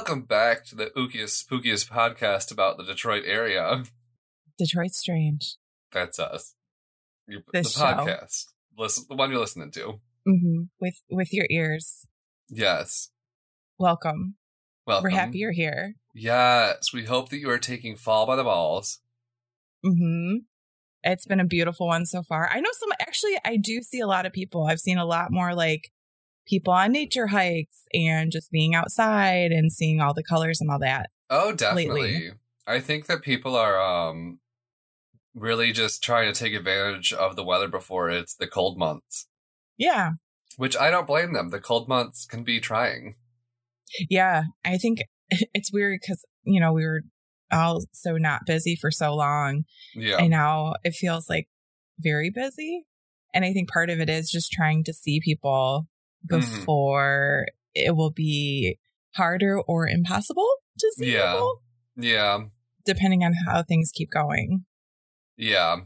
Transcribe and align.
Welcome 0.00 0.22
back 0.22 0.64
to 0.64 0.74
the 0.74 0.86
ookiest 0.96 1.44
spookiest 1.44 1.90
podcast 1.90 2.50
about 2.50 2.78
the 2.78 2.84
Detroit 2.84 3.24
area. 3.26 3.84
Detroit 4.58 4.92
Strange. 4.92 5.56
That's 5.92 6.18
us. 6.18 6.54
You- 7.28 7.42
This 7.52 7.74
the 7.74 7.80
show. 7.80 7.84
podcast. 7.84 8.46
Listen, 8.78 9.04
the 9.10 9.14
one 9.14 9.30
you're 9.30 9.38
listening 9.40 9.70
to. 9.72 10.00
hmm 10.24 10.62
With 10.80 10.94
with 11.10 11.34
your 11.34 11.44
ears. 11.50 12.06
Yes. 12.48 13.10
Welcome. 13.78 14.36
Welcome. 14.86 15.02
We're 15.02 15.10
happy 15.18 15.36
you're 15.36 15.52
here. 15.52 15.96
Yes. 16.14 16.94
We 16.94 17.04
hope 17.04 17.28
that 17.28 17.38
you 17.38 17.50
are 17.50 17.58
taking 17.58 17.94
fall 17.94 18.24
by 18.24 18.36
the 18.36 18.44
balls. 18.44 19.00
hmm 19.84 20.36
It's 21.02 21.26
been 21.26 21.40
a 21.40 21.44
beautiful 21.44 21.88
one 21.88 22.06
so 22.06 22.22
far. 22.22 22.48
I 22.50 22.60
know 22.60 22.70
some 22.72 22.88
actually 23.02 23.36
I 23.44 23.58
do 23.58 23.82
see 23.82 24.00
a 24.00 24.06
lot 24.06 24.24
of 24.24 24.32
people. 24.32 24.64
I've 24.64 24.80
seen 24.80 24.96
a 24.96 25.04
lot 25.04 25.30
more 25.30 25.54
like 25.54 25.90
people 26.46 26.72
on 26.72 26.92
nature 26.92 27.28
hikes 27.28 27.84
and 27.92 28.32
just 28.32 28.50
being 28.50 28.74
outside 28.74 29.52
and 29.52 29.72
seeing 29.72 30.00
all 30.00 30.14
the 30.14 30.22
colors 30.22 30.60
and 30.60 30.70
all 30.70 30.78
that. 30.78 31.10
Oh, 31.28 31.52
definitely. 31.52 32.02
Lately. 32.02 32.30
I 32.66 32.80
think 32.80 33.06
that 33.06 33.22
people 33.22 33.56
are 33.56 33.80
um 33.80 34.40
really 35.34 35.72
just 35.72 36.02
trying 36.02 36.32
to 36.32 36.38
take 36.38 36.54
advantage 36.54 37.12
of 37.12 37.36
the 37.36 37.44
weather 37.44 37.68
before 37.68 38.10
it's 38.10 38.34
the 38.34 38.46
cold 38.46 38.78
months. 38.78 39.26
Yeah. 39.76 40.12
Which 40.56 40.76
I 40.76 40.90
don't 40.90 41.06
blame 41.06 41.32
them. 41.32 41.50
The 41.50 41.60
cold 41.60 41.88
months 41.88 42.26
can 42.26 42.42
be 42.42 42.60
trying. 42.60 43.14
Yeah. 44.08 44.44
I 44.64 44.76
think 44.76 45.00
it's 45.30 45.72
weird 45.72 46.00
because, 46.02 46.24
you 46.42 46.60
know, 46.60 46.72
we 46.72 46.84
were 46.84 47.02
all 47.52 47.82
so 47.92 48.16
not 48.16 48.46
busy 48.46 48.76
for 48.76 48.90
so 48.90 49.14
long. 49.14 49.64
Yeah. 49.94 50.16
And 50.18 50.30
now 50.30 50.74
it 50.84 50.94
feels 50.94 51.28
like 51.28 51.48
very 51.98 52.30
busy. 52.30 52.84
And 53.32 53.44
I 53.44 53.52
think 53.52 53.70
part 53.70 53.90
of 53.90 54.00
it 54.00 54.10
is 54.10 54.30
just 54.30 54.50
trying 54.52 54.84
to 54.84 54.92
see 54.92 55.20
people 55.24 55.86
Mhm. 56.28 56.40
before 56.40 57.46
it 57.74 57.96
will 57.96 58.10
be 58.10 58.78
harder 59.14 59.60
or 59.60 59.88
impossible 59.88 60.48
to 60.78 60.92
see 60.98 61.12
Yeah. 61.12 61.32
people, 61.32 61.62
Yeah. 61.96 62.38
depending 62.84 63.24
on 63.24 63.32
how 63.46 63.62
things 63.62 63.90
keep 63.92 64.10
going. 64.10 64.64
Yeah. 65.36 65.82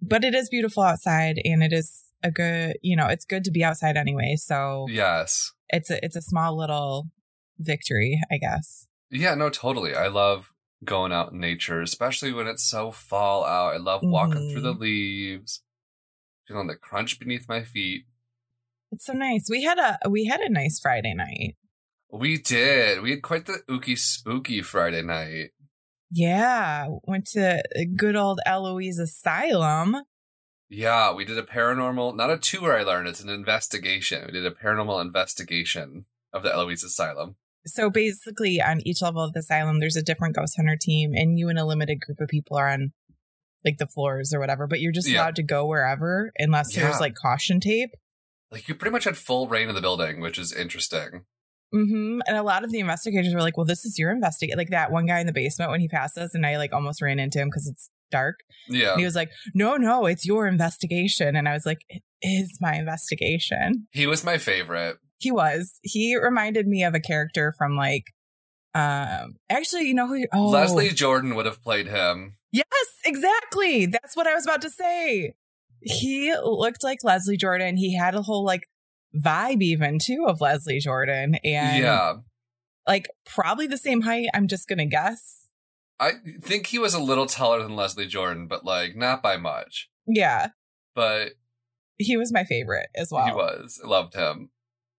But 0.00 0.24
it 0.24 0.34
is 0.34 0.48
beautiful 0.48 0.82
outside 0.82 1.40
and 1.44 1.62
it 1.62 1.72
is 1.72 2.04
a 2.22 2.30
good, 2.30 2.76
you 2.82 2.96
know, 2.96 3.06
it's 3.06 3.24
good 3.24 3.44
to 3.44 3.50
be 3.50 3.64
outside 3.64 3.96
anyway. 3.96 4.36
So 4.36 4.86
Yes. 4.90 5.52
it's 5.68 5.90
a 5.90 6.04
it's 6.04 6.16
a 6.16 6.22
small 6.22 6.56
little 6.56 7.10
victory, 7.58 8.20
I 8.30 8.38
guess. 8.38 8.86
Yeah, 9.10 9.34
no, 9.34 9.48
totally. 9.50 9.94
I 9.94 10.08
love 10.08 10.52
going 10.84 11.12
out 11.12 11.32
in 11.32 11.40
nature, 11.40 11.80
especially 11.80 12.32
when 12.32 12.46
it's 12.46 12.64
so 12.64 12.90
fall 12.90 13.44
out. 13.44 13.74
I 13.74 13.78
love 13.78 14.00
walking 14.02 14.50
through 14.50 14.60
the 14.62 14.74
Mhm. 14.74 14.80
leaves, 14.80 15.62
feeling 16.46 16.66
the 16.66 16.76
crunch 16.76 17.18
beneath 17.18 17.48
my 17.48 17.62
feet. 17.64 18.04
It's 18.92 19.06
so 19.06 19.12
nice. 19.12 19.46
We 19.50 19.62
had 19.62 19.78
a 19.78 19.98
we 20.08 20.24
had 20.26 20.40
a 20.40 20.48
nice 20.48 20.78
Friday 20.80 21.14
night. 21.14 21.56
We 22.12 22.38
did. 22.38 23.02
We 23.02 23.10
had 23.10 23.22
quite 23.22 23.46
the 23.46 23.60
ooky 23.68 23.98
spooky 23.98 24.62
Friday 24.62 25.02
night. 25.02 25.50
Yeah, 26.10 26.86
went 27.04 27.26
to 27.32 27.62
good 27.96 28.14
old 28.16 28.40
Eloise 28.46 28.98
Asylum. 28.98 29.96
Yeah, 30.68 31.12
we 31.12 31.24
did 31.24 31.38
a 31.38 31.42
paranormal, 31.42 32.16
not 32.16 32.30
a 32.30 32.38
tour 32.38 32.76
I 32.78 32.82
learned, 32.82 33.08
it's 33.08 33.20
an 33.20 33.28
investigation. 33.28 34.24
We 34.26 34.32
did 34.32 34.46
a 34.46 34.50
paranormal 34.50 35.00
investigation 35.00 36.06
of 36.32 36.42
the 36.42 36.52
Eloise 36.52 36.82
Asylum. 36.84 37.36
So 37.66 37.90
basically, 37.90 38.60
on 38.62 38.80
each 38.86 39.02
level 39.02 39.22
of 39.22 39.32
the 39.32 39.40
asylum, 39.40 39.80
there's 39.80 39.96
a 39.96 40.02
different 40.02 40.36
ghost 40.36 40.54
hunter 40.56 40.76
team, 40.80 41.12
and 41.14 41.38
you 41.38 41.48
and 41.48 41.58
a 41.58 41.64
limited 41.64 42.00
group 42.00 42.20
of 42.20 42.28
people 42.28 42.56
are 42.56 42.68
on 42.68 42.92
like 43.64 43.78
the 43.78 43.86
floors 43.88 44.32
or 44.32 44.38
whatever. 44.38 44.68
But 44.68 44.80
you're 44.80 44.92
just 44.92 45.08
Yeah. 45.08 45.22
allowed 45.22 45.36
to 45.36 45.42
go 45.42 45.66
wherever 45.66 46.32
unless 46.38 46.76
Yeah. 46.76 46.84
there's 46.84 47.00
like 47.00 47.14
caution 47.16 47.58
tape. 47.58 47.90
Like, 48.50 48.68
you 48.68 48.74
pretty 48.74 48.92
much 48.92 49.04
had 49.04 49.16
full 49.16 49.48
reign 49.48 49.68
of 49.68 49.74
the 49.74 49.80
building, 49.80 50.20
which 50.20 50.38
is 50.38 50.52
interesting. 50.52 51.24
hmm 51.72 52.20
And 52.26 52.36
a 52.36 52.42
lot 52.42 52.64
of 52.64 52.70
the 52.70 52.78
investigators 52.78 53.34
were 53.34 53.40
like, 53.40 53.56
"Well, 53.56 53.66
this 53.66 53.84
is 53.84 53.98
your 53.98 54.10
investigate." 54.12 54.56
Like 54.56 54.70
that 54.70 54.92
one 54.92 55.06
guy 55.06 55.18
in 55.20 55.26
the 55.26 55.32
basement 55.32 55.70
when 55.70 55.80
he 55.80 55.88
passed 55.88 56.16
us, 56.16 56.34
and 56.34 56.46
I 56.46 56.56
like 56.56 56.72
almost 56.72 57.02
ran 57.02 57.18
into 57.18 57.40
him 57.40 57.48
because 57.48 57.66
it's 57.66 57.88
dark. 58.10 58.36
Yeah. 58.68 58.92
And 58.92 59.00
he 59.00 59.04
was 59.04 59.16
like, 59.16 59.30
"No, 59.54 59.76
no, 59.76 60.06
it's 60.06 60.24
your 60.24 60.46
investigation," 60.46 61.34
and 61.34 61.48
I 61.48 61.52
was 61.52 61.66
like, 61.66 61.78
"It 61.88 62.02
is 62.22 62.58
my 62.60 62.74
investigation." 62.74 63.88
He 63.90 64.06
was 64.06 64.22
my 64.24 64.38
favorite. 64.38 64.98
He 65.18 65.32
was. 65.32 65.72
He 65.82 66.16
reminded 66.16 66.66
me 66.66 66.84
of 66.84 66.94
a 66.94 67.00
character 67.00 67.52
from 67.56 67.74
like, 67.76 68.04
um, 68.74 69.36
actually, 69.50 69.88
you 69.88 69.94
know 69.94 70.06
who? 70.06 70.26
Oh, 70.32 70.50
Leslie 70.50 70.90
Jordan 70.90 71.34
would 71.34 71.46
have 71.46 71.62
played 71.62 71.88
him. 71.88 72.36
Yes, 72.52 72.66
exactly. 73.04 73.86
That's 73.86 74.14
what 74.14 74.26
I 74.26 74.34
was 74.34 74.44
about 74.44 74.62
to 74.62 74.70
say. 74.70 75.32
He 75.88 76.34
looked 76.42 76.82
like 76.82 77.04
Leslie 77.04 77.36
Jordan. 77.36 77.76
He 77.76 77.94
had 77.96 78.14
a 78.14 78.22
whole 78.22 78.44
like 78.44 78.68
vibe 79.14 79.62
even 79.62 79.98
too 79.98 80.24
of 80.26 80.40
Leslie 80.40 80.80
Jordan 80.80 81.36
and 81.44 81.82
yeah. 81.82 82.14
like 82.86 83.08
probably 83.24 83.66
the 83.66 83.78
same 83.78 84.00
height. 84.00 84.26
I'm 84.34 84.48
just 84.48 84.68
to 84.68 84.84
guess. 84.86 85.46
I 85.98 86.12
think 86.42 86.66
he 86.66 86.78
was 86.78 86.92
a 86.92 87.00
little 87.00 87.26
taller 87.26 87.62
than 87.62 87.76
Leslie 87.76 88.06
Jordan, 88.06 88.48
but 88.48 88.64
like 88.64 88.96
not 88.96 89.22
by 89.22 89.36
much. 89.36 89.88
Yeah, 90.06 90.48
But 90.94 91.32
he 91.98 92.16
was 92.16 92.32
my 92.32 92.44
favorite 92.44 92.88
as 92.94 93.10
well. 93.10 93.26
he 93.26 93.32
was. 93.32 93.80
Loved 93.82 94.14
him. 94.14 94.50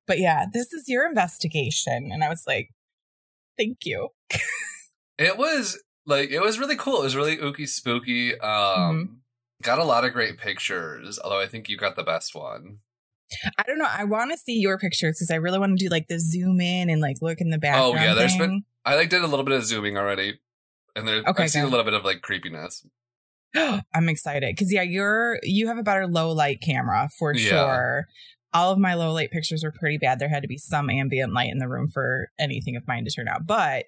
But 0.07 0.19
yeah, 0.19 0.45
this 0.51 0.73
is 0.73 0.85
your 0.87 1.07
investigation 1.07 2.09
and 2.11 2.23
I 2.23 2.29
was 2.29 2.43
like, 2.47 2.69
"Thank 3.57 3.79
you." 3.85 4.09
It 5.19 5.35
was 5.37 5.81
like 6.05 6.29
it 6.29 6.41
was 6.41 6.59
really 6.59 6.75
cool. 6.75 7.01
It 7.01 7.05
was 7.05 7.15
really 7.15 7.37
ooky 7.37 7.67
spooky. 7.67 8.39
Um 8.39 9.21
got 9.63 9.79
a 9.79 9.83
lot 9.83 10.05
of 10.05 10.13
great 10.13 10.37
pictures, 10.37 11.19
although 11.23 11.39
I 11.39 11.47
think 11.47 11.69
you 11.69 11.77
got 11.77 11.95
the 11.95 12.03
best 12.03 12.35
one. 12.35 12.79
I 13.57 13.63
don't 13.63 13.77
know. 13.77 13.87
I 13.89 14.05
want 14.05 14.31
to 14.31 14.37
see 14.37 14.53
your 14.59 14.77
pictures 14.77 15.17
because 15.17 15.31
I 15.31 15.35
really 15.35 15.59
want 15.59 15.77
to 15.77 15.83
do 15.85 15.89
like 15.89 16.07
the 16.07 16.19
zoom 16.19 16.61
in 16.61 16.89
and 16.89 17.01
like 17.01 17.17
look 17.21 17.41
in 17.41 17.49
the 17.49 17.57
background. 17.57 17.97
Oh, 17.97 18.01
yeah, 18.01 18.13
there's 18.13 18.31
thing. 18.33 18.39
been- 18.39 18.63
I 18.85 18.95
like 18.95 19.09
did 19.09 19.21
a 19.21 19.27
little 19.27 19.43
bit 19.43 19.55
of 19.55 19.65
zooming 19.65 19.97
already. 19.97 20.39
And 20.95 21.05
there 21.07 21.21
Okay, 21.27 21.43
I've 21.43 21.49
seen 21.51 21.63
a 21.63 21.67
little 21.67 21.83
bit 21.83 21.93
of 21.93 22.05
like 22.05 22.21
creepiness. 22.21 22.85
I'm 23.55 24.07
excited 24.09 24.55
because 24.55 24.71
yeah, 24.71 24.81
you're 24.81 25.39
you 25.43 25.67
have 25.67 25.77
a 25.77 25.83
better 25.83 26.07
low 26.07 26.31
light 26.31 26.61
camera 26.61 27.09
for 27.19 27.33
Yeah. 27.35 27.49
sure. 27.49 28.05
All 28.53 28.71
of 28.71 28.79
my 28.79 28.93
low 28.93 29.11
light 29.11 29.29
pictures 29.29 29.63
were 29.63 29.73
pretty 29.77 29.97
bad. 29.97 30.19
There 30.19 30.29
had 30.29 30.41
to 30.43 30.47
be 30.47 30.57
some 30.57 30.89
ambient 30.89 31.33
light 31.33 31.51
in 31.51 31.57
the 31.59 31.67
room 31.67 31.89
for 31.93 32.29
anything 32.39 32.75
of 32.77 32.87
mine 32.87 33.03
to 33.03 33.11
turn 33.11 33.27
out. 33.27 33.45
But 33.45 33.85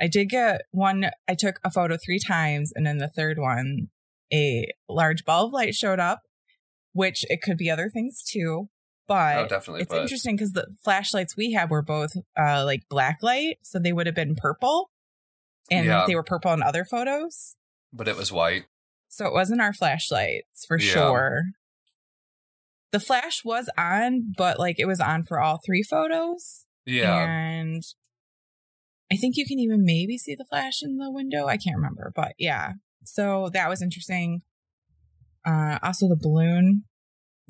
I 0.00 0.06
did 0.06 0.26
get 0.28 0.62
one. 0.70 1.10
I 1.26 1.34
took 1.34 1.58
a 1.64 1.70
photo 1.70 1.96
three 1.96 2.20
times, 2.20 2.72
and 2.76 2.86
then 2.86 2.98
the 2.98 3.08
third 3.08 3.38
one, 3.38 3.88
a 4.32 4.72
large 4.88 5.24
ball 5.24 5.46
of 5.46 5.52
light 5.52 5.74
showed 5.74 6.00
up, 6.00 6.20
which 6.92 7.24
it 7.30 7.42
could 7.42 7.56
be 7.56 7.70
other 7.70 7.88
things 7.88 8.22
too. 8.22 8.68
But 9.08 9.36
oh, 9.38 9.46
definitely. 9.48 9.82
it's 9.82 9.90
but 9.92 10.02
interesting 10.02 10.34
because 10.36 10.52
the 10.52 10.66
flashlights 10.82 11.36
we 11.36 11.52
had 11.52 11.70
were 11.70 11.82
both 11.82 12.12
uh 12.38 12.64
like 12.64 12.88
black 12.88 13.18
light, 13.22 13.58
so 13.62 13.78
they 13.78 13.92
would 13.92 14.06
have 14.06 14.16
been 14.16 14.34
purple, 14.34 14.90
and 15.70 15.86
Yeah. 15.86 16.04
they 16.06 16.14
were 16.16 16.24
purple 16.24 16.52
in 16.52 16.62
other 16.62 16.84
photos. 16.84 17.56
but 17.92 18.08
it 18.08 18.16
was 18.16 18.30
white. 18.32 18.64
So 19.08 19.26
it 19.26 19.32
wasn't 19.32 19.60
our 19.62 19.72
flashlights 19.72 20.64
for 20.66 20.78
Yeah. 20.78 20.92
sure. 20.92 21.42
The 22.92 23.00
flash 23.00 23.42
was 23.44 23.70
on, 23.78 24.32
but 24.36 24.58
like 24.58 24.78
it 24.78 24.86
was 24.86 25.00
on 25.00 25.22
for 25.22 25.40
all 25.40 25.60
three 25.64 25.82
photos. 25.82 26.64
Yeah. 26.84 27.14
And 27.16 27.82
I 29.12 29.16
think 29.16 29.36
you 29.36 29.46
can 29.46 29.58
even 29.60 29.84
maybe 29.84 30.18
see 30.18 30.34
the 30.34 30.44
flash 30.44 30.82
in 30.82 30.96
the 30.98 31.10
window. 31.10 31.46
I 31.46 31.56
can't 31.56 31.76
remember, 31.76 32.12
but 32.14 32.32
yeah. 32.38 32.72
So 33.06 33.50
that 33.52 33.68
was 33.68 33.82
interesting. 33.82 34.42
Uh 35.44 35.78
also 35.82 36.08
the 36.08 36.16
balloon 36.16 36.84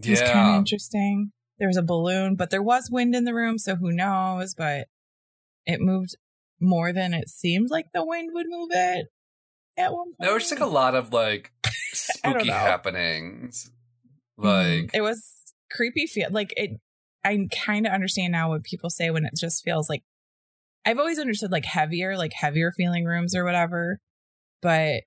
was 0.07 0.21
kind 0.21 0.51
of 0.51 0.57
interesting. 0.57 1.33
There 1.59 1.69
was 1.69 1.77
a 1.79 1.83
balloon, 1.83 2.37
but 2.37 2.51
there 2.51 2.63
was 2.63 2.91
wind 2.91 3.15
in 3.15 3.25
the 3.25 3.33
room, 3.35 3.57
so 3.59 3.77
who 3.77 3.91
knows, 3.91 4.55
but 4.55 4.89
it 5.65 5.81
moved 5.81 6.17
more 6.61 6.93
than 6.93 7.15
it 7.15 7.29
seemed 7.29 7.71
like 7.71 7.87
the 7.95 8.05
wind 8.05 8.31
would 8.35 8.47
move 8.49 8.69
it 8.73 9.07
at 9.77 9.93
one 9.93 10.09
point. 10.09 10.17
There 10.21 10.35
was 10.35 10.51
like 10.51 10.61
a 10.61 10.67
lot 10.67 10.95
of 10.95 11.13
like 11.13 11.53
spooky 11.93 12.51
happenings. 12.51 13.71
Mhm. 14.39 14.45
Like 14.45 14.91
it 14.93 15.01
was 15.01 15.25
creepy 15.71 16.07
feel 16.07 16.29
like 16.31 16.53
it 16.57 16.71
i 17.25 17.37
kind 17.67 17.87
of 17.87 17.93
understand 17.93 18.33
now 18.33 18.51
what 18.51 18.63
people 18.63 18.89
say 18.89 19.11
when 19.11 19.25
it 19.25 19.33
just 19.37 19.65
feels 19.65 19.89
like 19.89 20.03
i've 20.85 20.99
always 20.99 21.19
understood 21.19 21.51
like 21.51 21.65
heavier 21.65 22.17
like 22.17 22.33
heavier 22.33 22.71
feeling 22.71 23.05
rooms 23.05 23.35
or 23.35 23.45
whatever 23.45 23.99
but 24.63 25.03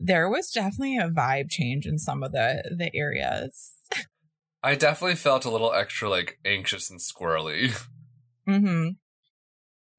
there 0.00 0.28
was 0.28 0.50
definitely 0.50 0.96
a 0.96 1.08
vibe 1.08 1.50
change 1.50 1.86
in 1.86 1.98
some 1.98 2.22
of 2.22 2.32
the 2.32 2.62
the 2.76 2.90
areas 2.94 3.72
I 4.62 4.74
definitely 4.74 5.16
felt 5.16 5.44
a 5.44 5.50
little 5.50 5.72
extra 5.72 6.08
like 6.08 6.38
anxious 6.44 6.90
and 6.90 6.98
squirrely. 7.00 7.70
hmm 8.46 8.88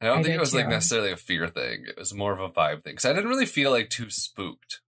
I 0.01 0.05
don't 0.05 0.19
I 0.19 0.23
think 0.23 0.35
it 0.35 0.39
was 0.39 0.53
like 0.53 0.67
necessarily 0.69 1.11
a 1.11 1.17
fear 1.17 1.47
thing. 1.47 1.85
It 1.87 1.97
was 1.97 2.13
more 2.13 2.31
of 2.33 2.39
a 2.39 2.49
vibe 2.49 2.83
thing. 2.83 2.93
Because 2.93 3.05
I 3.05 3.13
didn't 3.13 3.29
really 3.29 3.45
feel 3.45 3.71
like 3.71 3.89
too 3.89 4.09
spooked. 4.09 4.81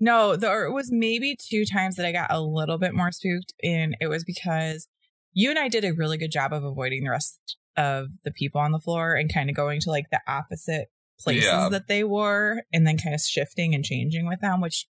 no 0.00 0.36
there 0.36 0.70
was 0.72 0.90
maybe 0.90 1.36
two 1.38 1.64
times 1.64 1.96
that 1.96 2.06
i 2.06 2.12
got 2.12 2.32
a 2.32 2.40
little 2.40 2.78
bit 2.78 2.94
more 2.94 3.12
spooked 3.12 3.52
and 3.62 3.94
it 4.00 4.08
was 4.08 4.24
because 4.24 4.88
you 5.34 5.50
and 5.50 5.58
i 5.58 5.68
did 5.68 5.84
a 5.84 5.92
really 5.92 6.16
good 6.16 6.30
job 6.30 6.52
of 6.52 6.64
avoiding 6.64 7.04
the 7.04 7.10
rest 7.10 7.56
of 7.76 8.08
the 8.24 8.30
people 8.30 8.60
on 8.60 8.72
the 8.72 8.78
floor 8.78 9.14
and 9.14 9.32
kind 9.32 9.50
of 9.50 9.56
going 9.56 9.78
to 9.80 9.90
like 9.90 10.06
the 10.10 10.20
opposite 10.26 10.88
places 11.20 11.44
Yeah. 11.44 11.68
that 11.70 11.88
they 11.88 12.04
were 12.04 12.62
and 12.72 12.86
then 12.86 12.98
kind 12.98 13.14
of 13.14 13.20
shifting 13.20 13.74
and 13.74 13.84
changing 13.84 14.26
with 14.26 14.40
them 14.40 14.60
which 14.60 14.86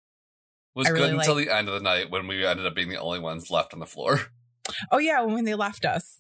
Was 0.73 0.87
I 0.87 0.91
good 0.91 0.99
really 0.99 1.17
until 1.17 1.35
the 1.35 1.49
end 1.49 1.67
of 1.67 1.73
the 1.73 1.79
night 1.79 2.09
when 2.09 2.27
we 2.27 2.45
ended 2.45 2.65
up 2.65 2.75
being 2.75 2.89
the 2.89 2.99
only 2.99 3.19
ones 3.19 3.49
left 3.49 3.73
on 3.73 3.79
the 3.79 3.85
floor. 3.85 4.19
Oh 4.91 4.97
yeah, 4.97 5.21
when 5.21 5.45
they 5.45 5.53
left 5.53 5.85
us. 5.85 6.17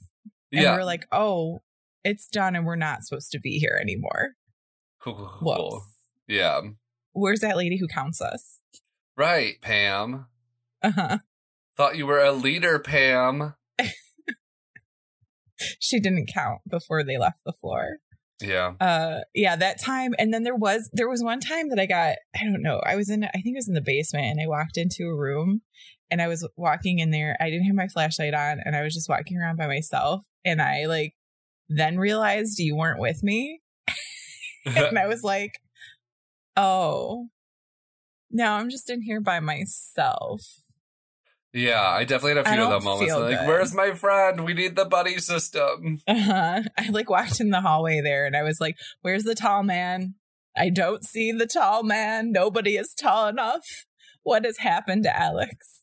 And 0.51 0.61
yeah. 0.61 0.73
we 0.73 0.77
were 0.77 0.85
like, 0.85 1.07
oh. 1.11 1.63
it's 2.03 2.27
done 2.27 2.55
and 2.55 2.63
we're 2.63 2.75
not 2.75 3.01
supposed 3.01 3.31
to 3.31 3.39
be 3.39 3.57
here 3.57 3.75
anymore. 3.81 4.33
Cool, 5.01 5.15
cool, 5.15 5.27
cool. 5.39 5.71
Whoops. 5.71 5.85
Yeah. 6.27 6.61
Where's 7.13 7.39
that 7.39 7.57
lady 7.57 7.79
who 7.79 7.87
counts 7.87 8.21
us? 8.21 8.59
Right, 9.17 9.55
Pam. 9.61 10.27
Uh 10.83 10.91
huh. 10.91 11.17
Thought 11.75 11.97
you 11.97 12.05
were 12.05 12.23
a 12.23 12.31
leader, 12.31 12.77
Pam. 12.77 13.55
She 15.79 15.99
didn't 15.99 16.29
count 16.33 16.61
before 16.69 17.03
they 17.03 17.17
left 17.17 17.39
the 17.45 17.53
floor. 17.53 17.97
Yeah. 18.41 18.73
uh 18.81 19.19
yeah 19.33 19.55
that 19.55 19.79
time 19.79 20.13
and 20.19 20.33
then 20.33 20.43
there 20.43 20.55
was 20.55 20.89
there 20.91 21.07
was 21.07 21.23
one 21.23 21.39
time 21.39 21.69
that 21.69 21.79
i 21.79 21.85
got 21.85 22.17
i 22.35 22.43
don't 22.43 22.61
know 22.61 22.81
i 22.85 22.97
was 22.97 23.09
in 23.09 23.23
i 23.23 23.29
think 23.29 23.55
it 23.55 23.55
was 23.55 23.69
in 23.69 23.75
the 23.75 23.81
basement 23.81 24.25
and 24.25 24.41
i 24.41 24.47
walked 24.47 24.75
into 24.75 25.05
a 25.05 25.15
room 25.15 25.61
and 26.11 26.21
i 26.21 26.27
was 26.27 26.45
walking 26.57 26.99
in 26.99 27.11
there 27.11 27.37
i 27.39 27.49
didn't 27.49 27.65
have 27.65 27.75
my 27.75 27.87
flashlight 27.87 28.33
on 28.33 28.59
and 28.65 28.75
i 28.75 28.81
was 28.81 28.93
just 28.93 29.07
walking 29.07 29.37
around 29.37 29.55
by 29.55 29.67
myself 29.67 30.25
and 30.43 30.61
i 30.61 30.85
like 30.85 31.13
then 31.69 31.97
realized 31.97 32.59
you 32.59 32.75
weren't 32.75 32.99
with 32.99 33.23
me 33.23 33.61
and 34.65 34.99
i 34.99 35.07
was 35.07 35.23
like 35.23 35.61
oh 36.57 37.27
now 38.31 38.57
i'm 38.57 38.69
just 38.69 38.89
in 38.89 39.01
here 39.01 39.21
by 39.21 39.39
myself 39.39 40.41
yeah, 41.55 41.81
I 41.81 42.03
definitely 42.03 42.35
had 42.41 42.45
a 42.45 42.51
few 42.53 42.63
of 42.63 42.69
them 42.69 42.83
moments. 42.83 43.13
Like, 43.15 43.39
good. 43.39 43.47
where's 43.47 43.73
my 43.73 43.91
friend? 43.93 44.45
We 44.45 44.53
need 44.53 44.75
the 44.75 44.85
buddy 44.85 45.17
system. 45.19 46.01
uh-huh. 46.07 46.61
i 46.77 46.89
like 46.89 47.09
walked 47.09 47.39
in 47.39 47.49
the 47.49 47.61
hallway 47.61 48.01
there 48.01 48.25
and 48.27 48.35
i 48.35 48.43
was 48.43 48.59
like 48.61 48.75
where's 49.01 49.23
the 49.23 49.33
tall 49.35 49.63
man 49.63 50.15
i 50.55 50.69
don't 50.69 51.03
see 51.05 51.31
the 51.31 51.47
tall 51.47 51.81
man 51.83 52.31
nobody 52.31 52.75
is 52.77 52.93
tall 52.93 53.27
enough 53.27 53.65
what 54.23 54.43
has 54.45 54.57
happened 54.59 55.03
to 55.03 55.17
alex 55.19 55.81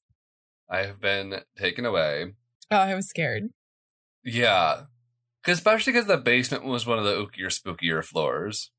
I 0.70 0.86
have 0.86 1.00
been 1.02 1.34
taken 1.58 1.84
away. 1.84 2.32
Oh, 2.70 2.76
I 2.76 2.94
was 2.94 3.06
scared. 3.06 3.50
Yeah. 4.24 4.84
'Cause 5.44 5.58
especially 5.58 5.92
because 5.92 6.06
the 6.06 6.16
basement 6.16 6.64
was 6.64 6.86
one 6.86 6.98
of 6.98 7.04
the 7.04 7.12
ookier, 7.14 7.48
spookier 7.48 8.02
floors. 8.02 8.70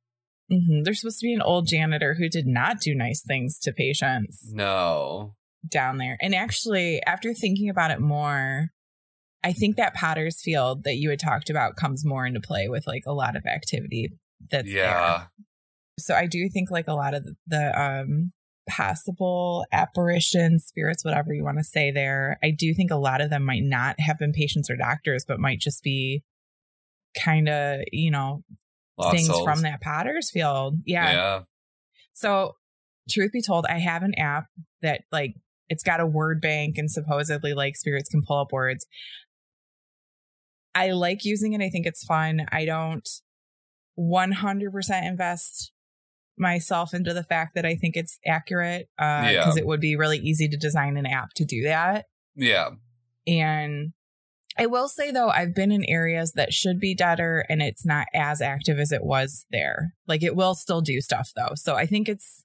hmm 0.50 0.81
There's 0.84 1.01
supposed 1.01 1.19
to 1.19 1.28
be 1.28 1.34
an 1.36 1.42
old 1.44 1.68
janitor 1.68 2.16
who 2.16 2.30
did 2.30 2.48
not 2.48 2.80
do 2.80 2.96
nice 2.96 3.22
things 3.22 3.60
to 3.60 3.72
patients 3.72 4.50
No. 4.51 5.36
Down 5.68 5.98
there. 5.98 6.18
And 6.21 6.36
actually, 6.36 7.01
after 7.04 7.33
thinking 7.33 7.69
about 7.69 7.92
it 7.92 8.00
more, 8.00 8.69
I 9.44 9.54
think 9.54 9.75
that 9.77 9.94
Potter's 9.94 10.42
Field 10.42 10.83
that 10.83 10.95
you 10.95 11.10
had 11.10 11.19
talked 11.19 11.50
about 11.50 11.75
comes 11.75 12.06
more 12.06 12.25
into 12.25 12.39
play 12.39 12.68
with 12.69 12.88
like 12.88 13.04
a 13.06 13.13
lot 13.13 13.36
of 13.36 13.45
activity 13.45 14.10
that's 14.50 14.68
there. 14.68 14.77
yeah. 14.77 15.24
So 16.00 16.15
I 16.15 16.25
do 16.27 16.50
think 16.50 16.71
like 16.71 16.88
a 16.88 16.94
lot 16.94 17.13
of 17.13 17.27
the 17.48 17.81
um 17.81 18.31
possible 18.69 19.65
apparitions, 19.71 20.65
spirits, 20.65 21.04
whatever 21.04 21.33
you 21.33 21.44
want 21.44 21.57
to 21.57 21.63
say 21.63 21.92
there, 21.92 22.39
I 22.44 22.51
do 22.51 22.74
think 22.74 22.92
a 22.92 22.95
lot 22.95 23.21
of 23.21 23.30
them 23.30 23.44
might 23.44 23.63
not 23.63 24.00
have 24.00 24.18
been 24.18 24.31
patients 24.31 24.69
or 24.69 24.77
doctors, 24.77 25.25
but 25.27 25.39
might 25.39 25.60
just 25.60 25.83
be 25.83 26.24
kind 27.21 27.50
of, 27.50 27.81
you 27.92 28.12
know, 28.12 28.44
Lost 28.98 29.15
things 29.15 29.27
souls. 29.27 29.44
from 29.44 29.62
that 29.63 29.81
Potter's 29.81 30.31
Field. 30.31 30.77
Yeah. 30.86 31.12
Yeah. 31.12 31.39
So, 32.13 32.56
truth 33.10 33.31
be 33.31 33.42
told, 33.42 33.65
I 33.68 33.80
have 33.80 34.04
an 34.04 34.13
app 34.15 34.45
that 34.81 35.01
like 35.12 35.33
it's 35.74 35.84
got 35.84 36.00
a 36.00 36.06
word 36.06 36.40
bank 36.40 36.78
and 36.78 36.90
supposedly 36.90 37.54
like 37.54 37.75
spirits 37.75 38.08
can 38.10 38.22
pull 38.22 38.38
up 38.40 38.52
words. 38.52 38.86
I 40.75 40.92
like 40.92 41.25
using 41.25 41.54
it. 41.54 41.62
I 41.62 41.70
think 41.70 41.86
it's 41.86 42.04
fun. 42.06 42.46
I 42.52 42.66
don't 42.66 43.08
100% 44.00 45.08
invest 45.08 45.72
myself 46.38 46.94
into 46.94 47.14
the 47.14 47.24
fact 47.24 47.56
that 47.56 47.66
I 47.66 47.75
think 47.75 47.96
it's 47.96 48.18
accurate 48.25 48.88
because 48.98 49.34
Yeah. 49.34 49.54
it 49.58 49.66
would 49.66 49.81
be 49.81 49.96
really 49.96 50.18
easy 50.18 50.48
to 50.48 50.58
design 50.58 50.98
an 50.98 51.06
app 51.06 51.34
to 51.36 51.46
do 51.46 51.64
that. 51.64 52.06
Yeah. 52.36 52.70
And 53.28 53.94
I 54.58 54.66
will 54.68 54.88
say 54.88 55.12
though, 55.12 55.30
I've 55.30 55.54
been 55.56 55.72
in 55.72 55.84
areas 55.86 56.34
that 56.34 56.54
should 56.54 56.80
be 56.80 56.96
deader 56.96 57.46
and 57.50 57.62
it's 57.62 57.86
not 57.86 58.08
as 58.14 58.42
active 58.42 58.80
as 58.80 58.92
it 58.92 59.04
was 59.04 59.46
there. 59.52 59.94
Like 60.08 60.24
it 60.24 60.36
will 60.36 60.56
still 60.56 60.81
do 60.81 61.02
stuff 61.02 61.31
though. 61.36 61.54
So 61.56 61.75
I 61.75 61.86
think 61.86 62.10
it's 62.10 62.44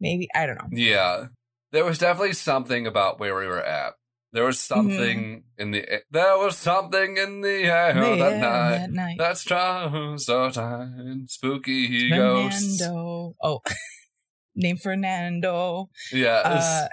maybe, 0.00 0.28
I 0.34 0.46
don't 0.46 0.56
know. 0.56 0.68
Yeah. 0.72 1.26
There 1.74 1.84
was 1.84 1.98
definitely 1.98 2.34
something 2.34 2.86
about 2.86 3.18
where 3.18 3.34
we 3.34 3.46
were 3.48 3.60
at. 3.62 3.94
There 4.32 4.44
was 4.44 4.58
something 4.60 5.42
in 5.58 5.72
the 5.72 5.84
there 6.10 6.38
was 6.38 6.56
something 6.56 7.16
in 7.16 7.40
the 7.40 7.64
air 7.64 7.94
Mm-hmm. 7.94 8.18
Yeah, 8.20 8.30
that 8.30 8.40
night 8.40 8.78
that 8.78 8.90
night. 8.90 9.18
that 9.18 9.38
strong 9.38 10.18
so 10.18 10.50
tight, 10.50 11.24
spooky 11.26 12.10
ghosts. 12.10 12.78
Fernando. 12.78 13.34
Oh, 13.42 13.60
name 14.54 14.76
Fernando. 14.76 15.90
Yes, 16.12 16.46
Uh, 16.46 16.88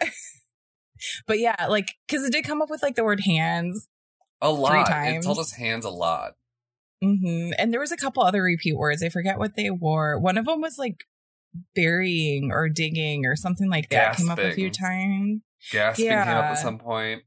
but 1.28 1.38
yeah, 1.40 1.68
like, 1.70 1.90
because 2.08 2.26
it 2.26 2.32
did 2.32 2.44
come 2.46 2.62
up 2.62 2.70
with 2.72 2.82
like 2.84 2.96
the 2.96 3.04
word 3.04 3.22
hands. 3.22 3.88
a 4.42 4.52
lot. 4.52 4.88
times. 4.88 5.24
It 5.24 5.28
told 5.28 5.38
us 5.40 5.54
hands 5.54 5.86
a 5.86 5.90
lot. 5.92 6.34
hmm 7.02 7.52
And 7.58 7.72
there 7.72 7.80
was 7.80 7.92
a 7.92 7.98
couple 7.98 8.24
other 8.24 8.42
repeat 8.44 8.76
words. 8.78 9.04
I 9.04 9.10
forget 9.10 9.38
what 9.40 9.56
they 9.56 9.70
were. 9.70 10.18
One 10.20 10.38
of 10.40 10.46
them 10.46 10.62
was 10.62 10.78
like 10.80 11.06
burying 11.76 12.52
or 12.52 12.70
digging 12.70 13.26
or 13.26 13.36
something 13.36 13.70
like 13.70 13.90
that. 13.90 14.18
Came 14.18 14.30
up 14.30 14.40
a 14.40 14.52
few 14.54 14.70
times. 14.70 15.42
Gasping 15.72 16.08
came 16.08 16.18
up 16.18 16.46
at 16.46 16.56
some 16.56 16.78
point. 16.78 17.24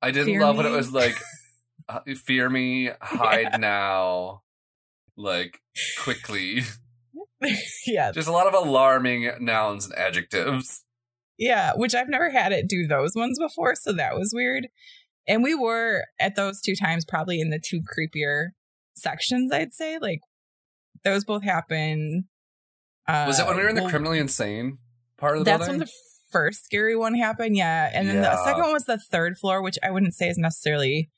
I 0.00 0.10
didn't 0.10 0.26
Fear 0.26 0.40
love 0.40 0.56
when 0.56 0.66
it 0.66 0.70
was 0.70 0.92
like, 0.92 1.14
uh, 1.88 2.00
"Fear 2.24 2.50
me, 2.50 2.90
hide 3.00 3.48
Yeah. 3.52 3.56
now," 3.56 4.42
like 5.16 5.60
quickly. 5.98 6.62
yeah. 7.86 8.12
Just 8.12 8.28
a 8.28 8.32
lot 8.32 8.46
of 8.46 8.54
alarming 8.54 9.30
nouns 9.40 9.86
and 9.86 9.94
adjectives. 9.98 10.84
Yeah. 11.38 11.72
Which 11.76 11.94
I've 11.94 12.08
never 12.08 12.30
had 12.30 12.52
it 12.52 12.68
do 12.68 12.86
those 12.86 13.12
ones 13.16 13.38
before. 13.38 13.74
So 13.74 13.92
that 13.92 14.14
was 14.14 14.32
weird. 14.34 14.68
And 15.26 15.42
we 15.42 15.54
were 15.54 16.04
at 16.20 16.36
those 16.36 16.60
two 16.60 16.74
times 16.74 17.04
probably 17.04 17.40
in 17.40 17.50
the 17.50 17.60
two 17.64 17.80
creepier 17.80 18.48
sections, 18.94 19.52
I'd 19.52 19.74
say. 19.74 19.98
Like 20.00 20.20
those 21.04 21.24
both 21.24 21.42
happen. 21.42 22.28
Uh, 23.06 23.24
Was 23.26 23.38
it 23.40 23.46
when 23.46 23.56
we 23.56 23.62
were 23.62 23.68
in 23.68 23.74
the 23.74 23.82
well, 23.82 23.90
criminally 23.90 24.18
insane 24.18 24.78
part 25.16 25.36
of 25.36 25.44
the 25.44 25.50
building? 25.50 25.58
That's 25.58 25.68
building? 25.68 25.80
when 25.80 25.86
the 25.86 25.92
first 26.30 26.64
scary 26.64 26.96
one 26.96 27.14
happened, 27.14 27.56
yeah. 27.56 27.90
And 27.92 28.08
then 28.08 28.22
the 28.22 28.44
second 28.44 28.62
one 28.62 28.72
was 28.72 28.84
the 28.84 28.98
third 28.98 29.38
floor, 29.38 29.62
which 29.62 29.78
I 29.82 29.90
wouldn't 29.90 30.14
say 30.14 30.28
is 30.28 30.38
necessarily 30.38 31.10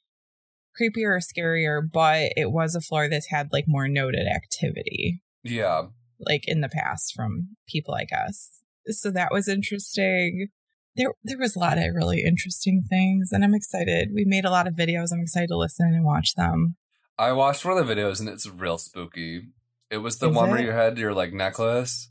creepier 0.80 1.16
or 1.16 1.20
scarier, 1.20 1.80
but 1.90 2.32
it 2.36 2.50
was 2.50 2.74
a 2.74 2.80
floor 2.80 3.08
that's 3.08 3.30
had 3.30 3.48
like 3.52 3.64
more 3.66 3.88
noted 3.88 4.26
activity, 4.26 5.22
yeah. 5.42 5.82
like 6.18 6.42
in 6.46 6.60
the 6.60 6.68
past 6.68 7.14
from 7.14 7.56
people, 7.68 7.94
I 7.94 8.04
guess. 8.04 8.60
So 8.88 9.10
that 9.12 9.32
was 9.32 9.48
interesting. 9.48 10.48
There, 10.96 11.12
there 11.22 11.38
was 11.38 11.56
a 11.56 11.60
lot 11.60 11.78
of 11.78 11.84
really 11.94 12.22
interesting 12.22 12.82
things, 12.88 13.30
and 13.32 13.44
I'm 13.44 13.54
excited. 13.54 14.10
We 14.14 14.24
made 14.24 14.44
a 14.44 14.50
lot 14.50 14.66
of 14.66 14.74
videos. 14.74 15.12
I'm 15.12 15.20
excited 15.20 15.48
to 15.48 15.56
listen 15.56 15.92
and 15.94 16.04
watch 16.04 16.34
them. 16.36 16.76
I 17.18 17.32
watched 17.32 17.64
one 17.64 17.78
of 17.78 17.86
the 17.86 17.94
videos 17.94 18.20
and 18.20 18.28
it's 18.28 18.46
real 18.48 18.78
spooky. 18.78 19.48
It 19.90 19.98
was 19.98 20.18
the 20.18 20.30
Is 20.30 20.36
one 20.36 20.50
where 20.50 20.60
you 20.60 20.72
had 20.72 20.98
your 20.98 21.12
like 21.14 21.32
necklace 21.32 22.10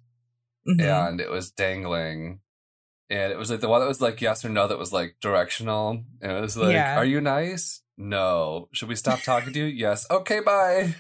Mhm. 0.68 0.82
and 1.10 1.20
it 1.22 1.30
was 1.30 1.52
dangling. 1.52 2.40
And 3.10 3.32
it 3.32 3.38
was 3.38 3.52
like 3.52 3.60
the 3.60 3.68
one 3.68 3.82
that 3.82 3.88
was 3.88 4.02
like 4.02 4.22
yes 4.22 4.46
or 4.46 4.50
no 4.50 4.68
that 4.68 4.78
was 4.80 4.94
like 4.94 5.16
directional. 5.22 6.04
And 6.22 6.32
it 6.32 6.42
was 6.42 6.56
like, 6.58 6.74
Yeah. 6.74 6.98
Are 6.98 7.06
you 7.06 7.20
nice? 7.22 7.82
No. 7.98 8.70
Should 8.74 8.90
we 8.90 8.96
stop 8.96 9.22
talking 9.22 9.54
to 9.54 9.60
you? 9.60 9.66
Yes. 9.66 10.06
Okay, 10.10 10.40
bye. 10.40 10.96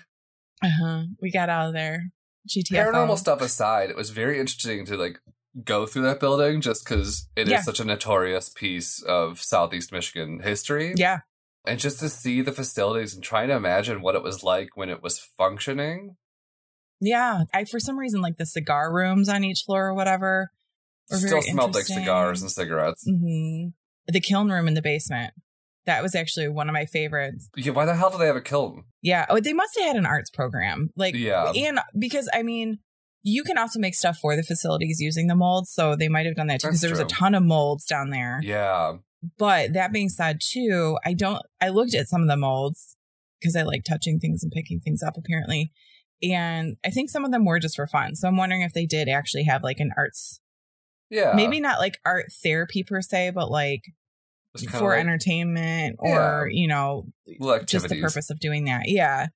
Uh-huh. 0.61 1.03
We 1.21 1.31
got 1.31 1.49
out 1.49 1.67
of 1.69 1.73
there. 1.73 2.11
GTFO. 2.47 2.91
Paranormal 2.91 3.17
stuff 3.17 3.41
aside, 3.41 3.89
it 3.89 3.95
was 3.95 4.09
very 4.09 4.39
interesting 4.39 4.85
to 4.87 4.97
like 4.97 5.19
go 5.63 5.85
through 5.85 6.01
that 6.03 6.19
building 6.19 6.61
just 6.61 6.83
because 6.83 7.27
it 7.35 7.43
is 7.47 7.51
Yeah. 7.51 7.61
such 7.61 7.79
a 7.79 7.85
notorious 7.85 8.49
piece 8.49 9.01
of 9.03 9.41
Southeast 9.41 9.91
Michigan 9.91 10.41
history. 10.43 10.93
Yeah. 10.97 11.19
And 11.65 11.79
just 11.79 11.99
to 12.01 12.09
see 12.09 12.41
the 12.41 12.51
facilities 12.51 13.13
and 13.13 13.23
trying 13.23 13.47
to 13.47 13.55
imagine 13.55 14.01
what 14.01 14.15
it 14.15 14.23
was 14.23 14.43
like 14.43 14.75
when 14.75 14.89
it 14.89 15.01
was 15.01 15.19
functioning. 15.19 16.17
Yeah. 17.03 17.43
I 17.53 17.65
for 17.65 17.79
some 17.79 17.97
reason 17.99 18.21
like 18.21 18.37
the 18.37 18.45
cigar 18.45 18.93
rooms 18.93 19.29
on 19.29 19.43
each 19.43 19.63
floor 19.65 19.87
or 19.87 19.93
whatever. 19.93 20.51
Still 21.11 21.41
smelled 21.41 21.75
like 21.75 21.83
cigars 21.83 22.41
and 22.41 22.49
cigarettes. 22.49 23.03
hmm 23.07 23.67
The 24.07 24.21
kiln 24.21 24.49
room 24.49 24.67
in 24.67 24.73
the 24.73 24.81
basement. 24.81 25.33
That 25.85 26.01
was 26.01 26.15
actually 26.15 26.47
one 26.47 26.69
of 26.69 26.73
my 26.73 26.85
favorites. 26.85 27.49
Yeah, 27.57 27.73
why 27.73 27.85
the 27.85 27.95
hell 27.95 28.09
do 28.09 28.17
they 28.17 28.27
have 28.27 28.37
a 28.37 28.41
kiln? 28.41 28.85
Yeah. 29.01 29.25
Oh, 29.29 29.39
they 29.41 29.51
must 29.51 29.77
have 29.77 29.87
had 29.87 29.95
an 29.97 30.05
arts 30.05 30.29
program. 30.29 30.91
Like, 30.95 31.13
Yeah. 31.13 31.51
and 31.51 31.79
because 31.99 32.29
I 32.33 32.41
mean, 32.41 32.79
you 33.21 33.43
can 33.43 33.57
also 33.57 33.79
make 33.79 33.95
stuff 33.95 34.17
for 34.17 34.35
the 34.37 34.43
facilities 34.43 34.99
using 35.01 35.27
the 35.27 35.35
molds. 35.35 35.71
So 35.71 35.95
they 35.95 36.07
might 36.07 36.25
have 36.25 36.35
done 36.35 36.47
that 36.47 36.61
too 36.61 36.67
because 36.69 36.81
there 36.81 36.89
was 36.89 36.99
a 36.99 37.05
ton 37.05 37.35
of 37.35 37.43
molds 37.43 37.85
down 37.85 38.09
there. 38.11 38.39
Yeah. 38.43 38.93
But 39.37 39.73
that 39.73 39.93
being 39.93 40.09
said, 40.09 40.39
too, 40.41 40.97
I 41.05 41.13
don't, 41.13 41.41
I 41.61 41.69
looked 41.69 41.93
at 41.95 42.07
some 42.09 42.21
of 42.21 42.27
the 42.27 42.35
molds 42.35 42.97
because 43.39 43.55
I 43.55 43.61
like 43.63 43.83
touching 43.85 44.19
things 44.19 44.43
and 44.43 44.51
picking 44.51 44.79
things 44.81 45.01
up 45.01 45.15
apparently. 45.17 45.71
And 46.23 46.77
I 46.85 46.89
think 46.89 47.09
some 47.09 47.25
of 47.25 47.31
them 47.31 47.45
were 47.45 47.59
just 47.59 47.75
for 47.75 47.85
fun. 47.87 48.15
So 48.15 48.27
I'm 48.27 48.37
wondering 48.37 48.61
if 48.61 48.73
they 48.73 48.85
did 48.85 49.09
actually 49.09 49.43
have 49.43 49.61
like 49.63 49.79
an 49.79 49.91
arts, 49.97 50.39
Yeah. 51.09 51.33
maybe 51.35 51.59
not 51.59 51.79
like 51.79 51.99
art 52.05 52.27
therapy 52.43 52.83
per 52.83 53.01
se, 53.01 53.31
but 53.35 53.51
like 53.51 53.81
for 54.71 54.89
like 54.91 54.99
entertainment 54.99 55.97
or, 55.99 56.47
you 56.51 56.67
know, 56.67 57.05
just 57.65 57.89
the 57.89 57.99
purpose 58.01 58.29
of 58.29 58.39
doing 58.39 58.65
that. 58.65 58.83
Yeah. 58.87 59.27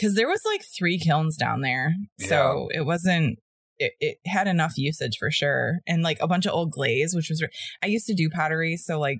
Cause 0.00 0.14
there 0.14 0.28
was 0.28 0.40
like 0.46 0.62
three 0.76 0.98
kilns 0.98 1.36
down 1.36 1.60
there. 1.60 1.94
So 2.20 2.68
it 2.72 2.86
wasn't, 2.86 3.38
it, 3.78 3.92
it 4.00 4.18
had 4.26 4.48
enough 4.48 4.74
usage 4.76 5.16
for 5.18 5.30
sure. 5.30 5.80
And 5.86 6.02
like 6.02 6.18
a 6.20 6.28
bunch 6.28 6.46
of 6.46 6.54
old 6.54 6.70
glaze, 6.70 7.14
which 7.14 7.28
was, 7.28 7.42
re- 7.42 7.48
I 7.82 7.86
used 7.88 8.06
to 8.06 8.14
do 8.14 8.30
pottery. 8.30 8.76
So 8.76 8.98
like 8.98 9.18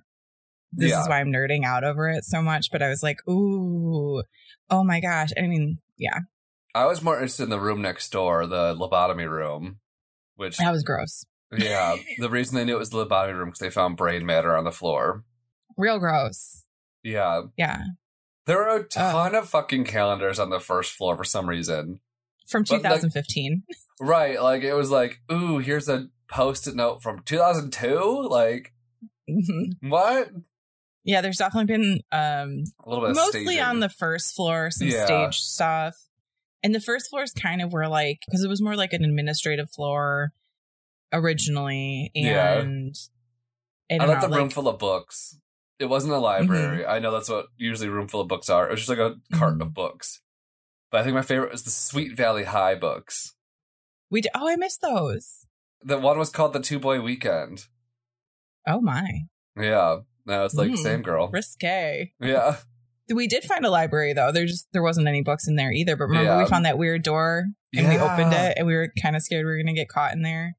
this 0.73 0.91
Yeah. 0.93 1.03
is 1.03 1.09
why 1.09 1.21
I'm 1.21 1.31
nerding 1.33 1.65
out 1.65 1.85
over 1.85 2.09
it 2.09 2.25
so 2.25 2.41
much. 2.41 2.69
But 2.73 2.83
I 2.83 2.89
was 2.89 3.03
like, 3.03 3.19
ooh, 3.29 4.23
oh 4.71 4.83
my 4.85 5.01
gosh. 5.01 5.29
I 5.37 5.43
mean, 5.43 5.79
yeah, 5.99 6.21
I 6.75 6.87
was 6.87 7.03
more 7.03 7.15
interested 7.17 7.45
in 7.45 7.51
the 7.51 7.61
room 7.61 7.83
next 7.83 8.11
door, 8.11 8.47
the 8.47 8.75
lobotomy 8.75 9.29
room, 9.29 9.79
which 10.37 10.57
that 10.59 10.71
was 10.73 10.83
gross. 10.83 11.25
yeah, 11.57 11.97
the 12.19 12.31
reason 12.31 12.57
they 12.57 12.65
knew 12.65 12.77
it 12.77 12.79
was 12.79 12.91
the 12.91 13.05
lobotomy 13.05 13.37
room 13.37 13.49
because 13.49 13.59
they 13.61 13.71
found 13.71 13.97
brain 13.97 14.25
matter 14.25 14.57
on 14.57 14.65
the 14.65 14.73
floor. 14.73 15.25
Real 15.77 15.99
gross. 15.99 16.65
Yeah, 17.03 17.43
Yeah. 17.57 17.83
there 18.47 18.59
were 18.59 18.77
a 18.77 18.85
ton 18.85 19.35
of 19.35 19.49
fucking 19.49 19.85
calendars 19.85 20.39
on 20.39 20.51
the 20.51 20.61
first 20.61 20.93
floor 20.93 21.17
for 21.17 21.25
some 21.25 21.49
reason. 21.49 22.01
From 22.49 22.63
But, 22.63 22.83
like- 22.83 22.83
2015. 22.83 23.63
Right, 24.01 24.41
like 24.43 24.63
it 24.63 24.75
was 24.75 24.91
like, 24.91 25.21
ooh, 25.31 25.59
here's 25.59 25.89
a 25.89 26.09
post-it 26.29 26.75
note 26.75 27.03
from 27.03 27.23
2002. 27.25 28.27
Like 28.29 28.73
Mhm. 29.29 29.73
what? 29.89 30.31
Yeah, 31.05 31.21
there's 31.21 31.37
definitely 31.39 31.77
been 31.77 32.01
um 32.13 32.65
A 32.85 32.89
little 32.89 33.07
bit 33.07 33.15
mostly 33.17 33.61
on 33.61 33.81
the 33.81 33.89
first 33.89 34.35
floor, 34.35 34.71
some 34.71 34.89
Yeah. 34.89 35.05
stage 35.05 35.39
stuff. 35.39 35.97
And 36.63 36.75
the 36.75 36.81
first 36.81 37.11
floor 37.11 37.23
is 37.23 37.33
kind 37.33 37.61
of 37.61 37.73
where 37.73 37.89
like 37.89 38.21
because 38.27 38.45
it 38.45 38.49
was 38.49 38.63
more 38.63 38.77
like 38.77 38.93
an 38.93 39.05
administrative 39.05 39.71
floor 39.71 40.33
originally, 41.13 42.11
Yeah. 42.15 42.59
and 42.61 42.95
I 43.91 43.97
I 43.97 44.07
left 44.07 44.23
the 44.23 44.29
room 44.29 44.45
like, 44.47 44.53
full 44.53 44.69
of 44.69 44.79
books. 44.79 45.39
It 45.79 45.87
wasn't 45.87 46.13
a 46.13 46.19
library. 46.19 46.87
I 46.87 46.99
know 47.01 47.11
that's 47.11 47.29
what 47.29 47.47
usually 47.57 47.89
room 47.89 48.09
full 48.09 48.21
of 48.21 48.29
books 48.29 48.49
are. 48.49 48.69
It 48.69 48.71
was 48.71 48.81
just 48.87 48.89
like 48.89 48.99
a 48.99 49.17
cart 49.37 49.59
Mhm. 49.59 49.63
of 49.63 49.75
books. 49.75 50.21
But 50.91 51.01
I 51.01 51.05
think 51.05 51.15
my 51.15 51.23
favorite 51.23 51.51
was 51.53 51.65
the 51.65 51.71
Sweet 51.71 52.17
Valley 52.17 52.45
High 52.45 52.75
books. 52.75 53.35
we 54.11 54.21
did, 54.21 54.31
oh 54.35 54.47
I 54.49 54.57
missed 54.57 54.83
those. 54.83 55.47
The 55.81 55.99
one 55.99 56.19
was 56.19 56.29
called 56.31 56.53
the 56.53 56.61
Two 56.61 56.79
Boy 56.79 57.01
Weekend. 57.01 57.67
Oh 58.69 58.81
my, 58.81 59.23
Yeah. 59.57 60.01
No, 60.27 60.45
it's 60.45 60.55
like 60.55 60.71
Mm. 60.71 60.77
same 60.79 61.03
girl. 61.03 61.29
risque. 61.33 62.13
Yeah. 62.21 62.59
We 63.15 63.27
did 63.27 63.45
find 63.45 63.65
a 63.65 63.71
library 63.71 64.13
though. 64.13 64.33
There 64.33 64.47
just 64.47 64.67
there 64.73 64.83
wasn't 64.83 65.09
any 65.09 65.23
books 65.23 65.47
in 65.49 65.57
there 65.57 65.73
either. 65.73 65.97
But 65.97 66.05
remember 66.09 66.39
we 66.39 66.47
found 66.49 66.65
that 66.65 66.79
weird 66.79 67.03
door 67.03 67.47
and 67.75 67.89
we 67.89 67.97
opened 67.99 68.33
it 68.33 68.55
and 68.57 68.67
we 68.67 68.75
were 68.75 68.93
kind 69.01 69.17
of 69.17 69.23
scared 69.23 69.45
we 69.47 69.53
were 69.53 69.59
gonna 69.59 69.75
get 69.75 69.89
caught 69.89 70.13
in 70.13 70.23
there 70.23 70.57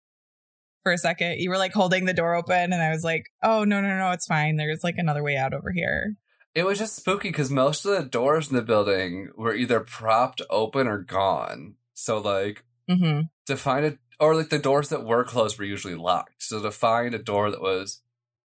for 0.83 0.91
a 0.91 0.97
second. 0.97 1.39
You 1.39 1.49
were 1.49 1.57
like 1.57 1.73
holding 1.73 2.05
the 2.05 2.13
door 2.13 2.35
open 2.35 2.73
and 2.73 2.81
I 2.81 2.89
was 2.91 3.03
like, 3.03 3.25
oh 3.43 3.63
no 3.63 3.81
no 3.81 3.97
no 3.97 4.11
it's 4.11 4.25
fine. 4.25 4.57
There's 4.57 4.83
like 4.83 4.95
another 4.97 5.23
way 5.23 5.37
out 5.37 5.53
over 5.53 5.71
here. 5.71 6.15
It 6.55 6.65
was 6.65 6.77
just 6.79 6.95
spooky 6.95 7.29
because 7.29 7.49
most 7.49 7.83
of 7.85 7.91
the 7.97 8.03
doors 8.07 8.49
in 8.49 8.55
the 8.55 8.61
building 8.61 9.29
were 9.35 9.55
either 9.55 9.79
propped 9.79 10.41
open 10.49 10.87
or 10.87 10.99
gone. 10.99 11.75
So 11.93 12.19
like 12.19 12.63
Mm-hmm. 12.89 13.21
to 13.47 13.55
find 13.55 13.85
it 13.85 13.97
or 14.19 14.35
like 14.35 14.49
the 14.49 14.59
doors 14.59 14.89
that 14.89 15.05
were 15.05 15.23
closed 15.23 15.57
were 15.57 15.63
usually 15.63 15.95
locked. 15.95 16.43
So 16.43 16.61
to 16.61 16.69
find 16.69 17.15
a 17.15 17.17
door 17.17 17.49
that 17.49 17.61
was 17.61 18.01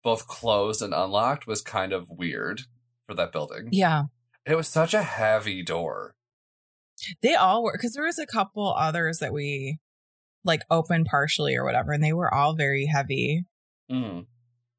both 0.03 0.27
closed 0.27 0.83
and 0.83 0.93
unlocked 0.93 1.47
was 1.47 1.63
kind 1.63 1.93
of 1.93 2.11
weird 2.11 2.63
for 3.07 3.15
that 3.15 3.33
building. 3.33 3.69
Yeah. 3.73 4.05
It 4.47 4.57
was 4.57 4.69
such 4.69 4.95
a 4.95 5.03
heavy 5.03 5.63
door. 5.63 6.15
They 7.23 7.35
all 7.35 7.65
were 7.65 7.73
because 7.73 7.95
there 7.95 8.05
was 8.05 8.19
a 8.19 8.27
couple 8.27 8.73
others 8.75 9.19
that 9.19 9.33
we 9.33 9.79
like 10.45 10.63
opened 10.71 11.07
partially 11.07 11.57
or 11.57 11.65
whatever, 11.65 11.93
and 11.93 12.05
they 12.05 12.13
were 12.13 12.33
all 12.33 12.55
very 12.55 12.87
heavy. 12.87 13.45
Mm. 13.91 14.27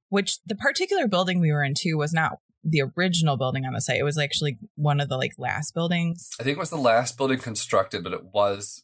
Which 0.09 0.39
the 0.45 0.55
particular 0.55 1.07
building 1.07 1.39
we 1.39 1.51
were 1.51 1.63
in 1.63 1.73
too 1.73 1.97
was 1.97 2.13
not 2.13 2.37
the 2.63 2.83
original 2.95 3.37
building 3.37 3.65
on 3.65 3.73
the 3.73 3.81
site. 3.81 3.99
It 3.99 4.03
was 4.03 4.17
actually 4.17 4.57
one 4.75 4.99
of 4.99 5.09
the 5.09 5.17
like 5.17 5.33
last 5.37 5.73
buildings. 5.73 6.29
I 6.39 6.43
think 6.43 6.57
it 6.57 6.59
was 6.59 6.69
the 6.69 6.77
last 6.77 7.17
building 7.17 7.39
constructed, 7.39 8.03
but 8.03 8.13
it 8.13 8.25
was 8.33 8.83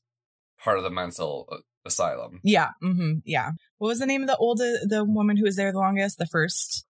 part 0.64 0.78
of 0.78 0.84
the 0.84 0.92
mental 0.92 1.48
uh, 1.52 1.58
asylum. 1.86 2.40
Yeah. 2.44 2.70
hmm 2.82 3.16
Yeah. 3.26 3.52
What 3.78 3.88
was 3.90 4.00
the 4.00 4.06
name 4.06 4.22
of 4.22 4.28
the 4.28 4.38
old 4.38 4.60
the 4.60 5.06
woman 5.08 5.38
who 5.38 5.44
was 5.44 5.56
there 5.56 5.72
the 5.72 5.80
longest? 5.80 6.18
The 6.18 6.28
first. 6.28 6.86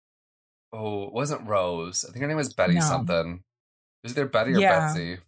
Oh, 0.72 1.04
it 1.04 1.12
wasn't 1.12 1.46
Rose. 1.48 2.04
I 2.06 2.12
think 2.12 2.22
her 2.22 2.28
name 2.28 2.36
was 2.36 2.52
Betty 2.52 2.74
No. 2.74 2.80
something. 2.80 3.42
Is 4.04 4.14
there 4.14 4.26
Betty 4.26 4.54
or 4.54 4.58
Yeah. 4.60 4.80
Betsy? 4.86 5.18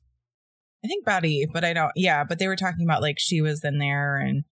I 0.85 0.89
think 0.89 1.05
Betty, 1.05 1.47
but 1.53 1.65
I 1.65 1.73
don't. 1.73 1.93
Yeah, 1.97 2.25
but 2.25 2.39
they 2.39 2.47
were 2.49 2.57
talking 2.57 2.85
about 2.85 3.03
like 3.03 3.17
she 3.19 3.41
was 3.41 3.63
in 3.65 3.79
there, 3.79 4.17
and 4.19 4.45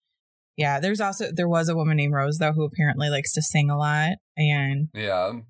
yeah, 0.56 0.80
there's 0.80 1.00
also 1.00 1.30
there 1.32 1.48
was 1.48 1.68
a 1.68 1.76
woman 1.76 1.96
named 1.96 2.12
Rose 2.12 2.38
though 2.38 2.52
who 2.52 2.64
apparently 2.64 3.08
likes 3.08 3.32
to 3.34 3.42
sing 3.42 3.70
a 3.70 3.78
lot, 3.78 4.12
and 4.36 4.88
Yeah. 4.94 5.40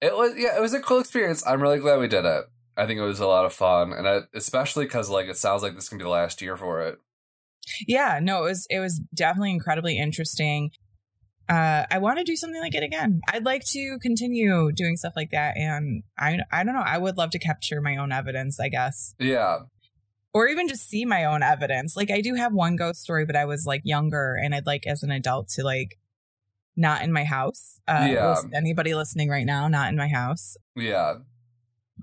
It 0.00 0.14
was 0.16 0.32
yeah, 0.38 0.56
it 0.56 0.60
was 0.62 0.72
a 0.72 0.80
cool 0.80 1.00
experience. 1.00 1.46
I'm 1.46 1.60
really 1.60 1.78
glad 1.78 1.98
we 2.00 2.08
did 2.08 2.24
it. 2.24 2.44
I 2.76 2.86
think 2.86 2.98
it 2.98 3.02
was 3.04 3.20
a 3.20 3.26
lot 3.26 3.44
of 3.44 3.52
fun, 3.52 3.92
and 3.92 4.08
I, 4.08 4.20
especially 4.34 4.86
because 4.86 5.10
like 5.10 5.26
it 5.26 5.36
sounds 5.36 5.62
like 5.62 5.74
this 5.74 5.88
can 5.90 5.98
be 5.98 6.04
the 6.04 6.10
last 6.10 6.40
year 6.40 6.56
for 6.56 6.80
it. 6.80 6.98
yeah, 7.86 8.18
no, 8.22 8.38
it 8.44 8.48
was 8.48 8.66
it 8.70 8.78
was 8.80 9.00
definitely 9.14 9.50
incredibly 9.50 9.98
interesting. 9.98 10.70
Uh, 11.50 11.84
I 11.90 11.98
want 11.98 12.18
to 12.18 12.24
do 12.24 12.36
something 12.36 12.60
like 12.60 12.76
it 12.76 12.84
again. 12.84 13.20
I'd 13.28 13.44
like 13.44 13.64
to 13.72 13.98
continue 14.00 14.70
doing 14.72 14.96
stuff 14.96 15.14
like 15.16 15.30
that, 15.32 15.56
and 15.56 16.04
I 16.16 16.38
I 16.52 16.62
don't 16.62 16.74
know. 16.74 16.84
I 16.86 16.96
would 16.96 17.16
love 17.18 17.30
to 17.30 17.40
capture 17.40 17.80
my 17.80 17.96
own 17.96 18.12
evidence. 18.12 18.60
I 18.60 18.68
guess. 18.68 19.14
Yeah, 19.18 19.58
or 20.32 20.46
even 20.46 20.68
just 20.68 20.88
see 20.88 21.04
my 21.04 21.24
own 21.24 21.42
evidence. 21.42 21.96
Like 21.96 22.10
I 22.10 22.20
do 22.20 22.34
have 22.34 22.52
one 22.52 22.76
ghost 22.76 23.00
story, 23.02 23.26
but 23.26 23.34
I 23.34 23.46
was 23.46 23.64
like 23.66 23.82
younger 23.84 24.36
and 24.40 24.54
I'd 24.54 24.66
like 24.66 24.86
as 24.86 25.02
an 25.02 25.10
adult 25.10 25.48
to 25.56 25.64
like 25.64 25.98
not 26.76 27.02
in 27.02 27.12
my 27.12 27.24
house. 27.24 27.80
Uh 27.88 28.06
Yeah. 28.08 28.36
anybody 28.54 28.94
listening 28.94 29.28
right 29.28 29.46
now, 29.46 29.66
not 29.66 29.88
in 29.88 29.96
my 29.96 30.08
house 30.08 30.56
yeah, 30.76 31.14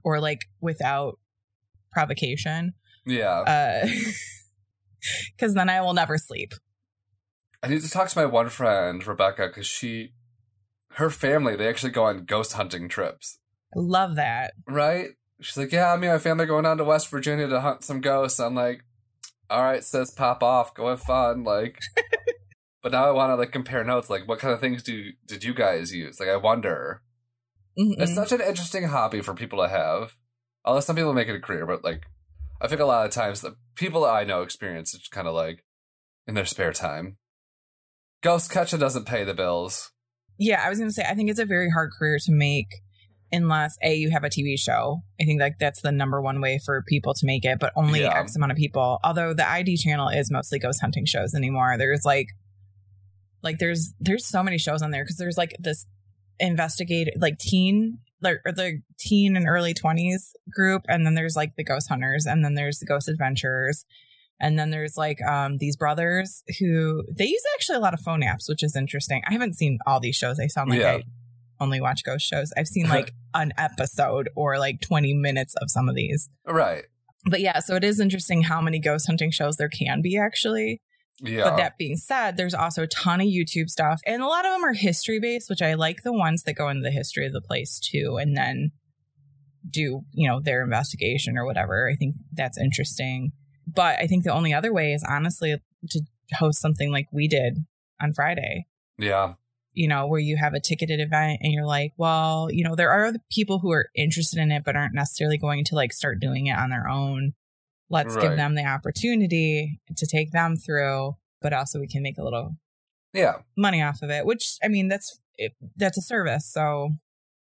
or 0.04 0.20
like 0.20 0.42
without 0.60 1.20
provocation. 1.92 2.74
yeah. 3.06 3.40
Uh 3.40 3.88
cuz 5.40 5.54
then 5.54 5.70
I 5.70 5.80
will 5.82 5.94
never 5.94 6.18
sleep. 6.18 6.54
I 7.64 7.68
need 7.68 7.82
to 7.82 7.90
talk 7.90 8.10
to 8.10 8.20
my 8.20 8.26
one 8.26 8.50
friend 8.50 9.06
Rebecca 9.06 9.48
because 9.48 9.68
she, 9.68 10.14
her 10.94 11.10
family, 11.10 11.56
they 11.56 11.68
actually 11.68 11.92
go 11.92 12.06
on 12.06 12.26
ghost 12.26 12.54
hunting 12.54 12.88
trips. 12.88 13.40
Love 13.76 14.16
that. 14.16 14.54
Right? 14.68 15.10
She's 15.42 15.58
like, 15.58 15.72
yeah, 15.72 15.96
me 15.96 16.08
and 16.08 16.16
my 16.16 16.20
family 16.20 16.46
are 16.46 16.48
going 16.48 16.64
down 16.64 16.78
to 16.78 16.84
West 16.84 17.10
Virginia 17.10 17.48
to 17.48 17.62
hunt 17.62 17.84
some 17.84 18.02
ghosts. 18.02 18.40
I'm 18.40 18.56
like, 18.56 18.84
all 19.50 19.64
right, 19.64 19.84
sis, 19.84 20.12
pop 20.12 20.44
off, 20.44 20.74
go 20.74 20.90
have 20.90 21.02
fun. 21.02 21.44
Like, 21.44 21.80
but 22.84 22.92
now 22.92 23.06
I 23.06 23.12
want 23.12 23.32
to 23.32 23.36
like 23.36 23.52
compare 23.52 23.84
notes. 23.84 24.10
Like, 24.10 24.28
what 24.28 24.40
kind 24.40 24.54
of 24.54 24.60
things 24.60 24.84
do 24.84 25.12
did 25.26 25.44
you 25.44 25.54
guys 25.54 25.94
use? 25.94 26.20
Like, 26.20 26.30
I 26.30 26.38
wonder. 26.38 27.02
Mm-mm. 27.78 27.96
It's 28.00 28.16
such 28.16 28.32
an 28.32 28.42
interesting 28.42 28.86
hobby 28.86 29.22
for 29.22 29.34
people 29.34 29.62
to 29.62 29.70
have. 29.70 30.16
Although 30.66 30.80
some 30.82 30.96
people 30.96 31.14
make 31.14 31.28
it 31.28 31.36
a 31.36 31.40
career, 31.40 31.66
but 31.66 31.84
like, 31.84 32.08
I 32.60 32.68
think 32.68 32.82
a 32.82 32.86
lot 32.86 33.06
of 33.06 33.12
times 33.12 33.42
the 33.42 33.56
people 33.76 34.02
that 34.02 34.10
I 34.10 34.24
know 34.24 34.42
experience 34.42 34.94
it's 34.94 35.08
kind 35.08 35.28
of 35.28 35.36
like 35.36 35.64
in 36.28 36.34
their 36.34 36.46
spare 36.46 36.74
time. 36.74 37.18
Ghost 38.22 38.52
catching 38.52 38.80
doesn't 38.80 39.06
pay 39.06 39.24
the 39.24 39.34
bills. 39.34 39.92
Yeah, 40.38 40.62
I 40.64 40.70
was 40.70 40.78
going 40.78 40.90
to 40.90 40.94
say 40.94 41.04
I 41.04 41.16
think 41.16 41.30
it's 41.30 41.40
a 41.40 41.46
very 41.46 41.70
hard 41.70 41.92
career 41.98 42.18
to 42.26 42.32
make 42.32 42.68
unless 43.32 43.76
a 43.84 43.96
you 43.96 44.10
have 44.12 44.24
a 44.24 44.30
TV 44.30 44.58
show. 44.58 45.02
I 45.20 45.26
think 45.26 45.42
like 45.42 45.58
that's 45.60 45.82
the 45.82 45.92
number 45.92 46.22
one 46.22 46.40
way 46.42 46.60
for 46.64 46.84
people 46.88 47.14
to 47.14 47.26
make 47.26 47.44
it, 47.46 47.60
but 47.60 47.74
only 47.76 48.02
Yeah. 48.02 48.18
X 48.18 48.36
amount 48.36 48.52
of 48.52 48.58
people. 48.58 49.00
Although 49.04 49.34
the 49.34 49.50
ID 49.50 49.78
channel 49.78 50.10
is 50.10 50.32
mostly 50.32 50.60
ghost 50.60 50.80
hunting 50.82 51.06
shows 51.06 51.34
anymore. 51.34 51.76
There's 51.78 52.06
like 52.06 52.28
like 53.44 53.60
there's 53.60 53.94
there's 54.00 54.26
so 54.26 54.44
many 54.44 54.58
shows 54.58 54.82
on 54.82 54.92
there 54.92 55.04
because 55.04 55.18
there's 55.18 55.38
like 55.38 55.56
this 55.60 55.86
investigate 56.40 57.10
like 57.20 57.38
teen 57.40 58.00
like 58.22 58.38
or 58.46 58.52
the 58.52 58.82
teen 59.00 59.36
and 59.36 59.48
early 59.48 59.74
20s 59.74 60.32
group 60.52 60.84
and 60.88 61.06
then 61.06 61.14
there's 61.16 61.36
like 61.36 61.56
the 61.56 61.64
ghost 61.64 61.88
hunters 61.90 62.26
and 62.26 62.44
then 62.44 62.54
there's 62.56 62.80
the 62.80 62.86
ghost 62.86 63.08
adventurers 63.08 63.86
and 64.40 64.58
then 64.58 64.70
there's 64.70 64.98
like 64.98 65.22
um 65.24 65.58
these 65.58 65.76
brothers 65.76 66.44
who 66.60 67.04
they 67.18 67.26
use 67.26 67.44
actually 67.56 67.76
a 67.78 67.80
lot 67.80 67.94
of 67.94 68.00
phone 68.00 68.22
apps 68.22 68.48
which 68.48 68.64
is 68.64 68.76
interesting 68.76 69.22
i 69.28 69.32
haven't 69.34 69.54
seen 69.56 69.78
all 69.88 70.00
these 70.00 70.16
shows 70.16 70.40
i 70.40 70.48
sound 70.48 70.70
like 70.70 70.80
Yeah. 70.80 70.92
i 70.98 71.04
only 71.60 71.82
watch 71.82 72.04
ghost 72.04 72.26
shows 72.26 72.52
i've 72.58 72.68
seen 72.68 72.88
like 72.88 73.12
an 73.34 73.52
episode 73.58 74.30
or 74.36 74.60
like 74.60 74.80
20 74.82 75.14
minutes 75.16 75.56
of 75.62 75.70
some 75.72 75.90
of 75.90 75.96
these 75.96 76.30
Right. 76.46 76.84
but 77.26 77.40
yeah 77.42 77.60
so 77.60 77.76
it 77.76 77.84
is 77.84 78.00
interesting 78.00 78.44
how 78.44 78.62
many 78.62 78.80
ghost 78.80 79.08
hunting 79.08 79.32
shows 79.32 79.58
there 79.58 79.70
can 79.70 80.02
be 80.02 80.18
actually 80.18 80.82
Yeah. 81.22 81.44
but 81.50 81.58
that 81.58 81.78
being 81.80 81.98
said, 81.98 82.38
there's 82.38 82.54
also 82.54 82.84
a 82.84 82.88
ton 82.88 83.22
of 83.22 83.26
YouTube 83.28 83.70
stuff, 83.70 84.00
and 84.06 84.22
a 84.22 84.28
lot 84.28 84.46
of 84.46 84.52
them 84.52 84.64
are 84.64 84.74
history 84.74 85.20
based, 85.20 85.50
which 85.50 85.64
I 85.64 85.74
like 85.74 86.04
the 86.04 86.14
ones 86.14 86.44
that 86.44 86.54
go 86.54 86.70
into 86.70 86.84
the 86.84 86.92
history 86.92 87.26
of 87.26 87.34
the 87.34 87.42
place 87.42 87.80
too, 87.80 88.18
and 88.22 88.38
then 88.38 88.70
do 89.68 90.02
you 90.14 90.28
know 90.30 90.40
their 90.40 90.64
investigation 90.64 91.36
or 91.38 91.46
whatever. 91.46 91.90
I 91.92 91.96
think 91.96 92.16
that's 92.34 92.60
interesting. 92.60 93.32
But 93.68 94.00
I 94.00 94.08
think 94.08 94.24
the 94.24 94.34
only 94.34 94.54
other 94.54 94.74
way 94.74 94.94
is 94.94 95.04
honestly 95.08 95.62
to 95.90 96.02
host 96.40 96.60
something 96.62 96.92
like 96.92 97.08
we 97.12 97.28
did 97.28 97.66
on 98.02 98.14
Friday. 98.14 98.66
yeah. 98.98 99.34
You 99.74 99.88
know, 99.88 100.08
where 100.08 100.20
you 100.20 100.38
have 100.38 100.56
a 100.56 100.60
ticketed 100.60 101.00
event 101.00 101.42
and 101.44 101.54
you're 101.54 101.68
like, 101.68 101.94
well, 101.98 102.48
you 102.52 102.64
know, 102.64 102.74
there 102.74 102.90
are 102.90 103.06
other 103.06 103.20
people 103.32 103.60
who 103.60 103.72
are 103.72 103.90
interested 103.96 104.40
in 104.40 104.52
it 104.52 104.64
but 104.66 104.76
aren't 104.76 104.96
necessarily 104.96 105.38
going 105.38 105.64
to 105.66 105.76
like 105.76 105.94
start 105.94 106.20
doing 106.20 106.48
it 106.48 106.58
on 106.58 106.72
their 106.72 106.88
own. 106.90 107.34
Let's 107.88 108.16
give 108.16 108.36
them 108.36 108.56
the 108.56 108.66
opportunity 108.66 109.80
to 109.96 110.08
take 110.08 110.32
them 110.32 110.56
through, 110.56 111.16
but 111.42 111.54
also 111.54 111.80
we 111.80 111.88
can 111.88 112.02
make 112.02 112.18
a 112.18 112.24
little 112.24 112.58
Yeah. 113.14 113.36
money 113.56 113.82
off 113.84 114.02
of 114.02 114.10
it. 114.10 114.26
Which 114.26 114.58
I 114.64 114.68
mean, 114.68 114.88
that's 114.88 115.20
it, 115.38 115.54
that's 115.76 115.98
a 115.98 116.02
service. 116.02 116.50
So 116.52 116.90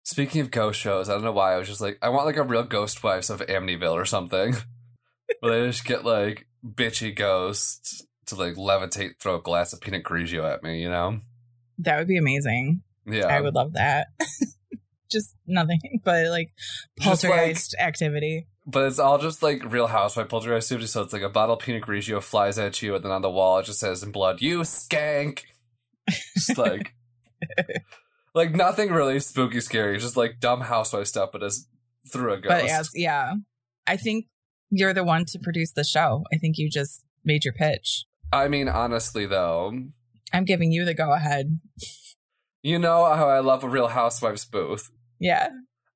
Speaking 0.04 0.40
of 0.42 0.50
ghost 0.50 0.78
shows, 0.78 1.08
I 1.08 1.14
don't 1.14 1.24
know 1.24 1.32
why 1.32 1.54
I 1.54 1.58
was 1.58 1.68
just 1.68 1.80
like, 1.80 1.98
I 2.02 2.10
want 2.10 2.26
like 2.26 2.36
a 2.36 2.42
real 2.42 2.64
Ghost 2.64 3.02
Wives 3.02 3.30
of 3.30 3.40
Amityville 3.46 3.92
or 3.94 4.04
something, 4.04 4.56
where 5.40 5.60
they 5.60 5.66
just 5.68 5.84
get 5.84 6.04
like 6.04 6.46
bitchy 6.66 7.14
ghosts 7.14 8.04
to 8.26 8.34
like 8.34 8.54
levitate, 8.54 9.20
throw 9.20 9.36
a 9.36 9.40
glass 9.40 9.72
of 9.72 9.80
Pinot 9.80 10.02
Grigio 10.02 10.44
at 10.44 10.62
me, 10.62 10.82
you 10.82 10.90
know? 10.90 11.20
that 11.82 11.98
would 11.98 12.08
be 12.08 12.18
amazing. 12.18 12.82
Yeah, 13.06 13.26
I 13.26 13.40
would 13.40 13.54
love 13.54 13.72
that. 13.72 14.08
just 15.10 15.34
nothing 15.46 15.80
but 16.04 16.26
like 16.28 16.50
Just, 17.00 17.24
like- 17.24 17.32
poltergeist 17.32 17.74
activity. 17.78 18.46
But 18.66 18.86
it's 18.86 18.98
all 18.98 19.18
just 19.18 19.42
like 19.42 19.64
Real 19.64 19.88
Housewife 19.88 20.28
poltergeist 20.28 20.70
activity. 20.70 20.86
So 20.86 21.02
it's 21.02 21.12
like 21.12 21.22
a 21.22 21.30
bottle 21.30 21.56
of 21.56 21.62
Pinot 21.62 21.82
Grigio 21.82 22.22
flies 22.22 22.58
at 22.58 22.82
you, 22.82 22.94
and 22.94 23.04
then 23.04 23.10
on 23.10 23.22
the 23.22 23.30
wall 23.30 23.58
it 23.58 23.64
just 23.64 23.80
says 23.80 24.02
in 24.02 24.12
blood, 24.12 24.40
"You 24.42 24.60
skank." 24.60 25.40
Just 26.36 26.58
like, 26.58 26.92
like 28.34 28.54
nothing 28.54 28.90
really 28.90 29.18
spooky, 29.18 29.60
scary. 29.60 29.98
Just 29.98 30.16
like 30.16 30.38
dumb 30.38 30.60
housewife 30.60 31.06
stuff, 31.06 31.30
but 31.32 31.42
as 31.42 31.66
through 32.12 32.34
a 32.34 32.36
ghost. 32.36 32.48
But 32.48 32.64
as 32.70 32.90
yeah, 32.94 33.32
I 33.86 33.96
think 33.96 34.26
you're 34.70 34.94
the 34.94 35.04
one 35.04 35.24
to 35.26 35.38
produce 35.38 35.72
the 35.72 35.84
show. 35.84 36.24
I 36.32 36.38
think 36.38 36.58
you 36.58 36.70
just 36.70 37.04
made 37.24 37.44
your 37.44 37.54
pitch. 37.54 38.04
I 38.32 38.48
mean, 38.48 38.68
honestly 38.68 39.26
though, 39.26 39.72
I'm 40.32 40.44
giving 40.44 40.72
you 40.72 40.84
the 40.84 40.94
go 40.94 41.12
ahead. 41.12 41.58
you 42.62 42.78
know 42.78 43.04
how 43.04 43.28
I 43.28 43.40
love 43.40 43.64
a 43.64 43.68
Real 43.68 43.88
Housewives 43.88 44.44
booth. 44.44 44.90
Yeah. 45.18 45.48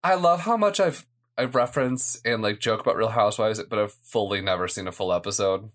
I 0.03 0.15
love 0.15 0.41
how 0.43 0.57
much 0.57 0.81
I've 0.81 1.07
I 1.37 1.45
reference 1.45 2.21
and 2.25 2.43
like 2.43 2.61
joke 2.61 2.81
about 2.81 2.97
Real 2.97 3.09
Housewives, 3.09 3.61
but 3.69 3.79
I've 3.79 3.93
fully 3.93 4.41
never 4.41 4.69
seen 4.69 4.87
a 4.87 4.93
full 4.93 5.13
episode. 5.13 5.71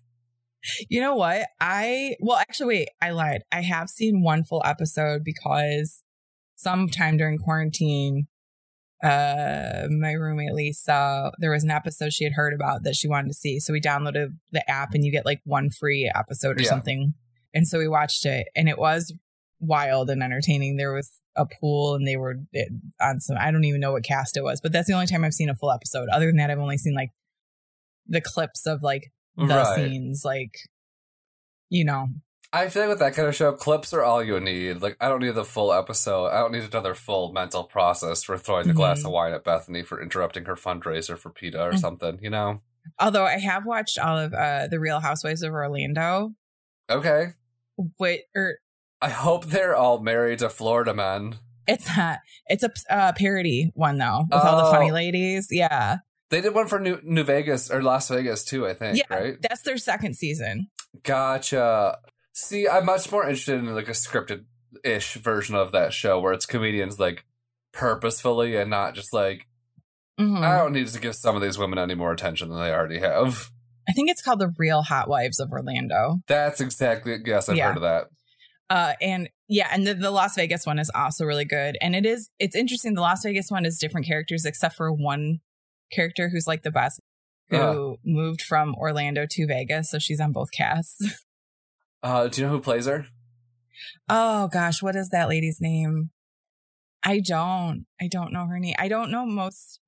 You 0.88 1.00
know 1.00 1.14
what? 1.14 1.46
I 1.60 2.16
well 2.20 2.36
actually 2.36 2.66
wait, 2.66 2.88
I 3.00 3.10
lied. 3.10 3.42
I 3.50 3.62
have 3.62 3.88
seen 3.88 4.22
one 4.22 4.44
full 4.44 4.62
episode 4.64 5.24
because 5.24 6.02
sometime 6.56 7.16
during 7.16 7.38
quarantine 7.38 8.28
uh 9.02 9.86
my 9.90 10.12
roommate 10.12 10.52
Lisa 10.52 11.32
there 11.38 11.50
was 11.50 11.64
an 11.64 11.70
episode 11.70 12.12
she 12.12 12.24
had 12.24 12.34
heard 12.34 12.52
about 12.52 12.82
that 12.84 12.94
she 12.96 13.08
wanted 13.08 13.28
to 13.28 13.34
see. 13.34 13.58
So 13.60 13.72
we 13.72 13.80
downloaded 13.80 14.36
the 14.52 14.68
app 14.70 14.92
and 14.94 15.04
you 15.04 15.10
get 15.12 15.24
like 15.24 15.40
one 15.44 15.70
free 15.70 16.10
episode 16.14 16.58
or 16.58 16.62
Yeah. 16.62 16.68
something. 16.68 17.14
And 17.54 17.66
so 17.66 17.78
we 17.78 17.88
watched 17.88 18.24
it 18.26 18.48
and 18.54 18.68
it 18.68 18.78
was 18.78 19.12
wild 19.58 20.10
and 20.10 20.22
entertaining. 20.22 20.76
There 20.76 20.92
was 20.92 21.10
a 21.36 21.46
pool 21.46 21.94
and 21.94 22.06
they 22.06 22.16
were 22.16 22.36
eh, 22.54 22.64
on 23.00 23.20
some 23.20 23.36
I 23.40 23.50
don't 23.50 23.64
even 23.64 23.80
know 23.80 23.92
what 23.92 24.04
cast 24.04 24.36
it 24.36 24.42
was, 24.44 24.60
but 24.60 24.72
that's 24.72 24.86
the 24.88 24.94
only 24.94 25.06
time 25.06 25.24
I've 25.24 25.34
seen 25.34 25.48
a 25.48 25.54
full 25.54 25.70
episode. 25.72 26.08
Other 26.10 26.26
than 26.26 26.36
that 26.36 26.50
I've 26.50 26.58
only 26.58 26.78
seen 26.78 26.94
like 26.94 27.10
the 28.06 28.20
clips 28.20 28.66
of 28.66 28.82
like 28.82 29.12
the 29.36 29.44
Right. 29.46 29.74
scenes 29.76 30.22
like 30.24 30.52
you 31.70 31.84
know 31.84 32.08
I 32.52 32.68
feel 32.68 32.82
like 32.82 32.88
with 32.90 32.98
that 32.98 33.14
kind 33.14 33.28
of 33.28 33.36
show, 33.36 33.52
clips 33.52 33.92
are 33.92 34.02
all 34.02 34.22
you 34.24 34.40
need. 34.40 34.82
Like 34.82 34.96
I 35.00 35.08
don't 35.08 35.20
need 35.22 35.34
the 35.34 35.44
full 35.44 35.72
episode. 35.72 36.26
I 36.28 36.40
don't 36.40 36.50
need 36.52 36.64
another 36.64 36.94
full 36.94 37.32
mental 37.32 37.62
process 37.64 38.24
for 38.24 38.36
throwing 38.36 38.66
the 38.66 38.74
glass 38.74 39.02
Mhm. 39.02 39.06
of 39.06 39.12
wine 39.12 39.32
at 39.32 39.44
Bethany 39.44 39.82
for 39.82 40.02
interrupting 40.02 40.46
her 40.46 40.56
fundraiser 40.56 41.16
for 41.16 41.30
PETA 41.30 41.62
or 41.62 41.72
Mm. 41.72 41.78
something, 41.78 42.18
you 42.22 42.30
know? 42.30 42.60
although 42.98 43.26
i 43.26 43.36
have 43.38 43.66
watched 43.66 43.98
all 43.98 44.16
of 44.18 44.32
uh 44.32 44.66
the 44.66 44.80
real 44.80 45.00
housewives 45.00 45.42
of 45.42 45.52
orlando 45.52 46.32
Okay. 46.90 47.34
wait 47.98 48.22
or 48.34 48.56
I 49.02 49.10
hope 49.10 49.44
they're 49.46 49.76
all 49.76 50.00
married 50.00 50.38
to 50.38 50.48
Florida 50.48 50.94
men. 50.94 51.34
it's 51.66 51.86
not 51.94 52.20
it's 52.46 52.64
a 52.64 52.70
uh, 52.88 53.12
parody 53.12 53.70
one 53.74 53.98
though 53.98 54.24
with 54.30 54.40
all 54.42 54.64
the 54.64 54.70
funny 54.72 54.90
Oh. 54.90 54.94
ladies 54.94 55.48
yeah 55.50 55.98
They 56.30 56.40
did 56.40 56.54
one 56.54 56.68
for 56.68 56.80
New, 56.80 57.00
New 57.04 57.22
Vegas 57.22 57.70
or 57.70 57.82
Las 57.82 58.08
Vegas 58.08 58.44
too, 58.44 58.66
I 58.66 58.72
think, 58.72 58.96
yeah 58.96 59.14
right? 59.14 59.36
that's 59.42 59.60
their 59.62 59.76
second 59.76 60.16
season 60.16 60.68
Gotcha. 61.04 61.98
See, 62.32 62.68
I'm 62.68 62.86
much 62.86 63.10
more 63.10 63.22
interested 63.24 63.58
in 63.58 63.74
like 63.74 63.88
a 63.88 63.92
scripted 63.92 64.44
ish 64.84 65.14
version 65.14 65.54
of 65.56 65.72
that 65.72 65.92
show 65.92 66.20
where 66.20 66.32
it's 66.32 66.46
comedians 66.46 66.98
like 67.00 67.24
purposefully 67.72 68.56
and 68.56 68.70
not 68.70 68.94
just 68.94 69.12
like 69.12 69.46
Mhm. 70.18 70.44
I 70.44 70.58
don't 70.58 70.72
need 70.72 70.86
to 70.88 71.00
give 71.00 71.14
some 71.16 71.34
of 71.34 71.40
these 71.42 71.56
women 71.58 71.78
any 71.78 71.94
more 71.94 72.12
attention 72.12 72.50
than 72.50 72.58
they 72.60 72.72
already 72.72 72.98
have. 73.00 73.50
i 73.88 73.92
think 73.92 74.10
it's 74.10 74.20
called 74.22 74.38
the 74.38 74.52
real 74.58 74.82
hot 74.82 75.08
wives 75.08 75.40
of 75.40 75.50
orlando 75.50 76.18
That's 76.28 76.60
exactly 76.60 77.16
yes, 77.24 77.48
I've 77.48 77.56
Yeah. 77.56 77.68
heard 77.68 77.76
of 77.78 77.82
that. 77.82 78.06
uh 78.68 78.92
and 79.00 79.28
yeah 79.48 79.68
and 79.72 79.86
the, 79.86 79.94
the 79.94 80.10
las 80.10 80.36
vegas 80.36 80.66
one 80.66 80.78
is 80.78 80.90
also 80.94 81.24
really 81.24 81.46
good 81.46 81.76
and 81.80 81.96
it 81.96 82.04
is 82.06 82.28
it's 82.38 82.54
interesting 82.54 82.94
the 82.94 83.00
las 83.00 83.22
vegas 83.24 83.50
one 83.50 83.64
is 83.64 83.78
different 83.78 84.06
characters 84.06 84.44
except 84.44 84.76
for 84.76 84.92
one 84.92 85.40
character 85.90 86.28
who's 86.28 86.46
like 86.46 86.62
the 86.62 86.70
best 86.70 87.00
who 87.48 87.56
Uh. 87.56 87.96
moved 88.04 88.42
from 88.42 88.74
orlando 88.76 89.26
to 89.28 89.46
vegas 89.46 89.90
so 89.90 89.98
she's 89.98 90.20
on 90.20 90.32
both 90.32 90.50
casts 90.52 91.24
Uh, 92.02 92.28
do 92.28 92.40
you 92.40 92.46
know 92.46 92.52
who 92.54 92.60
plays 92.60 92.86
her? 92.86 93.06
Oh 94.08 94.48
gosh, 94.48 94.82
what 94.82 94.96
is 94.96 95.10
that 95.10 95.28
lady's 95.28 95.58
name? 95.60 96.10
I 97.02 97.20
don't. 97.20 97.86
I 98.00 98.08
don't 98.08 98.32
know 98.32 98.46
her 98.46 98.58
name. 98.58 98.74
I 98.78 98.88
don't 98.88 99.10
know 99.10 99.24
most. 99.24 99.80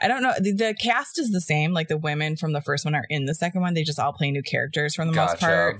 I 0.00 0.08
don't 0.08 0.22
know. 0.22 0.32
The, 0.38 0.52
the 0.52 0.74
cast 0.80 1.18
is 1.18 1.30
the 1.30 1.40
same. 1.40 1.72
Like 1.72 1.88
the 1.88 1.96
women 1.98 2.36
from 2.36 2.52
the 2.52 2.60
first 2.60 2.84
one 2.84 2.94
are 2.94 3.06
in 3.10 3.24
the 3.26 3.34
second 3.34 3.60
one. 3.60 3.74
They 3.74 3.82
just 3.82 3.98
all 3.98 4.12
play 4.12 4.30
new 4.30 4.42
characters 4.42 4.94
for 4.94 5.04
the 5.04 5.12
most 5.12 5.38
part. 5.40 5.78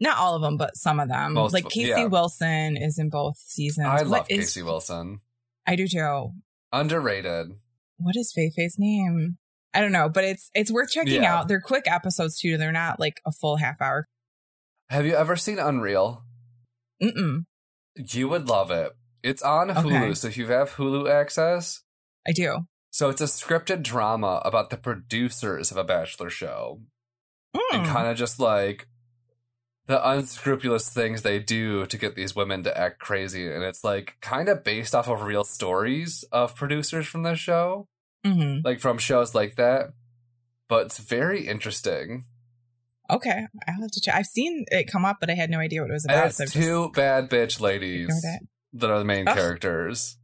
Not 0.00 0.16
all 0.18 0.34
of 0.34 0.42
them, 0.42 0.56
but 0.56 0.76
some 0.76 0.98
of 0.98 1.08
them. 1.08 1.34
Most 1.34 1.52
like 1.52 1.68
Casey 1.68 1.90
yeah. 1.90 2.06
Wilson 2.06 2.76
is 2.76 2.98
in 2.98 3.08
both 3.10 3.36
seasons. 3.38 3.86
I 3.86 3.96
What 3.98 4.06
love 4.06 4.26
is- 4.30 4.38
Casey 4.40 4.62
Wilson. 4.62 5.20
I 5.66 5.76
do 5.76 5.86
too. 5.86 6.32
Underrated. 6.72 7.52
What 7.98 8.16
is 8.16 8.32
Fei 8.32 8.50
Fei's 8.56 8.76
name? 8.78 9.36
I 9.74 9.80
don't 9.80 9.92
know, 9.92 10.08
but 10.08 10.24
it's 10.24 10.50
it's 10.54 10.72
worth 10.72 10.90
checking 10.90 11.22
Yeah. 11.22 11.38
out. 11.40 11.48
They're 11.48 11.60
quick 11.60 11.84
episodes 11.86 12.40
too. 12.40 12.56
They're 12.56 12.72
not 12.72 12.98
like 12.98 13.20
a 13.24 13.30
full 13.32 13.56
half 13.58 13.80
hour. 13.80 14.08
Have 14.92 15.06
you 15.06 15.14
ever 15.14 15.36
seen 15.36 15.58
Unreal? 15.58 16.22
Mm-mm. 17.02 17.44
You 17.96 18.28
would 18.28 18.46
love 18.48 18.70
it. 18.70 18.92
It's 19.22 19.42
on 19.42 19.68
Hulu, 19.68 19.86
Okay. 20.02 20.14
so 20.14 20.28
if 20.28 20.36
you 20.36 20.46
have 20.48 20.72
Hulu 20.72 21.10
access, 21.10 21.80
I 22.28 22.32
do. 22.32 22.66
so 22.90 23.08
it's 23.08 23.20
a 23.20 23.24
scripted 23.24 23.82
drama 23.82 24.42
about 24.44 24.70
the 24.70 24.76
producers 24.76 25.70
of 25.70 25.76
a 25.76 25.84
bachelor 25.84 26.28
show 26.30 26.82
and 27.72 27.86
Mm. 27.86 27.92
kind 27.92 28.06
of 28.08 28.16
just 28.16 28.38
like 28.38 28.86
the 29.86 30.06
unscrupulous 30.08 30.88
things 30.90 31.22
they 31.22 31.38
do 31.38 31.86
to 31.86 31.96
get 31.98 32.14
these 32.14 32.36
women 32.36 32.62
to 32.64 32.78
act 32.78 32.98
crazy 33.00 33.50
and 33.50 33.64
it's 33.64 33.82
like 33.82 34.16
kind 34.20 34.48
of 34.48 34.62
based 34.62 34.94
off 34.94 35.08
of 35.08 35.22
real 35.22 35.42
stories 35.44 36.22
of 36.32 36.54
producers 36.54 37.06
from 37.06 37.22
the 37.24 37.34
show 37.34 37.86
Mhm. 38.24 38.62
like 38.64 38.78
from 38.78 38.98
shows 38.98 39.34
like 39.34 39.56
that 39.56 39.90
but 40.68 40.86
it's 40.86 40.98
very 40.98 41.46
interesting 41.48 42.24
Okay, 43.12 43.46
I'll 43.68 43.80
have 43.82 43.90
to 43.90 44.00
check. 44.00 44.14
I've 44.14 44.26
seen 44.26 44.64
it 44.68 44.90
come 44.90 45.04
up, 45.04 45.18
but 45.20 45.28
I 45.30 45.34
had 45.34 45.50
no 45.50 45.58
idea 45.58 45.82
what 45.82 45.90
it 45.90 45.92
was 45.92 46.04
about. 46.06 46.26
it's 46.28 46.36
so 46.38 46.46
two 46.46 46.90
bad 46.94 47.28
bitch 47.28 47.60
ladies 47.60 48.08
that 48.72 48.90
are 48.90 48.98
the 48.98 49.04
main 49.04 49.26
characters. 49.26 50.16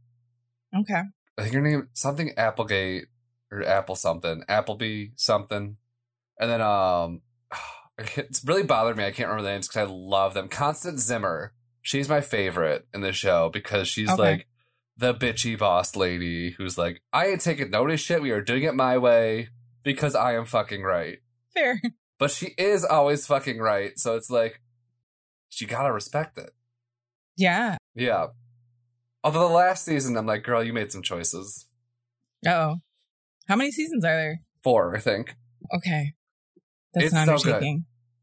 Okay. 0.75 1.01
I 1.37 1.41
think 1.43 1.53
her 1.53 1.61
name 1.61 1.87
something 1.93 2.31
Applegate 2.37 3.05
or 3.51 3.63
Apple 3.63 3.95
something, 3.95 4.43
Appleby 4.49 5.09
something, 5.15 5.77
and 6.39 6.49
then 6.49 6.61
um, 6.61 7.21
it's 7.97 8.43
really 8.43 8.63
bothered 8.63 8.97
me. 8.97 9.05
I 9.05 9.11
can't 9.11 9.29
remember 9.29 9.43
the 9.43 9.53
names 9.53 9.67
because 9.67 9.87
I 9.87 9.91
love 9.91 10.33
them. 10.33 10.47
Constance 10.49 11.01
Zimmer, 11.01 11.53
she's 11.81 12.09
my 12.09 12.21
favorite 12.21 12.87
in 12.93 13.01
the 13.01 13.13
show 13.13 13.49
because 13.51 13.87
she's 13.87 14.09
Okay. 14.09 14.21
like 14.21 14.47
the 14.97 15.13
bitchy 15.13 15.57
boss 15.57 15.95
lady 15.95 16.51
who's 16.57 16.77
like, 16.77 17.01
I 17.13 17.27
ain't 17.27 17.41
taking 17.41 17.69
no 17.69 17.95
shit. 17.95 18.21
We 18.21 18.31
are 18.31 18.41
doing 18.41 18.63
it 18.63 18.75
my 18.75 18.97
way 18.97 19.49
because 19.83 20.13
I 20.15 20.33
am 20.33 20.45
fucking 20.45 20.81
right. 20.81 21.19
Fair. 21.53 21.79
But 22.19 22.31
she 22.31 22.53
is 22.57 22.85
always 22.85 23.25
fucking 23.25 23.59
right, 23.59 23.97
so 23.97 24.15
it's 24.15 24.29
like 24.29 24.61
you 25.57 25.67
gotta 25.67 25.91
respect 25.91 26.37
it. 26.37 26.51
Yeah. 27.37 27.77
Yeah. 27.95 28.27
Although 29.23 29.47
the 29.47 29.53
last 29.53 29.85
season, 29.85 30.15
I'm 30.17 30.25
like, 30.25 30.43
girl, 30.43 30.63
you 30.63 30.73
made 30.73 30.91
some 30.91 31.01
choices. 31.01 31.65
Oh. 32.45 32.77
How 33.47 33.55
many 33.55 33.71
seasons 33.71 34.05
are 34.05 34.15
there? 34.15 34.41
Four, 34.63 34.95
I 34.95 34.99
think. 34.99 35.35
Okay. 35.73 36.13
That's 36.93 37.07
It's 37.07 37.15
an 37.15 37.25
so 37.25 37.37
good. 37.37 37.63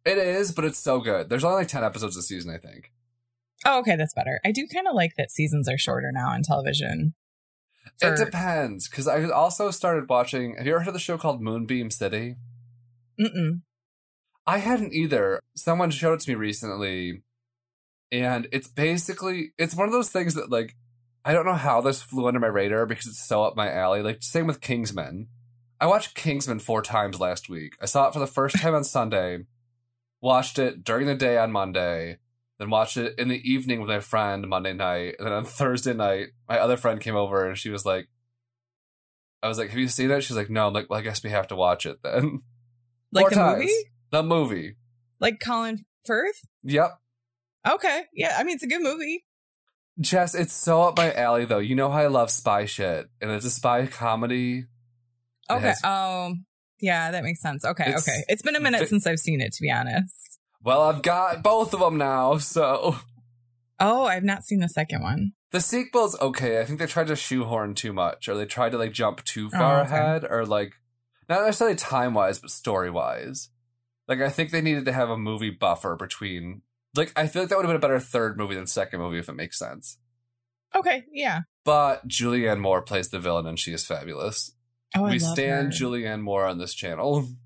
It 0.05 0.19
is, 0.19 0.53
but 0.53 0.65
it's 0.65 0.79
so 0.79 1.01
good. 1.01 1.29
There's 1.29 1.45
only 1.45 1.59
like 1.59 1.69
10 1.69 1.83
episodes 1.83 2.17
a 2.17 2.23
season, 2.23 2.51
I 2.55 2.59
think. 2.59 2.93
Oh, 3.65 3.81
okay, 3.81 3.97
that's 3.97 4.15
better. 4.15 4.41
I 4.45 4.53
do 4.53 4.67
kind 4.73 4.87
of 4.87 4.95
like 4.95 5.17
that 5.17 5.31
seasons 5.31 5.69
are 5.69 5.79
shorter 5.79 6.13
now 6.13 6.29
on 6.29 6.43
television. 6.43 7.15
it 8.01 8.17
depends, 8.17 8.89
because 8.89 9.09
I 9.09 9.25
also 9.31 9.71
started 9.71 10.09
watching. 10.09 10.57
Have 10.57 10.67
you 10.67 10.73
ever 10.73 10.81
heard 10.81 10.89
of 10.89 10.95
the 10.95 11.01
show 11.01 11.19
called 11.19 11.41
Moonbeam 11.43 11.91
City? 11.91 12.37
Mm-mm. 13.21 13.63
I 14.47 14.59
hadn't 14.59 14.93
either. 14.93 15.41
Someone 15.55 15.91
showed 15.91 16.15
it 16.15 16.21
to 16.21 16.31
me 16.31 16.35
recently, 16.37 17.23
and 18.13 18.49
it's 18.53 18.69
basically 18.69 19.53
it's 19.59 19.75
one 19.75 19.87
of 19.87 19.93
those 19.93 20.11
things 20.11 20.35
that 20.35 20.51
like 20.51 20.77
I 21.25 21.33
don't 21.33 21.47
know 21.47 21.55
how 21.55 21.81
this 21.81 22.03
flew 22.03 22.29
under 22.29 22.39
my 22.41 22.47
radar 22.47 22.87
because 22.87 23.07
it's 23.07 23.27
so 23.27 23.43
up 23.45 23.57
my 23.57 23.73
alley. 23.73 24.03
Like 24.03 24.19
same 24.23 24.47
with 24.47 24.61
Kingsman. 24.61 25.29
I 25.81 25.87
watched 25.87 26.15
Kingsman 26.15 26.61
four 26.61 26.81
times 26.81 27.21
last 27.21 27.49
week. 27.49 27.75
I 27.83 27.87
saw 27.87 28.09
it 28.09 28.15
for 28.15 28.21
the 28.21 28.27
first 28.27 28.59
time 28.61 28.75
on 28.75 28.85
Sunday, 28.97 29.41
watched 30.21 30.59
it 30.59 30.85
during 30.85 31.07
the 31.07 31.15
day 31.15 31.37
on 31.37 31.53
Monday, 31.53 32.19
then 32.59 32.71
watched 32.71 32.97
it 32.97 33.19
in 33.19 33.29
the 33.29 33.43
evening 33.51 33.81
with 33.81 33.91
my 33.91 34.01
friend 34.01 34.47
Monday 34.49 34.73
night, 34.73 35.17
and 35.19 35.27
then 35.27 35.35
on 35.35 35.45
Thursday 35.45 35.93
night, 35.93 36.29
my 36.49 36.59
other 36.59 36.77
friend 36.77 37.01
came 37.01 37.17
over 37.17 37.47
and 37.47 37.59
she 37.59 37.71
was 37.71 37.85
like, 37.85 38.07
I 39.43 39.49
was 39.49 39.59
like, 39.59 39.71
"Have 39.71 39.79
you 39.79 39.89
seen 39.89 40.11
it?" 40.11 40.23
She's 40.23 40.37
like, 40.37 40.51
"No." 40.51 40.69
I'm 40.69 40.73
like, 40.73 40.89
"Well, 40.89 40.99
I 40.99 41.03
guess 41.03 41.23
we 41.23 41.31
have 41.31 41.49
to 41.49 41.57
watch 41.57 41.85
it 41.87 41.99
then." 42.03 42.43
Like 43.13 43.25
Four 43.25 43.31
the 43.31 43.37
times. 43.37 43.59
movie? 43.59 43.73
The 44.17 44.23
movie. 44.23 44.77
Like 45.21 45.41
Colin 45.45 45.85
Firth? 46.07 46.41
Yep. 46.63 46.99
Okay. 47.69 48.05
Yeah, 48.15 48.35
I 48.39 48.45
mean, 48.45 48.55
it's 48.55 48.63
a 48.65 48.67
good 48.67 48.81
movie. 48.83 49.27
Jess, 50.01 50.35
it's 50.35 50.55
so 50.55 50.83
up 50.85 50.97
my 50.97 51.13
alley 51.13 51.45
though. 51.45 51.59
You 51.59 51.75
know 51.75 51.91
how 51.91 51.99
I 51.99 52.07
love 52.07 52.31
spy 52.31 52.65
shit, 52.65 53.09
and 53.21 53.31
it's 53.31 53.45
a 53.45 53.51
spy 53.51 53.87
comedy. 53.87 54.65
Okay. 55.51 55.67
has- 55.69 55.85
Um, 55.85 56.47
yeah, 56.81 57.11
that 57.11 57.25
makes 57.25 57.43
sense. 57.43 57.65
Okay. 57.65 57.85
It's 57.93 58.09
okay. 58.09 58.25
It's 58.29 58.41
been 58.43 58.57
a 58.57 58.61
minute 58.61 58.89
since 58.89 59.07
I've 59.07 59.19
seen 59.21 59.41
it, 59.43 59.53
to 59.53 59.63
be 59.63 59.71
honest. 59.71 60.39
Well, 60.63 60.81
I've 60.83 61.03
got 61.03 61.43
both 61.43 61.75
of 61.75 61.81
them 61.81 61.99
now, 61.99 62.39
so 62.39 62.97
Oh, 63.79 64.07
I've 64.07 64.25
not 64.25 64.45
seen 64.45 64.61
the 64.61 64.69
second 64.71 65.03
one. 65.03 65.33
The 65.51 65.61
sequel's 65.61 66.19
okay. 66.21 66.59
I 66.61 66.65
think 66.65 66.79
they 66.79 66.87
tried 66.87 67.09
to 67.09 67.17
shoehorn 67.17 67.75
too 67.75 67.93
much, 67.93 68.29
or 68.29 68.35
they 68.35 68.47
tried 68.47 68.73
to 68.73 68.79
like 68.79 68.93
jump 68.93 69.25
too 69.25 69.49
Oh, 69.53 69.59
far 69.59 69.81
okay. 69.83 69.95
ahead, 69.95 70.25
or 70.29 70.47
like 70.47 70.73
not 71.29 71.43
necessarily 71.45 71.77
time 71.77 72.15
wise, 72.15 72.39
but 72.39 72.51
story 72.51 72.91
wise. 72.91 73.51
Like 74.09 74.21
I 74.21 74.29
think 74.29 74.51
they 74.51 74.61
needed 74.63 74.85
to 74.87 74.93
have 74.93 75.11
a 75.11 75.19
movie 75.19 75.51
buffer 75.51 75.97
between. 75.97 76.63
Like 76.95 77.13
I 77.17 77.27
feel 77.27 77.43
like 77.43 77.49
that 77.51 77.57
would 77.57 77.65
have 77.67 77.71
been 77.71 77.77
a 77.77 77.93
better 77.93 78.01
third 78.01 78.39
movie 78.39 78.55
than 78.55 78.67
second 78.67 79.01
movie 79.01 79.19
if 79.19 79.29
it 79.29 79.35
makes 79.35 79.59
sense. 79.59 79.99
Okay, 80.75 81.05
yeah. 81.13 81.41
But 81.65 82.07
Julianne 82.09 82.61
Moore 82.61 82.83
plays 82.83 83.09
the 83.09 83.19
villain, 83.19 83.47
and 83.47 83.59
she 83.59 83.73
is 83.73 83.85
fabulous. 83.87 84.53
Oh, 84.97 85.05
we 85.05 85.19
stand 85.19 85.73
her. 85.75 85.79
Julianne 85.85 86.21
Moore 86.23 86.45
on 86.47 86.59
this 86.59 86.75
channel. 86.75 87.27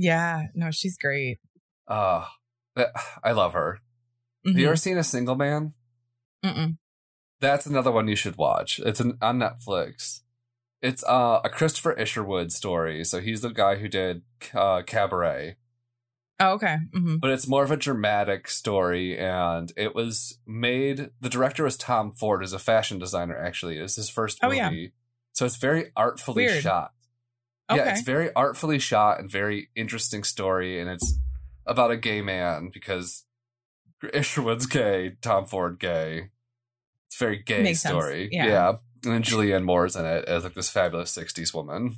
Yeah, 0.00 0.44
no, 0.54 0.70
she's 0.70 0.96
great. 0.96 1.38
Uh 1.88 2.24
I 3.24 3.32
love 3.32 3.52
her. 3.54 3.80
Have 4.46 4.56
you 4.56 4.62
Mhm. 4.64 4.66
ever 4.68 4.76
seen 4.76 4.96
A 4.96 5.02
Single 5.02 5.34
Man? 5.34 5.74
Mm-mm. 6.44 6.78
That's 7.40 7.66
another 7.66 7.90
one 7.90 8.06
you 8.06 8.14
should 8.14 8.36
watch. 8.36 8.78
It's 8.78 9.00
an, 9.00 9.18
on 9.20 9.40
Netflix. 9.40 10.20
It's 10.80 11.02
uh, 11.02 11.40
a 11.42 11.48
Christopher 11.48 11.94
Isherwood 11.94 12.52
story. 12.52 13.02
So 13.04 13.20
he's 13.20 13.40
the 13.40 13.48
guy 13.48 13.74
who 13.76 13.88
did 13.88 14.22
uh, 14.54 14.82
Cabaret, 14.82 15.56
Oh, 16.40 16.52
okay. 16.52 16.76
hmm 16.94 17.16
but 17.16 17.30
it's 17.30 17.48
more 17.48 17.64
of 17.64 17.70
a 17.70 17.76
dramatic 17.76 18.48
story. 18.48 19.18
And 19.18 19.72
it 19.76 19.94
was 19.94 20.38
made. 20.46 21.10
The 21.20 21.28
director 21.28 21.64
was 21.64 21.76
Tom 21.76 22.12
Ford, 22.12 22.44
is 22.44 22.52
a 22.52 22.58
fashion 22.58 22.98
designer. 22.98 23.36
Actually, 23.36 23.78
it's 23.78 23.96
his 23.96 24.08
first 24.08 24.38
Oh, 24.42 24.48
movie. 24.48 24.58
yeah. 24.58 24.88
So 25.32 25.46
it's 25.46 25.56
very 25.56 25.86
artfully 25.96 26.44
Weird. 26.46 26.62
shot. 26.62 26.92
Okay. 27.70 27.80
Yeah, 27.84 27.90
it's 27.90 28.02
very 28.02 28.32
artfully 28.34 28.78
shot 28.78 29.20
and 29.20 29.30
very 29.30 29.68
interesting 29.76 30.24
story, 30.24 30.80
and 30.80 30.88
it's 30.88 31.18
about 31.66 31.90
a 31.90 31.96
gay 31.96 32.22
man 32.22 32.70
because 32.72 33.24
Isherwood's 34.14 34.66
gay, 34.66 35.16
Tom 35.20 35.44
Ford 35.44 35.78
gay. 35.78 36.30
It's 37.08 37.20
a 37.20 37.24
very 37.24 37.38
gay 37.42 37.62
Makes 37.62 37.80
story. 37.80 38.28
Yeah. 38.32 38.74
And 39.04 39.12
then 39.14 39.22
Julianne 39.22 39.64
Moore's 39.64 39.96
in 39.96 40.04
it 40.06 40.24
as 40.26 40.44
like 40.44 40.54
this 40.54 40.70
fabulous 40.70 41.14
'60s 41.16 41.52
woman. 41.54 41.96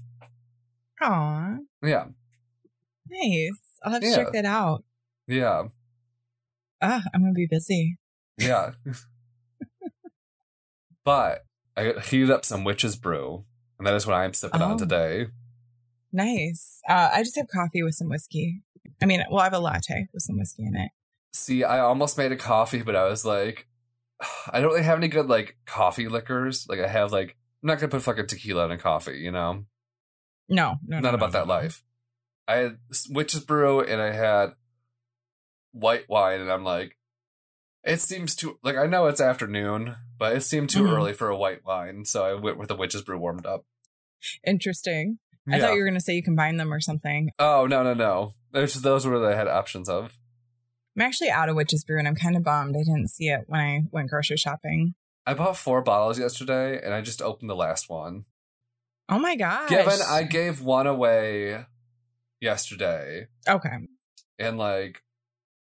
Aw, 1.02 1.56
Yeah, 1.82 2.06
nice. 3.08 3.50
I'll 3.82 3.92
have 3.92 4.02
to 4.02 4.08
Yeah. 4.08 4.16
check 4.16 4.32
that 4.32 4.44
out. 4.44 4.84
yeah, 5.26 5.64
Ah, 6.82 7.02
I'm 7.12 7.20
gonna 7.22 7.32
be 7.34 7.46
busy. 7.46 7.98
yeah. 8.38 8.72
but 11.04 11.44
I 11.76 11.94
heated 12.04 12.30
up 12.30 12.44
some 12.44 12.64
witch's 12.64 12.96
brew, 12.96 13.44
and 13.78 13.86
that 13.86 13.94
is 13.94 14.06
what 14.06 14.14
I'm 14.16 14.34
sipping 14.34 14.60
Oh. 14.62 14.72
on 14.72 14.78
today. 14.78 15.26
Nice. 16.12 16.80
Uh, 16.88 17.10
I 17.12 17.22
just 17.22 17.36
have 17.36 17.48
coffee 17.48 17.82
with 17.82 17.94
some 17.94 18.08
whiskey. 18.08 18.62
I 19.02 19.06
mean, 19.06 19.22
well, 19.30 19.40
I 19.40 19.44
have 19.44 19.52
a 19.54 19.58
latte 19.58 20.08
with 20.12 20.22
some 20.22 20.38
whiskey 20.38 20.64
in 20.66 20.74
it. 20.76 20.90
See, 21.32 21.62
I 21.64 21.78
almost 21.80 22.18
made 22.18 22.32
a 22.32 22.36
coffee, 22.36 22.82
but 22.82 22.96
I 22.96 23.04
was 23.08 23.24
like, 23.24 23.66
I 24.52 24.60
don't 24.60 24.70
really 24.72 24.82
have 24.82 24.98
any 24.98 25.08
good 25.08 25.26
like 25.28 25.56
coffee 25.66 26.08
liquors. 26.08 26.66
Like 26.68 26.80
I 26.80 26.88
have 26.88 27.12
like 27.12 27.36
I'm 27.62 27.66
not 27.68 27.78
gonna 27.78 27.88
put 27.90 28.02
fucking 28.02 28.26
tequila 28.26 28.64
in 28.64 28.70
a 28.72 28.78
coffee, 28.78 29.18
you 29.18 29.30
know. 29.30 29.64
No, 30.48 30.76
no, 30.84 30.96
no, 30.96 31.00
not 31.00 31.10
no, 31.10 31.14
about 31.14 31.32
no, 31.32 31.38
that 31.38 31.46
life. 31.46 31.82
I 32.50 32.56
had 32.56 32.78
witch's 33.10 33.40
brew 33.44 33.80
and 33.80 34.00
I 34.00 34.12
had 34.12 34.54
white 35.72 36.08
wine, 36.08 36.40
and 36.40 36.50
I'm 36.50 36.64
like, 36.64 36.96
it 37.84 38.00
seems 38.00 38.34
too 38.34 38.58
like 38.62 38.76
I 38.76 38.86
know 38.86 39.06
it's 39.06 39.20
afternoon, 39.20 39.96
but 40.18 40.36
it 40.36 40.40
seemed 40.42 40.68
too 40.70 40.82
Mhm. 40.84 40.92
early 40.92 41.12
for 41.12 41.28
a 41.28 41.36
white 41.36 41.64
wine, 41.64 42.04
so 42.04 42.24
I 42.24 42.34
went 42.34 42.58
with 42.58 42.68
the 42.68 42.76
witch's 42.76 43.02
brew 43.02 43.18
warmed 43.18 43.46
up. 43.46 43.64
Interesting. 44.46 45.18
I 45.50 45.56
Yeah. 45.56 45.62
thought 45.66 45.74
you 45.74 45.80
were 45.80 45.86
gonna 45.88 46.00
say 46.00 46.14
you 46.14 46.22
combine 46.22 46.56
them 46.56 46.72
or 46.72 46.80
something. 46.80 47.30
oh 47.38 47.66
no 47.66 47.82
no 47.82 47.94
no! 47.94 48.34
Those 48.52 48.74
those 48.82 49.06
were 49.06 49.18
the 49.18 49.34
had 49.36 49.48
options 49.48 49.88
of. 49.88 50.18
I'm 50.96 51.02
actually 51.02 51.30
out 51.30 51.48
of 51.48 51.56
witch's 51.56 51.84
brew, 51.84 51.98
and 51.98 52.08
I'm 52.08 52.16
kind 52.16 52.36
of 52.36 52.42
bummed 52.42 52.74
I 52.76 52.80
didn't 52.80 53.08
see 53.10 53.28
it 53.28 53.44
when 53.46 53.60
I 53.60 53.82
went 53.92 54.10
grocery 54.10 54.36
shopping. 54.36 54.94
I 55.24 55.34
bought 55.34 55.56
four 55.56 55.82
bottles 55.82 56.18
yesterday, 56.18 56.80
and 56.82 56.92
I 56.92 57.00
just 57.00 57.22
opened 57.22 57.48
the 57.48 57.54
last 57.56 57.88
one. 57.88 58.24
Oh 59.08 59.18
my 59.18 59.36
gosh! 59.36 59.68
Given 59.70 60.00
I 60.08 60.24
gave 60.24 60.60
one 60.60 60.86
away 60.86 61.64
yesterday, 62.40 63.26
okay. 63.48 63.76
and 64.38 64.58
like, 64.58 65.02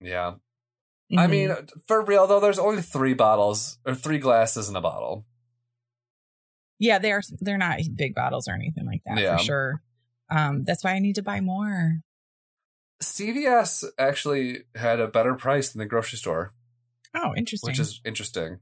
yeah. 0.00 0.34
I 1.16 1.26
Mhm. 1.26 1.30
mean, 1.30 1.56
for 1.86 2.04
real 2.04 2.26
though, 2.26 2.40
there's 2.40 2.58
only 2.58 2.82
three 2.82 3.14
bottles 3.14 3.78
or 3.86 3.94
three 3.94 4.18
glasses 4.18 4.68
in 4.68 4.74
a 4.76 4.80
bottle. 4.80 5.24
yeah, 6.78 6.98
they 6.98 7.10
are. 7.12 7.22
They're 7.40 7.56
not 7.56 7.78
big 7.94 8.14
bottles 8.14 8.46
or 8.48 8.52
anything 8.52 8.84
like 8.84 9.00
that 9.06 9.18
Yeah. 9.18 9.36
for 9.38 9.42
sure. 9.44 9.82
Um, 10.28 10.62
that's 10.64 10.84
why 10.84 10.92
I 10.92 10.98
need 10.98 11.14
to 11.14 11.22
buy 11.22 11.40
more. 11.40 12.00
CVS 13.02 13.84
actually 13.98 14.64
had 14.74 15.00
a 15.00 15.08
better 15.08 15.34
price 15.34 15.70
than 15.72 15.78
the 15.80 15.86
grocery 15.86 16.18
store, 16.18 16.52
Oh, 17.14 17.34
interesting. 17.36 17.68
which 17.70 17.78
is 17.78 18.00
interesting. 18.04 18.58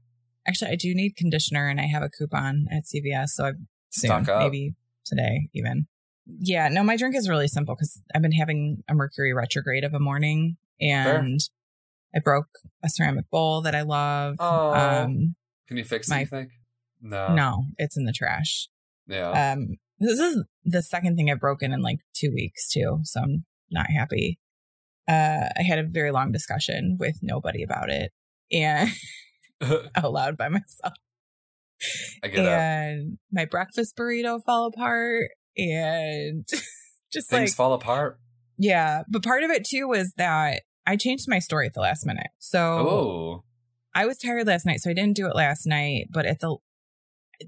actually 0.47 0.71
I 0.71 0.75
do 0.75 0.93
need 0.93 1.15
conditioner, 1.17 1.67
and 1.67 1.79
I 1.81 1.85
have 1.87 2.03
a 2.03 2.09
coupon 2.09 2.67
at 2.71 2.83
CVS, 2.85 3.31
so 3.35 3.45
I 3.47 3.51
soon, 3.91 4.23
maybe 4.25 4.75
today 5.05 5.49
even. 5.53 5.87
Yeah, 6.27 6.69
no, 6.69 6.83
my 6.83 6.97
drink 6.97 7.15
is 7.15 7.29
really 7.29 7.47
simple 7.47 7.75
because 7.75 8.01
I've 8.13 8.21
been 8.21 8.31
having 8.31 8.83
a 8.89 8.93
Mercury 8.95 9.33
retrograde 9.33 9.83
of 9.83 9.93
a 9.93 9.99
morning, 9.99 10.57
and 10.81 11.39
I 12.15 12.19
broke 12.19 12.47
a 12.83 12.89
ceramic 12.89 13.29
bowl 13.29 13.61
that 13.61 13.75
I 13.75 13.81
love. 13.81 14.35
Oh. 14.39 14.73
Um, 14.73 15.35
Can 15.67 15.77
you 15.77 15.83
fix 15.83 16.09
My- 16.09 16.21
it? 16.21 16.29
You? 16.31 16.47
No. 17.01 17.33
no, 17.35 17.63
it's 17.77 17.97
in 17.97 18.05
the 18.05 18.11
trash. 18.13 18.67
Yeah. 19.07 19.53
Um, 19.53 19.75
this 19.99 20.19
is 20.19 20.43
the 20.63 20.81
second 20.81 21.15
thing 21.15 21.29
I've 21.29 21.39
broken 21.39 21.71
in 21.71 21.81
like 21.81 21.99
two 22.15 22.31
weeks 22.33 22.69
too, 22.71 22.99
so 23.03 23.21
I'm 23.21 23.45
not 23.69 23.87
happy. 23.95 24.39
Uh, 25.07 25.49
I 25.55 25.61
had 25.61 25.77
a 25.77 25.83
very 25.87 26.11
long 26.11 26.31
discussion 26.31 26.97
with 26.99 27.17
nobody 27.21 27.61
about 27.61 27.91
it 27.91 28.11
and 28.51 28.89
out 29.95 30.11
loud 30.11 30.35
by 30.37 30.49
myself. 30.49 30.93
I 32.23 32.27
get 32.29 32.39
it. 32.39 32.47
and 32.47 33.17
my 33.31 33.45
breakfast 33.45 33.95
burrito 33.95 34.41
fell 34.43 34.65
apart 34.65 35.29
and 35.57 36.47
just 37.13 37.29
Things 37.29 37.51
like 37.51 37.55
fall 37.55 37.73
apart. 37.73 38.19
yeah 38.57 39.03
but 39.09 39.23
part 39.23 39.43
of 39.43 39.51
it 39.51 39.63
too 39.65 39.87
was 39.87 40.13
that 40.17 40.61
i 40.85 40.95
changed 40.95 41.25
my 41.27 41.39
story 41.39 41.65
at 41.67 41.73
the 41.73 41.81
last 41.81 42.05
minute 42.05 42.27
so 42.39 42.59
Oh. 42.61 43.43
i 43.93 44.05
was 44.05 44.17
tired 44.17 44.47
last 44.47 44.65
night 44.65 44.79
so 44.79 44.89
i 44.89 44.93
didn't 44.93 45.15
do 45.15 45.27
it 45.27 45.35
last 45.35 45.65
night 45.65 46.07
but 46.11 46.25
at 46.25 46.39
the 46.39 46.57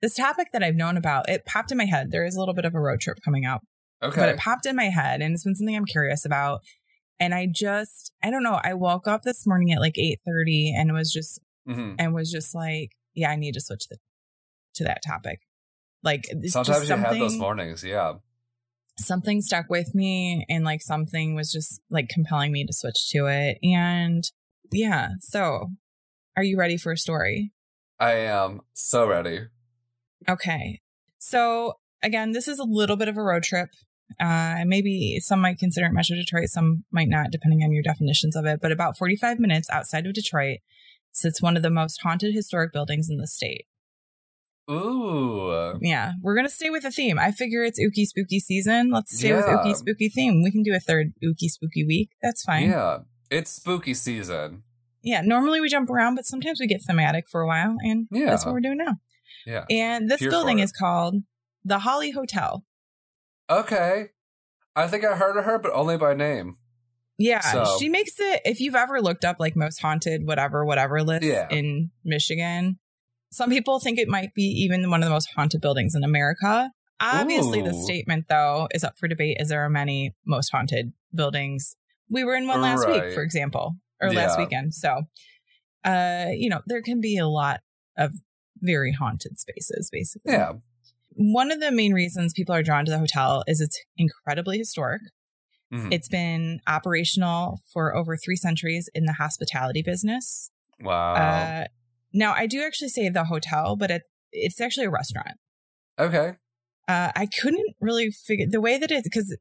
this 0.00 0.14
topic 0.14 0.48
that 0.52 0.62
i've 0.62 0.74
known 0.76 0.96
about 0.96 1.28
it 1.28 1.44
popped 1.46 1.70
in 1.72 1.78
my 1.78 1.84
head 1.86 2.10
there 2.10 2.24
is 2.24 2.36
a 2.36 2.38
little 2.38 2.54
bit 2.54 2.64
of 2.64 2.74
a 2.74 2.80
road 2.80 3.00
trip 3.00 3.18
coming 3.24 3.44
up 3.44 3.62
Okay. 4.02 4.18
but 4.20 4.28
it 4.28 4.36
popped 4.38 4.66
in 4.66 4.74
my 4.74 4.86
head 4.90 5.22
and 5.22 5.32
it's 5.32 5.44
been 5.44 5.54
something 5.54 5.76
i'm 5.76 5.84
curious 5.84 6.24
about 6.24 6.60
and 7.20 7.32
i 7.34 7.46
just 7.46 8.12
i 8.22 8.30
don't 8.30 8.42
know 8.42 8.58
i 8.64 8.74
woke 8.74 9.06
up 9.06 9.22
this 9.22 9.46
morning 9.46 9.70
at 9.72 9.80
like 9.80 9.94
8.30 9.94 10.72
and 10.76 10.92
was 10.92 11.12
just 11.12 11.40
hmm 11.66 11.94
and 12.00 12.12
was 12.12 12.28
just 12.32 12.52
like, 12.56 12.90
yeah, 13.14 13.30
I 13.30 13.36
need 13.36 13.52
to 13.54 13.60
switch 13.60 13.86
the, 13.88 13.98
to 14.74 14.84
that 14.84 15.00
topic. 15.06 15.38
Like 16.02 16.24
Sometimes 16.46 16.88
you 16.88 16.96
have 16.96 17.18
those 17.18 17.36
mornings. 17.36 17.84
Yeah. 17.84 18.14
Something 18.98 19.40
stuck 19.40 19.70
with 19.70 19.94
me, 19.94 20.44
and 20.48 20.64
like 20.64 20.82
something 20.82 21.34
was 21.34 21.50
just 21.50 21.80
like 21.90 22.08
compelling 22.08 22.52
me 22.52 22.66
to 22.66 22.72
switch 22.72 23.08
to 23.10 23.26
it. 23.26 23.58
And 23.62 24.22
yeah, 24.70 25.10
so 25.20 25.68
are 26.36 26.42
you 26.42 26.58
ready 26.58 26.76
for 26.76 26.92
a 26.92 26.96
story? 26.96 27.52
I 27.98 28.12
am 28.12 28.60
so 28.74 29.06
ready. 29.06 29.46
Okay, 30.28 30.80
so 31.18 31.74
again, 32.02 32.32
this 32.32 32.48
is 32.48 32.58
a 32.58 32.64
little 32.64 32.96
bit 32.96 33.08
of 33.08 33.16
a 33.16 33.22
road 33.22 33.44
trip. 33.44 33.68
Uh, 34.20 34.64
maybe 34.66 35.18
some 35.20 35.40
might 35.40 35.58
consider 35.58 35.86
it 35.86 35.92
Metro 35.92 36.16
Detroit, 36.16 36.48
some 36.48 36.84
might 36.90 37.08
not, 37.08 37.30
depending 37.30 37.62
on 37.62 37.72
your 37.72 37.82
definitions 37.82 38.36
of 38.36 38.44
it. 38.44 38.60
But 38.60 38.72
about 38.72 38.98
45 38.98 39.38
minutes 39.38 39.70
outside 39.70 40.06
of 40.06 40.14
Detroit 40.14 40.58
sits 41.12 41.40
one 41.40 41.56
of 41.56 41.62
the 41.62 41.70
most 41.70 42.00
haunted 42.02 42.34
historic 42.34 42.72
buildings 42.72 43.08
in 43.08 43.16
the 43.18 43.26
state. 43.26 43.66
Ooh. 44.72 45.78
Yeah, 45.80 46.12
we're 46.22 46.34
gonna 46.34 46.48
stay 46.48 46.70
with 46.70 46.82
the 46.82 46.90
theme. 46.90 47.18
I 47.18 47.30
figure 47.32 47.62
it's 47.64 47.78
ooky 47.80 48.06
spooky 48.06 48.40
season. 48.40 48.90
Let's 48.90 49.16
stay 49.16 49.32
with 49.34 49.44
Yeah. 49.46 49.56
ooky 49.58 49.74
spooky 49.76 50.08
theme. 50.08 50.42
We 50.42 50.50
can 50.50 50.62
do 50.62 50.74
a 50.74 50.80
third 50.80 51.12
ooky 51.24 51.48
spooky 51.48 51.84
week. 51.84 52.10
That's 52.22 52.42
fine. 52.42 52.70
Yeah. 52.70 52.98
It's 53.30 53.50
spooky 53.50 53.94
season. 53.94 54.62
Yeah, 55.04 55.20
Normally 55.22 55.60
we 55.60 55.68
jump 55.68 55.90
around, 55.90 56.14
but 56.14 56.26
sometimes 56.26 56.60
we 56.60 56.66
get 56.68 56.82
thematic 56.82 57.28
for 57.28 57.40
a 57.40 57.46
while, 57.46 57.76
and 57.82 58.06
Yeah. 58.12 58.26
that's 58.26 58.44
what 58.44 58.54
we're 58.54 58.60
doing 58.60 58.78
now. 58.78 58.98
Yeah. 59.44 59.64
And 59.68 60.08
this 60.10 60.20
Here 60.20 60.30
building 60.30 60.60
is 60.60 60.70
called 60.70 61.16
the 61.64 61.80
Holly 61.80 62.12
Hotel. 62.12 62.64
Okay. 63.50 64.10
I 64.76 64.86
think 64.86 65.04
I 65.04 65.16
heard 65.16 65.36
of 65.36 65.44
her, 65.44 65.58
but 65.58 65.72
only 65.72 65.96
by 65.96 66.14
name. 66.14 66.56
Yeah, 67.18 67.40
So- 67.40 67.76
she 67.78 67.88
makes 67.88 68.18
it. 68.18 68.42
If 68.44 68.60
you've 68.60 68.74
ever 68.74 69.00
looked 69.00 69.24
up 69.24 69.36
like 69.40 69.54
most 69.56 69.80
haunted, 69.80 70.26
whatever, 70.26 70.64
whatever 70.64 71.02
list 71.02 71.24
Yeah. 71.24 71.48
in 71.50 71.90
Michigan, 72.04 72.78
some 73.32 73.50
people 73.50 73.80
think 73.80 73.98
it 73.98 74.08
might 74.08 74.34
be 74.34 74.44
even 74.44 74.90
one 74.90 75.02
of 75.02 75.06
the 75.06 75.12
most 75.12 75.28
haunted 75.34 75.60
buildings 75.60 75.94
in 75.94 76.04
America. 76.04 76.70
Obviously, 77.00 77.62
the 77.62 77.72
statement 77.74 78.26
though 78.28 78.68
is 78.72 78.84
up 78.84 78.94
for 78.98 79.08
debate. 79.08 79.38
As 79.40 79.48
there 79.48 79.64
are 79.64 79.70
many 79.70 80.14
most 80.24 80.50
haunted 80.50 80.92
buildings. 81.14 81.74
We 82.08 82.24
were 82.24 82.36
in 82.36 82.46
one 82.46 82.60
last 82.60 82.86
week, 82.86 83.12
for 83.14 83.22
example, 83.22 83.76
or 84.00 84.12
last 84.12 84.38
weekend. 84.38 84.74
So, 84.74 85.02
uh, 85.84 86.26
you 86.32 86.48
know, 86.50 86.60
there 86.66 86.82
can 86.82 87.00
be 87.00 87.16
a 87.16 87.26
lot 87.26 87.60
of 87.96 88.12
very 88.60 88.92
haunted 88.92 89.40
spaces, 89.40 89.88
basically. 89.90 90.32
Yeah. 90.32 90.52
One 91.14 91.50
of 91.50 91.60
the 91.60 91.72
main 91.72 91.92
reasons 91.92 92.32
people 92.34 92.54
are 92.54 92.62
drawn 92.62 92.84
to 92.84 92.90
the 92.90 92.98
hotel 92.98 93.44
is 93.46 93.60
it's 93.60 93.78
incredibly 93.96 94.58
historic. 94.58 95.02
Mhm. 95.72 95.92
It's 95.92 96.08
been 96.08 96.60
operational 96.66 97.60
for 97.72 97.96
over 97.96 98.16
three 98.16 98.36
centuries 98.36 98.88
in 98.94 99.06
the 99.06 99.14
hospitality 99.14 99.82
business. 99.82 100.50
wow. 100.80 101.14
Uh, 101.14 101.64
Now, 102.12 102.34
I 102.34 102.46
do 102.46 102.62
actually 102.62 102.88
say 102.88 103.08
the 103.08 103.24
hotel, 103.24 103.76
but 103.76 103.90
it, 103.90 104.02
it's 104.32 104.60
actually 104.60 104.86
a 104.86 104.90
restaurant. 104.90 105.36
Okay. 105.98 106.32
Uh, 106.88 107.12
I 107.14 107.26
couldn't 107.40 107.74
really 107.80 108.10
figure 108.10 108.46
the 108.50 108.60
way 108.60 108.78
that 108.78 108.90
it 108.90 109.04
because 109.04 109.36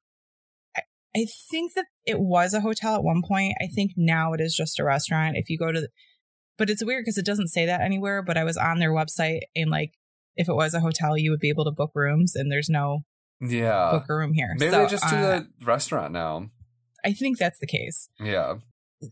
I, 0.75 0.81
I 1.15 1.25
think 1.49 1.73
that 1.75 1.85
it 2.05 2.19
was 2.19 2.53
a 2.53 2.61
hotel 2.61 2.95
at 2.95 3.03
one 3.03 3.21
point. 3.27 3.55
I 3.61 3.67
think 3.67 3.91
now 3.97 4.33
it 4.33 4.41
is 4.41 4.55
just 4.55 4.79
a 4.79 4.83
restaurant. 4.83 5.37
If 5.37 5.49
you 5.49 5.57
go 5.57 5.71
to, 5.71 5.81
the, 5.81 5.89
but 6.57 6.69
it's 6.69 6.83
weird 6.83 7.03
because 7.03 7.17
it 7.17 7.25
doesn't 7.25 7.47
say 7.49 7.65
that 7.65 7.81
anywhere. 7.81 8.21
But 8.21 8.37
I 8.37 8.43
was 8.43 8.57
on 8.57 8.79
their 8.79 8.91
website 8.91 9.41
and 9.55 9.69
like, 9.71 9.93
if 10.35 10.47
it 10.47 10.53
was 10.53 10.73
a 10.73 10.79
hotel, 10.79 11.17
you 11.17 11.31
would 11.31 11.39
be 11.39 11.49
able 11.49 11.65
to 11.65 11.71
book 11.71 11.91
rooms, 11.93 12.35
and 12.35 12.49
there's 12.51 12.69
no 12.69 12.99
Yeah. 13.41 13.91
book 13.91 14.05
a 14.09 14.15
room 14.15 14.33
here. 14.33 14.55
Maybe 14.57 14.71
So, 14.71 14.83
they 14.83 14.89
just 14.89 15.09
do 15.09 15.15
uh, 15.15 15.39
the 15.39 15.65
restaurant 15.65 16.13
now. 16.13 16.49
I 17.03 17.11
think 17.13 17.37
that's 17.37 17.59
the 17.59 17.67
case. 17.67 18.07
Yeah. 18.19 18.55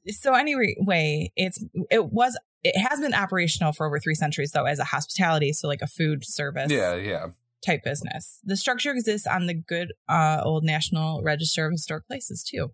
so 0.07 0.33
anyway, 0.35 1.31
it's 1.35 1.63
it 1.89 2.11
was 2.11 2.37
it 2.63 2.77
has 2.77 2.99
been 2.99 3.13
operational 3.13 3.71
for 3.71 3.85
over 3.87 3.99
three 3.99 4.15
centuries 4.15 4.51
though 4.51 4.65
as 4.65 4.79
a 4.79 4.83
hospitality, 4.83 5.53
so 5.53 5.67
like 5.67 5.81
a 5.81 5.87
food 5.87 6.25
service 6.25 6.71
Yeah, 6.71 6.95
yeah. 6.95 7.27
type 7.65 7.83
business. 7.83 8.39
The 8.43 8.57
structure 8.57 8.91
exists 8.91 9.27
on 9.27 9.47
the 9.47 9.53
good 9.53 9.93
uh, 10.07 10.41
old 10.43 10.63
National 10.63 11.21
Register 11.23 11.65
of 11.65 11.71
Historic 11.71 12.07
Places 12.07 12.43
too. 12.43 12.69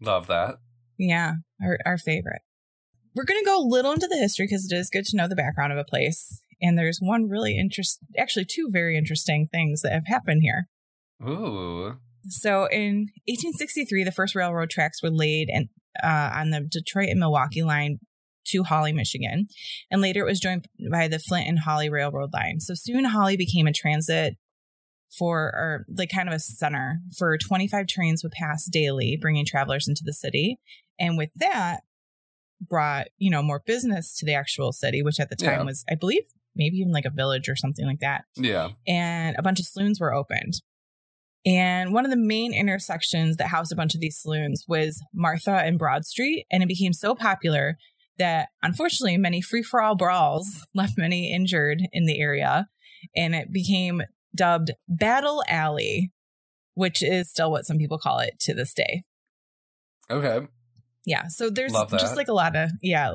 Love 0.00 0.26
that. 0.28 0.56
Yeah, 0.98 1.34
our 1.62 1.78
our 1.86 1.98
favorite. 1.98 2.42
We're 3.14 3.24
going 3.24 3.40
to 3.40 3.46
go 3.46 3.58
a 3.60 3.66
little 3.66 3.92
into 3.92 4.06
the 4.06 4.16
history 4.16 4.46
because 4.46 4.70
it 4.70 4.76
is 4.76 4.90
good 4.90 5.04
to 5.06 5.16
know 5.16 5.26
the 5.26 5.34
background 5.34 5.72
of 5.72 5.78
a 5.78 5.84
place. 5.84 6.40
And 6.60 6.76
there's 6.76 6.98
one 7.00 7.28
really 7.28 7.56
interesting 7.58 8.06
actually 8.16 8.44
two 8.44 8.68
very 8.70 8.96
interesting 8.96 9.48
things 9.50 9.82
that 9.82 9.92
have 9.92 10.06
happened 10.06 10.42
here. 10.42 10.68
Ooh. 11.26 11.96
So 12.28 12.66
in 12.66 13.08
1863, 13.26 14.04
the 14.04 14.12
first 14.12 14.34
railroad 14.34 14.70
tracks 14.70 15.02
were 15.02 15.10
laid 15.10 15.48
and 15.50 15.68
uh, 16.02 16.30
on 16.34 16.50
the 16.50 16.60
Detroit 16.60 17.08
and 17.08 17.18
Milwaukee 17.18 17.62
line 17.62 17.98
to 18.50 18.62
Holly, 18.64 18.92
Michigan, 18.92 19.46
and 19.90 20.00
later 20.00 20.20
it 20.20 20.28
was 20.28 20.40
joined 20.40 20.66
by 20.90 21.08
the 21.08 21.18
Flint 21.18 21.48
and 21.48 21.58
Holly 21.58 21.88
Railroad 21.90 22.32
line. 22.32 22.60
So 22.60 22.74
soon 22.74 23.04
Holly 23.04 23.36
became 23.36 23.66
a 23.66 23.72
transit 23.72 24.36
for, 25.18 25.38
or 25.54 25.86
like 25.96 26.10
kind 26.14 26.28
of 26.28 26.34
a 26.34 26.38
center 26.38 27.00
for 27.16 27.36
25 27.38 27.86
trains 27.86 28.22
would 28.22 28.32
pass 28.32 28.66
daily, 28.66 29.16
bringing 29.20 29.46
travelers 29.46 29.88
into 29.88 30.02
the 30.04 30.12
city, 30.12 30.58
and 30.98 31.16
with 31.16 31.30
that 31.36 31.80
brought 32.60 33.06
you 33.18 33.30
know 33.30 33.42
more 33.42 33.62
business 33.66 34.16
to 34.18 34.26
the 34.26 34.34
actual 34.34 34.72
city, 34.72 35.02
which 35.02 35.20
at 35.20 35.30
the 35.30 35.36
time 35.36 35.60
Yeah. 35.60 35.62
was, 35.64 35.84
I 35.90 35.94
believe, 35.94 36.24
maybe 36.56 36.76
even 36.78 36.92
like 36.92 37.04
a 37.04 37.10
village 37.10 37.48
or 37.48 37.54
something 37.56 37.86
like 37.86 38.00
that 38.00 38.24
Yeah. 38.36 38.70
and 38.86 39.36
a 39.38 39.42
bunch 39.42 39.60
of 39.60 39.66
saloons 39.66 40.00
were 40.00 40.12
opened. 40.12 40.54
And 41.46 41.92
one 41.94 42.04
of 42.04 42.10
the 42.10 42.16
main 42.16 42.52
intersections 42.52 43.36
that 43.36 43.46
housed 43.46 43.72
a 43.72 43.76
bunch 43.76 43.94
of 43.94 44.00
these 44.00 44.18
saloons 44.20 44.64
was 44.66 45.00
Martha 45.14 45.52
and 45.64 45.78
Broad 45.78 46.04
Street. 46.04 46.46
And 46.50 46.62
it 46.62 46.68
became 46.68 46.92
so 46.92 47.14
popular 47.14 47.78
that 48.18 48.48
unfortunately 48.62 49.16
many 49.16 49.40
free 49.40 49.62
for 49.62 49.80
all 49.80 49.96
brawls 49.96 50.66
left 50.74 50.98
many 50.98 51.32
injured 51.32 51.82
in 51.92 52.06
the 52.06 52.20
area. 52.20 52.68
And 53.14 53.34
it 53.34 53.52
became 53.52 54.02
dubbed 54.34 54.72
Battle 54.88 55.42
Alley, 55.48 56.10
which 56.74 57.02
is 57.02 57.30
still 57.30 57.50
what 57.50 57.64
some 57.64 57.78
people 57.78 57.98
call 57.98 58.18
it 58.18 58.34
to 58.40 58.54
this 58.54 58.74
day. 58.74 59.04
Okay. 60.10 60.46
Yeah. 61.04 61.28
So 61.28 61.48
there's 61.48 61.72
just 61.72 62.16
like 62.16 62.28
a 62.28 62.32
lot 62.32 62.56
of, 62.56 62.70
yeah, 62.82 63.14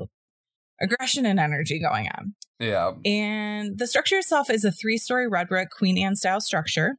aggression 0.81 1.25
and 1.25 1.39
energy 1.39 1.79
going 1.79 2.07
on. 2.07 2.35
Yeah. 2.59 2.91
And 3.05 3.77
the 3.77 3.87
structure 3.87 4.17
itself 4.17 4.49
is 4.49 4.63
a 4.63 4.71
three 4.71 4.97
story 4.97 5.27
red 5.27 5.47
brick 5.47 5.69
Queen 5.69 5.97
Anne 5.97 6.15
style 6.15 6.41
structure. 6.41 6.97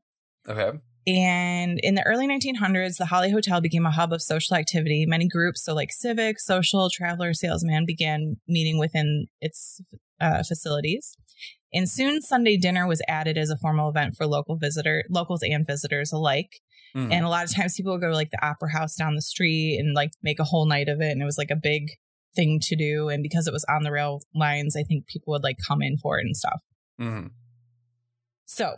Okay. 0.48 0.78
And 1.06 1.78
in 1.82 1.94
the 1.94 2.02
early 2.04 2.26
1900s, 2.26 2.96
the 2.96 3.06
Holly 3.06 3.30
Hotel 3.30 3.60
became 3.60 3.84
a 3.84 3.90
hub 3.90 4.12
of 4.12 4.22
social 4.22 4.56
activity. 4.56 5.04
Many 5.06 5.28
groups, 5.28 5.62
so 5.62 5.74
like 5.74 5.90
civic, 5.92 6.40
social, 6.40 6.88
traveler, 6.90 7.34
salesman, 7.34 7.84
began 7.86 8.36
meeting 8.48 8.78
within 8.78 9.26
its 9.40 9.80
uh, 10.20 10.42
facilities. 10.42 11.14
And 11.74 11.88
soon, 11.90 12.22
Sunday 12.22 12.56
dinner 12.56 12.86
was 12.86 13.02
added 13.08 13.36
as 13.36 13.50
a 13.50 13.58
formal 13.58 13.90
event 13.90 14.14
for 14.16 14.26
local 14.26 14.56
visitor, 14.56 15.04
locals 15.10 15.42
and 15.42 15.66
visitors 15.66 16.12
alike. 16.12 16.60
Mhm. 16.96 17.12
And 17.12 17.24
a 17.24 17.28
lot 17.28 17.44
of 17.44 17.54
times, 17.54 17.74
people 17.74 17.92
would 17.92 18.00
go 18.00 18.08
to 18.08 18.14
like 18.14 18.30
the 18.30 18.46
opera 18.46 18.70
house 18.72 18.96
down 18.96 19.14
the 19.14 19.22
street 19.22 19.78
and 19.78 19.94
like 19.94 20.12
make 20.22 20.38
a 20.38 20.44
whole 20.44 20.66
night 20.66 20.88
of 20.88 21.00
it. 21.00 21.10
And 21.10 21.20
it 21.20 21.26
was 21.26 21.38
like 21.38 21.50
a 21.50 21.56
big 21.56 21.88
thing 22.36 22.60
to 22.62 22.76
do. 22.76 23.08
And 23.08 23.22
because 23.22 23.46
it 23.46 23.52
was 23.52 23.64
on 23.68 23.82
the 23.82 23.92
rail 23.92 24.22
lines, 24.34 24.76
I 24.76 24.84
think 24.84 25.06
people 25.06 25.32
would 25.32 25.42
like 25.42 25.56
come 25.66 25.82
in 25.82 25.98
for 25.98 26.18
it 26.18 26.24
and 26.24 26.36
stuff. 26.36 26.62
Mhm. 27.00 27.30
So, 28.46 28.76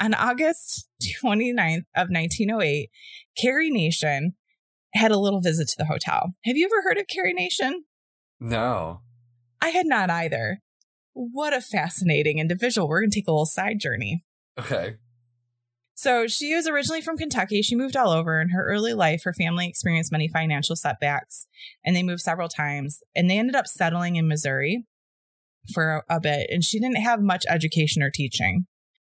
on 0.00 0.14
August 0.14 0.88
29th 1.22 1.84
of 1.96 2.08
1908, 2.10 2.90
Carrie 3.36 3.70
Nation 3.70 4.34
had 4.94 5.10
a 5.10 5.18
little 5.18 5.40
visit 5.40 5.68
to 5.68 5.76
the 5.78 5.84
hotel. 5.84 6.32
Have 6.44 6.56
you 6.56 6.66
ever 6.66 6.82
heard 6.82 6.98
of 6.98 7.06
Carrie 7.08 7.34
Nation? 7.34 7.84
No. 8.40 9.00
I 9.60 9.68
had 9.68 9.86
not 9.86 10.10
either. 10.10 10.60
What 11.14 11.52
a 11.52 11.60
fascinating 11.60 12.38
individual. 12.38 12.88
We're 12.88 13.00
going 13.00 13.10
to 13.10 13.18
take 13.18 13.28
a 13.28 13.32
little 13.32 13.46
side 13.46 13.80
journey. 13.80 14.24
Okay. 14.58 14.96
So, 15.94 16.28
she 16.28 16.54
was 16.54 16.68
originally 16.68 17.00
from 17.00 17.16
Kentucky. 17.16 17.60
She 17.60 17.74
moved 17.74 17.96
all 17.96 18.10
over. 18.10 18.40
In 18.40 18.50
her 18.50 18.64
early 18.68 18.94
life, 18.94 19.22
her 19.24 19.32
family 19.32 19.66
experienced 19.66 20.12
many 20.12 20.28
financial 20.28 20.76
setbacks 20.76 21.48
and 21.84 21.96
they 21.96 22.04
moved 22.04 22.20
several 22.20 22.48
times. 22.48 23.00
And 23.16 23.28
they 23.28 23.36
ended 23.38 23.56
up 23.56 23.66
settling 23.66 24.14
in 24.14 24.28
Missouri 24.28 24.86
for 25.74 26.04
a, 26.08 26.16
a 26.16 26.20
bit. 26.20 26.50
And 26.50 26.62
she 26.62 26.78
didn't 26.78 27.02
have 27.02 27.20
much 27.20 27.44
education 27.48 28.00
or 28.04 28.10
teaching. 28.10 28.66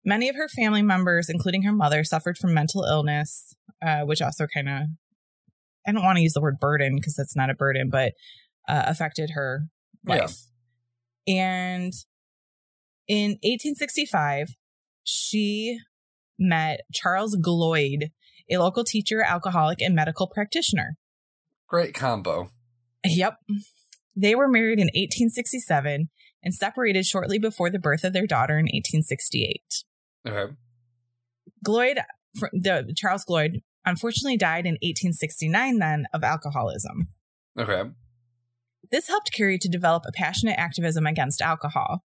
Many 0.04 0.28
of 0.28 0.36
her 0.36 0.48
family 0.48 0.82
members, 0.82 1.28
including 1.28 1.62
her 1.62 1.72
mother, 1.72 2.04
suffered 2.04 2.38
from 2.38 2.54
mental 2.54 2.84
illness, 2.84 3.54
uh, 3.84 4.00
which 4.02 4.22
also 4.22 4.46
kind 4.46 4.68
of, 4.68 4.82
I 5.86 5.92
don't 5.92 6.02
want 6.04 6.16
to 6.16 6.22
use 6.22 6.32
the 6.32 6.40
word 6.40 6.58
burden 6.60 6.96
because 6.96 7.14
that's 7.16 7.36
not 7.36 7.50
a 7.50 7.54
burden, 7.54 7.90
but 7.90 8.12
uh, 8.68 8.84
affected 8.86 9.30
her 9.34 9.66
Yeah. 10.06 10.14
life. 10.16 10.36
And 11.26 11.92
in 13.08 13.32
1865, 13.42 14.54
she 15.04 15.78
met 16.38 16.80
Charles 16.92 17.36
Gloyd, 17.36 18.10
a 18.50 18.56
local 18.58 18.84
teacher, 18.84 19.22
alcoholic, 19.22 19.80
and 19.82 19.94
medical 19.94 20.26
practitioner. 20.26 20.96
Great 21.68 21.94
combo. 21.94 22.50
Yep. 23.04 23.36
They 24.16 24.34
were 24.34 24.48
married 24.48 24.78
in 24.78 24.86
1867 24.94 26.08
and 26.42 26.54
separated 26.54 27.06
shortly 27.06 27.38
before 27.38 27.70
the 27.70 27.78
birth 27.78 28.02
of 28.04 28.12
their 28.12 28.26
daughter 28.26 28.54
in 28.54 28.64
1868. 28.64 29.84
Okay. 30.26 30.52
Gloyd, 31.64 31.98
the 32.52 32.92
Charles 32.96 33.24
Gloyd, 33.24 33.62
unfortunately 33.84 34.36
died 34.36 34.66
in 34.66 34.74
1869 34.74 35.78
then 35.78 36.06
of 36.12 36.22
alcoholism. 36.22 37.08
Okay. 37.58 37.90
This 38.90 39.08
helped 39.08 39.32
Carrie 39.32 39.58
to 39.58 39.68
develop 39.68 40.04
a 40.06 40.12
passionate 40.12 40.58
activism 40.58 41.06
against 41.06 41.40
alcohol. 41.40 42.04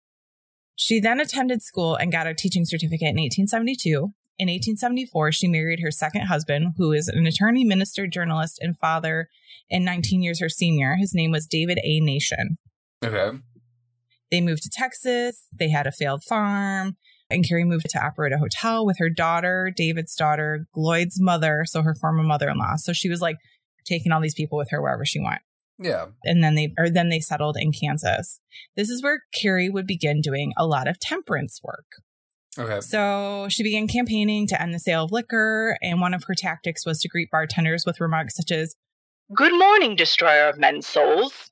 She 0.77 1.01
then 1.01 1.21
attended 1.21 1.63
school 1.63 1.97
and 1.97 2.13
got 2.13 2.27
a 2.27 2.35
teaching 2.35 2.65
certificate 2.65 3.09
in 3.09 3.17
1872. 3.17 4.13
In 4.41 4.47
1874, 4.47 5.33
she 5.33 5.49
married 5.49 5.81
her 5.83 5.91
second 5.91 6.27
husband, 6.27 6.75
who 6.77 6.93
is 6.93 7.09
an 7.09 7.27
attorney, 7.27 7.65
minister, 7.65 8.07
journalist, 8.07 8.61
and 8.61 8.79
father, 8.79 9.29
and 9.69 9.85
19 9.85 10.23
years 10.23 10.41
her 10.41 10.49
senior. 10.49 10.95
His 10.95 11.13
name 11.13 11.33
was 11.33 11.49
David 11.49 11.81
A. 11.83 11.99
Nation. 11.99 12.59
Okay. 13.05 13.39
They 14.31 14.41
moved 14.41 14.63
to 14.63 14.71
Texas. 14.71 15.43
They 15.59 15.71
had 15.71 15.89
a 15.89 15.93
failed 15.93 16.23
farm. 16.23 16.97
And 17.31 17.47
Carrie 17.47 17.65
moved 17.65 17.91
to 17.91 18.03
operate 18.05 18.33
a 18.33 18.39
hotel 18.39 18.87
with 18.87 18.97
her 18.99 19.11
daughter, 19.11 19.71
David's 19.75 20.15
daughter, 20.15 20.67
Gloyd's 20.73 21.21
mother, 21.21 21.65
so 21.67 21.83
her 21.83 21.95
former 21.95 22.23
mother-in-law. 22.23 22.77
So 22.77 22.93
she 22.93 23.09
was 23.11 23.21
like 23.21 23.37
taking 23.85 24.13
all 24.13 24.21
these 24.21 24.35
people 24.35 24.57
with 24.59 24.71
her 24.71 24.81
wherever 24.81 25.05
she 25.05 25.21
went 25.21 25.41
Yeah. 25.79 26.07
and 26.25 26.43
then 26.43 26.55
they 26.55 26.73
or 26.79 26.89
then 26.91 27.09
they 27.11 27.21
settled 27.21 27.57
in 27.59 27.73
Kansas. 27.73 28.39
This 28.77 28.89
is 28.91 29.03
where 29.03 29.23
Carrie 29.35 29.69
would 29.71 29.87
begin 29.87 30.21
doing 30.21 30.53
a 30.57 30.67
lot 30.67 30.89
of 30.89 30.99
temperance 30.99 31.61
work. 31.63 31.87
Okay. 32.59 32.81
So 32.81 33.47
she 33.51 33.63
began 33.63 33.87
campaigning 33.89 34.47
to 34.49 34.61
end 34.61 34.75
the 34.75 34.79
sale 34.81 35.05
of 35.05 35.13
liquor, 35.13 35.79
and 35.81 36.01
one 36.01 36.13
of 36.15 36.25
her 36.25 36.35
tactics 36.35 36.85
was 36.85 36.99
to 37.01 37.09
greet 37.09 37.31
bartenders 37.31 37.85
with 37.87 38.01
remarks 38.01 38.37
such 38.37 38.51
as, 38.51 38.75
Good 39.35 39.57
morning, 39.57 39.95
destroyer 39.97 40.49
of 40.49 40.59
men's 40.59 40.87
souls. 40.87 41.51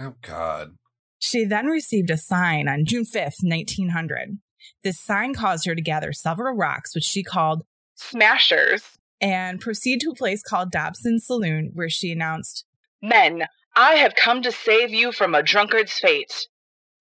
Oh 0.00 0.14
God. 0.22 0.76
She 1.18 1.44
then 1.44 1.66
received 1.66 2.10
a 2.10 2.16
sign 2.16 2.68
on 2.68 2.84
June 2.84 3.04
5th, 3.04 3.42
1900. 3.42 4.38
This 4.84 5.00
sign 5.00 5.34
caused 5.34 5.66
her 5.66 5.74
to 5.74 5.82
gather 5.82 6.12
several 6.12 6.54
rocks, 6.54 6.94
which 6.94 7.04
she 7.04 7.22
called, 7.22 7.64
Smashers. 7.96 8.82
and 9.20 9.60
proceed 9.60 10.00
to 10.02 10.10
a 10.10 10.14
place 10.14 10.42
called 10.42 10.70
Dobson's 10.70 11.26
Saloon, 11.26 11.70
where 11.74 11.88
she 11.90 12.12
announced, 12.12 12.64
Men, 13.02 13.46
I 13.74 13.94
have 13.94 14.14
come 14.14 14.42
to 14.42 14.52
save 14.52 14.90
you 14.90 15.12
from 15.12 15.34
a 15.34 15.42
drunkard's 15.42 15.98
fate. 15.98 16.46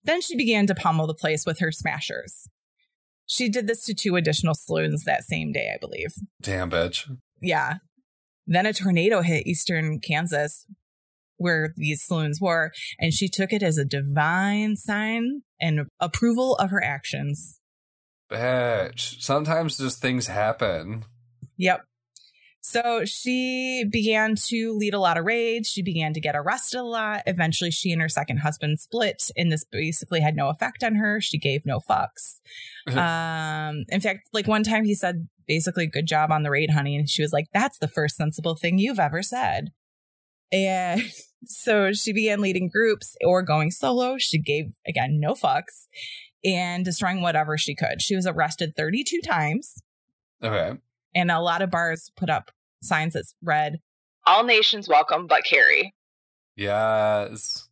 Then 0.03 0.21
she 0.21 0.35
began 0.35 0.67
to 0.67 0.75
pummel 0.75 1.07
the 1.07 1.13
place 1.13 1.45
with 1.45 1.59
her 1.59 1.71
smashers. 1.71 2.47
She 3.25 3.49
did 3.49 3.65
this 3.67 3.83
to 3.85 3.93
two 3.93 4.15
additional 4.17 4.53
saloons 4.53 5.03
that 5.05 5.23
same 5.23 5.51
day, 5.51 5.71
I 5.73 5.77
believe. 5.79 6.13
Damn 6.41 6.69
bitch. 6.69 7.09
Yeah. 7.41 7.75
Then 8.45 8.67
a 8.67 8.73
tornado 8.73 9.21
hit 9.21 9.47
eastern 9.47 9.99
Kansas 9.99 10.65
where 11.37 11.73
these 11.75 12.03
saloons 12.03 12.39
were, 12.41 12.71
and 12.99 13.13
she 13.13 13.27
took 13.27 13.51
it 13.51 13.63
as 13.63 13.77
a 13.77 13.85
divine 13.85 14.75
sign 14.75 15.41
and 15.59 15.87
approval 15.99 16.55
of 16.55 16.71
her 16.71 16.83
actions. 16.83 17.59
Bitch. 18.29 19.21
Sometimes 19.21 19.77
just 19.77 20.01
things 20.01 20.27
happen. 20.27 21.05
Yep. 21.57 21.81
So 22.67 23.05
she 23.05 23.85
began 23.91 24.35
to 24.47 24.75
lead 24.75 24.95
a 24.95 24.99
lot 24.99 25.17
of 25.17 25.25
raids. 25.25 25.69
She 25.69 25.83
began 25.83 26.13
to 26.13 26.19
get 26.19 26.35
arrested 26.35 26.79
a 26.79 26.83
lot. 26.83 27.21
Eventually, 27.27 27.69
she 27.69 27.91
and 27.91 28.01
her 28.01 28.09
second 28.09 28.37
husband 28.37 28.79
split, 28.79 29.29
and 29.37 29.51
this 29.51 29.63
basically 29.71 30.19
had 30.19 30.35
no 30.35 30.49
effect 30.49 30.83
on 30.83 30.95
her. 30.95 31.21
She 31.21 31.37
gave 31.37 31.63
no 31.63 31.79
fucks. 31.79 32.39
um, 32.87 33.85
in 33.89 34.01
fact, 34.01 34.29
like 34.33 34.47
one 34.47 34.63
time 34.63 34.83
he 34.83 34.95
said, 34.95 35.27
basically, 35.47 35.85
good 35.85 36.07
job 36.07 36.31
on 36.31 36.41
the 36.41 36.49
raid, 36.49 36.71
honey. 36.71 36.95
And 36.95 37.07
she 37.07 37.21
was 37.21 37.31
like, 37.31 37.45
that's 37.53 37.77
the 37.77 37.87
first 37.87 38.15
sensible 38.15 38.55
thing 38.55 38.79
you've 38.79 38.99
ever 38.99 39.21
said. 39.21 39.69
And 40.51 41.01
so 41.45 41.93
she 41.93 42.13
began 42.13 42.41
leading 42.41 42.69
groups 42.69 43.15
or 43.25 43.43
going 43.43 43.71
solo. 43.71 44.17
She 44.17 44.39
gave, 44.39 44.65
again, 44.87 45.19
no 45.19 45.33
fucks 45.33 45.87
and 46.45 46.85
destroying 46.85 47.21
whatever 47.21 47.57
she 47.57 47.75
could. 47.75 48.01
She 48.01 48.15
was 48.15 48.27
arrested 48.27 48.75
32 48.77 49.21
times. 49.21 49.81
Okay. 50.43 50.77
And 51.15 51.31
a 51.31 51.39
lot 51.39 51.61
of 51.61 51.71
bars 51.71 52.11
put 52.15 52.29
up 52.29 52.51
signs 52.81 53.13
that 53.13 53.25
read, 53.41 53.79
All 54.27 54.43
nations 54.43 54.87
welcome 54.87 55.27
but 55.27 55.43
Carrie. 55.43 55.93
Yes. 56.55 57.67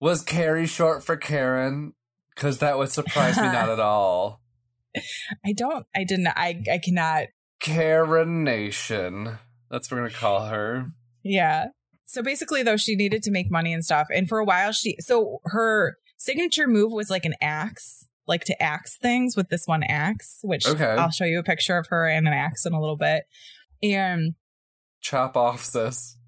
Was 0.00 0.22
Carrie 0.22 0.66
short 0.66 1.04
for 1.04 1.16
Karen? 1.16 1.94
Because 2.34 2.58
that 2.58 2.78
would 2.78 2.90
surprise 2.90 3.36
me 3.36 3.44
not 3.44 3.68
at 3.68 3.80
all. 3.80 4.40
I 5.44 5.52
don't, 5.52 5.86
I 5.94 6.04
didn't, 6.04 6.28
I, 6.28 6.62
I 6.70 6.78
cannot. 6.78 7.26
Karen 7.60 8.44
Nation. 8.44 9.38
That's 9.70 9.90
what 9.90 9.96
we're 9.96 10.02
going 10.02 10.10
to 10.12 10.16
call 10.16 10.46
her. 10.46 10.86
Yeah. 11.22 11.68
So 12.12 12.22
basically, 12.22 12.62
though, 12.62 12.76
she 12.76 12.94
needed 12.94 13.22
to 13.22 13.30
make 13.30 13.50
money 13.50 13.72
and 13.72 13.82
stuff. 13.82 14.08
And 14.14 14.28
for 14.28 14.38
a 14.38 14.44
while, 14.44 14.70
she, 14.72 14.96
so 15.00 15.40
her 15.46 15.96
signature 16.18 16.68
move 16.68 16.92
was 16.92 17.08
like 17.08 17.24
an 17.24 17.34
axe, 17.40 18.06
like 18.28 18.44
to 18.44 18.62
axe 18.62 18.98
things 19.00 19.34
with 19.34 19.48
this 19.48 19.62
one 19.66 19.82
axe, 19.82 20.38
which 20.42 20.66
Okay. 20.66 20.84
I'll 20.84 21.10
show 21.10 21.24
you 21.24 21.38
a 21.38 21.42
picture 21.42 21.78
of 21.78 21.86
her 21.88 22.06
and 22.06 22.28
an 22.28 22.34
axe 22.34 22.66
in 22.66 22.74
a 22.74 22.80
little 22.80 22.98
bit. 22.98 23.24
And 23.82 24.34
Chop 25.00 25.38
off, 25.38 25.64
sis. 25.64 26.18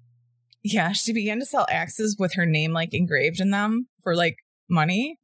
yeah, 0.63 0.91
she 0.91 1.13
began 1.13 1.39
to 1.39 1.45
sell 1.45 1.67
axes 1.69 2.15
with 2.17 2.33
her 2.33 2.47
name 2.47 2.73
like 2.73 2.93
engraved 2.95 3.39
in 3.39 3.51
them 3.51 3.87
for 4.01 4.15
like 4.15 4.37
money. 4.67 5.19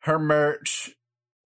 Her 0.00 0.18
merch. 0.18 0.94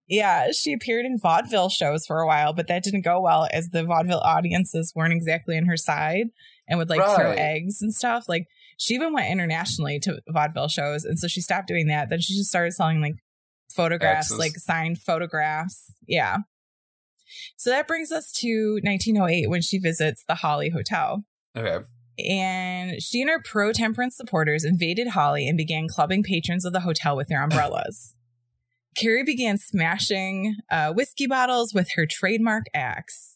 Yeah, 0.07 0.51
she 0.51 0.71
appeared 0.73 1.05
in 1.05 1.17
vaudeville 1.17 1.69
shows 1.69 2.05
for 2.05 2.19
a 2.19 2.27
while, 2.27 2.53
but 2.53 2.67
that 2.67 2.83
didn't 2.83 3.05
go 3.05 3.21
well 3.21 3.47
as 3.51 3.69
the 3.69 3.83
vaudeville 3.83 4.19
audiences 4.19 4.91
weren't 4.95 5.13
exactly 5.13 5.57
on 5.57 5.65
her 5.65 5.77
side 5.77 6.27
and 6.71 6.79
would 6.79 6.89
like 6.89 7.03
throw 7.15 7.31
eggs 7.31 7.81
and 7.81 7.93
stuff. 7.93 8.29
Like 8.29 8.47
she 8.77 8.95
even 8.95 9.13
went 9.13 9.29
internationally 9.29 9.99
to 9.99 10.21
vaudeville 10.29 10.69
shows, 10.69 11.03
and 11.03 11.19
so 11.19 11.27
she 11.27 11.41
stopped 11.41 11.67
doing 11.67 11.87
that. 11.87 12.09
Then 12.09 12.21
she 12.21 12.33
just 12.33 12.49
started 12.49 12.71
selling 12.71 13.01
like 13.01 13.15
photographs, 13.69 14.31
like 14.31 14.55
signed 14.55 14.97
photographs. 14.97 15.93
Yeah. 16.07 16.37
So 17.57 17.69
that 17.69 17.87
brings 17.87 18.11
us 18.11 18.31
to 18.39 18.79
1908 18.83 19.49
when 19.49 19.61
she 19.61 19.77
visits 19.77 20.23
the 20.27 20.35
Holly 20.35 20.69
Hotel. 20.69 21.23
Okay. 21.55 21.85
And 22.17 23.01
she 23.01 23.21
and 23.21 23.29
her 23.29 23.41
pro 23.43 23.73
temperance 23.73 24.15
supporters 24.15 24.63
invaded 24.63 25.09
Holly 25.09 25.47
and 25.47 25.57
began 25.57 25.87
clubbing 25.87 26.23
patrons 26.23 26.65
of 26.65 26.73
the 26.73 26.81
hotel 26.81 27.15
with 27.15 27.27
their 27.27 27.43
umbrellas. 27.43 28.15
Carrie 28.97 29.23
began 29.23 29.57
smashing 29.57 30.55
uh, 30.69 30.93
whiskey 30.93 31.27
bottles 31.27 31.73
with 31.73 31.89
her 31.95 32.05
trademark 32.05 32.65
axe. 32.73 33.30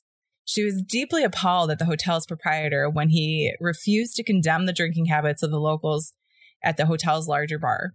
She 0.45 0.63
was 0.63 0.81
deeply 0.83 1.23
appalled 1.23 1.71
at 1.71 1.79
the 1.79 1.85
hotel's 1.85 2.27
proprietor 2.27 2.87
when 2.89 3.09
he 3.09 3.53
refused 3.59 4.15
to 4.15 4.23
condemn 4.23 4.67
the 4.67 4.73
drinking 4.73 5.07
habits 5.07 5.41
of 5.41 5.49
the 5.49 5.59
locals 5.59 6.13
at 6.63 6.77
the 6.77 6.85
hotel's 6.85 7.27
larger 7.27 7.57
bar. 7.57 7.93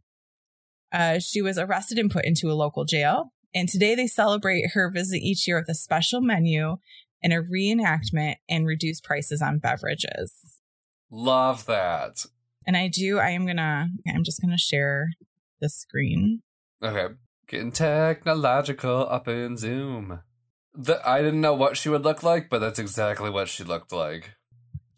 Uh, 0.93 1.21
she 1.21 1.41
was 1.41 1.59
arrested 1.59 1.99
and 1.99 2.11
put 2.11 2.25
into 2.25 2.51
a 2.51 2.55
local 2.55 2.85
jail. 2.85 3.33
And 3.55 3.69
today 3.69 3.95
they 3.95 4.09
celebrate 4.09 4.73
her 4.75 4.91
visit 4.91 5.19
each 5.19 5.47
year 5.47 5.59
with 5.59 5.69
a 5.69 5.75
special 5.75 6.21
menu 6.21 6.77
and 7.23 7.33
a 7.33 7.43
reenactment 7.43 8.37
and 8.49 8.67
reduced 8.67 9.05
prices 9.05 9.41
on 9.41 9.59
beverages. 9.59 10.35
Love 11.11 11.67
that. 11.67 12.25
And 12.67 12.77
I 12.77 12.89
do, 12.89 13.19
I 13.19 13.31
am 13.31 13.47
gonna, 13.47 13.89
I'm 14.13 14.25
just 14.25 14.41
gonna 14.41 14.59
share 14.59 15.11
the 15.61 15.69
screen. 15.69 16.43
Okay. 16.83 17.15
Getting 17.47 17.73
technological 17.73 19.07
up 19.09 19.29
in 19.29 19.57
Zoom. 19.57 20.21
The, 20.75 21.01
I 21.09 21.21
didn't 21.23 21.41
know 21.41 21.55
what 21.55 21.77
she 21.77 21.89
would 21.89 22.05
look 22.05 22.23
like, 22.23 22.49
but 22.49 22.61
that's 22.61 22.79
exactly 22.79 23.31
what 23.31 23.49
she 23.49 23.65
looked 23.65 23.93
like. 23.93 24.37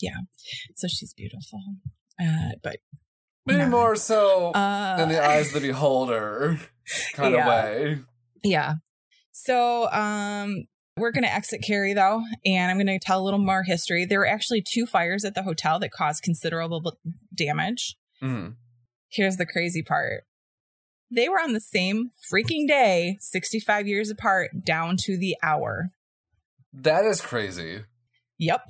Yeah. 0.01 0.17
So 0.77 0.89
she's 0.89 1.15
beautiful. 1.15 1.61
Uh, 2.21 2.51
but 2.63 2.77
Maybe 3.47 3.69
more 3.69 3.97
so 3.97 4.53
uh, 4.53 4.99
in 5.01 5.09
the 5.09 5.25
eyes 5.25 5.49
of 5.49 5.55
the 5.61 5.69
beholder 5.69 6.59
kind 7.15 7.35
of 7.35 7.47
way. 7.47 7.99
Yeah. 8.45 8.75
So 9.33 9.91
um 9.91 10.67
we're 10.99 11.11
going 11.11 11.25
to 11.25 11.33
exit 11.33 11.63
Carrie 11.67 11.95
though, 11.95 12.23
and 12.45 12.71
I'm 12.71 12.77
going 12.77 12.87
to 12.87 12.99
tell 12.99 13.19
a 13.21 13.25
little 13.25 13.41
more 13.41 13.63
history. 13.63 14.05
There 14.05 14.19
were 14.19 14.27
actually 14.27 14.61
two 14.61 14.85
fires 14.85 15.25
at 15.25 15.35
the 15.35 15.43
hotel 15.43 15.79
that 15.79 15.91
caused 15.91 16.23
considerable 16.23 16.99
damage. 17.35 17.97
Mhm. 18.23 18.57
Here's 19.09 19.39
the 19.39 19.47
crazy 19.47 19.83
part. 19.83 20.25
They 21.15 21.29
were 21.29 21.41
on 21.41 21.53
the 21.53 21.61
same 21.61 22.11
freaking 22.33 22.67
day, 22.67 23.19
65 23.21 23.87
years 23.87 24.11
apart, 24.11 24.65
down 24.65 24.97
to 25.03 25.17
the 25.17 25.37
hour. 25.43 25.91
That 26.73 27.05
is 27.05 27.21
crazy. 27.21 27.85
Yep. 28.39 28.63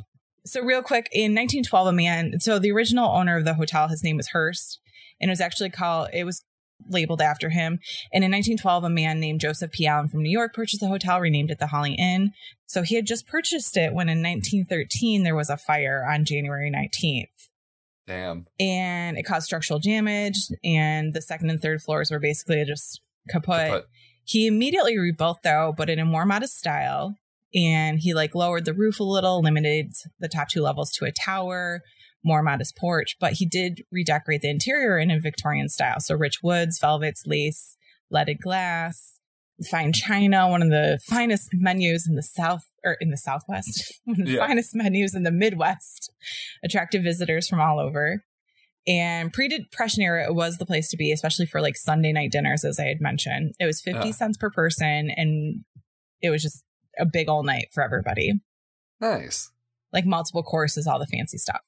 So 0.44 0.61
real 0.61 0.83
quick, 0.83 1.09
in 1.12 1.35
1912, 1.35 1.87
a 1.87 1.92
man. 1.92 2.40
So 2.40 2.59
the 2.59 2.72
original 2.72 3.09
owner 3.09 3.37
of 3.37 3.44
the 3.44 3.55
hotel, 3.55 3.88
his 3.88 4.02
name 4.02 4.16
was 4.16 4.28
Hearst, 4.28 4.81
and 5.20 5.31
it 5.31 5.33
was 5.33 5.40
actually 5.40 5.70
called. 5.70 6.09
It 6.12 6.24
was 6.24 6.42
labeled 6.88 7.20
after 7.20 7.48
him. 7.48 7.78
And 8.12 8.24
in 8.24 8.33
1912, 8.33 8.85
a 8.85 8.90
man 8.90 9.20
named 9.20 9.40
Joseph 9.40 9.70
P. 9.70 9.87
Allen 9.87 10.09
from 10.09 10.22
New 10.22 10.31
York 10.31 10.52
purchased 10.52 10.81
the 10.81 10.88
hotel, 10.88 11.20
renamed 11.20 11.52
it 11.52 11.61
the 11.61 11.68
Holly 11.68 11.94
Inn. 11.94 12.33
So 12.66 12.83
he 12.83 12.96
had 12.96 13.07
just 13.07 13.28
purchased 13.28 13.76
it 13.76 13.94
when 13.94 14.09
in 14.09 14.22
1913 14.22 15.22
there 15.22 15.37
was 15.37 15.48
a 15.48 15.57
fire 15.57 16.05
on 16.05 16.24
January 16.24 16.72
19th. 16.72 17.48
Damn. 18.12 18.46
And 18.61 19.16
it 19.16 19.22
caused 19.22 19.46
structural 19.46 19.79
damage, 19.79 20.37
and 20.62 21.14
the 21.14 21.22
second 21.22 21.51
and 21.51 21.61
third 21.61 21.81
floors 21.81 22.11
were 22.11 22.20
basically 22.20 22.64
just 22.64 23.01
kaput. 23.29 23.68
Kaput. 23.68 23.85
He 24.25 24.46
immediately 24.46 24.98
rebuilt 24.98 25.38
though, 25.42 25.75
but 25.77 25.90
in 25.90 25.98
a 25.98 26.05
more 26.05 26.27
modest 26.27 26.59
style. 26.59 27.16
And 27.55 27.98
he 27.98 28.14
like 28.14 28.35
lowered 28.35 28.64
the 28.64 28.75
roof 28.75 29.01
a 29.01 29.05
little, 29.05 29.42
limited 29.42 29.92
the 30.20 30.29
top 30.29 30.48
two 30.48 30.62
levels 30.62 30.90
to 30.92 31.05
a 31.05 31.12
tower, 31.12 31.83
more 32.25 32.42
modest 32.42 32.77
porch, 32.77 33.16
but 33.20 33.35
he 33.35 33.46
did 33.46 33.83
redecorate 33.90 34.42
the 34.42 34.51
interior 34.51 34.98
in 34.98 35.11
a 35.11 35.20
Victorian 35.20 35.68
style. 35.68 36.01
So 36.01 36.14
rich 36.14 36.42
woods, 36.42 36.79
velvets, 36.79 37.25
lace, 37.27 37.77
leaded 38.11 38.40
glass, 38.40 39.12
fine 39.62 39.92
china, 39.92 40.48
one 40.48 40.62
of 40.62 40.70
the 40.70 40.98
finest 41.07 41.51
menus 41.53 42.07
in 42.09 42.14
the 42.14 42.22
south 42.22 42.64
or 42.85 42.96
in 43.01 43.11
the 43.11 43.16
southwest, 43.16 43.92
one 44.05 44.20
of 44.20 44.27
the 44.27 44.33
Yeah. 44.35 44.46
finest 44.46 44.75
menus 44.75 45.14
in 45.14 45.22
the 45.22 45.31
Midwest, 45.31 46.11
attracted 46.64 47.03
visitors 47.03 47.48
from 47.48 47.61
all 47.61 47.79
over. 47.79 48.25
And 48.87 49.33
pre-depression 49.33 50.03
era 50.03 50.25
it 50.27 50.35
was 50.35 50.59
the 50.59 50.66
place 50.66 50.88
to 50.90 50.96
be, 50.96 51.12
especially 51.12 51.46
for 51.46 51.61
like 51.61 51.77
Sunday 51.77 52.12
night 52.12 52.33
dinners, 52.33 52.64
as 52.64 52.81
I 52.81 52.87
had 52.87 53.01
mentioned. 53.01 53.55
It 53.61 53.66
was 53.66 53.81
50 53.81 54.07
Yeah. 54.09 54.12
cents 54.12 54.37
per 54.37 54.51
person 54.51 55.11
and 55.16 55.64
it 56.20 56.31
was 56.31 56.42
just 56.42 56.64
a 56.98 57.07
big 57.07 57.29
all 57.29 57.44
night 57.44 57.68
for 57.72 57.83
everybody. 57.85 58.33
Nice. 59.01 59.51
Like 59.92 60.05
multiple 60.07 60.42
courses, 60.42 60.87
all 60.87 60.98
the 60.98 61.07
fancy 61.07 61.38
stuff. 61.38 61.61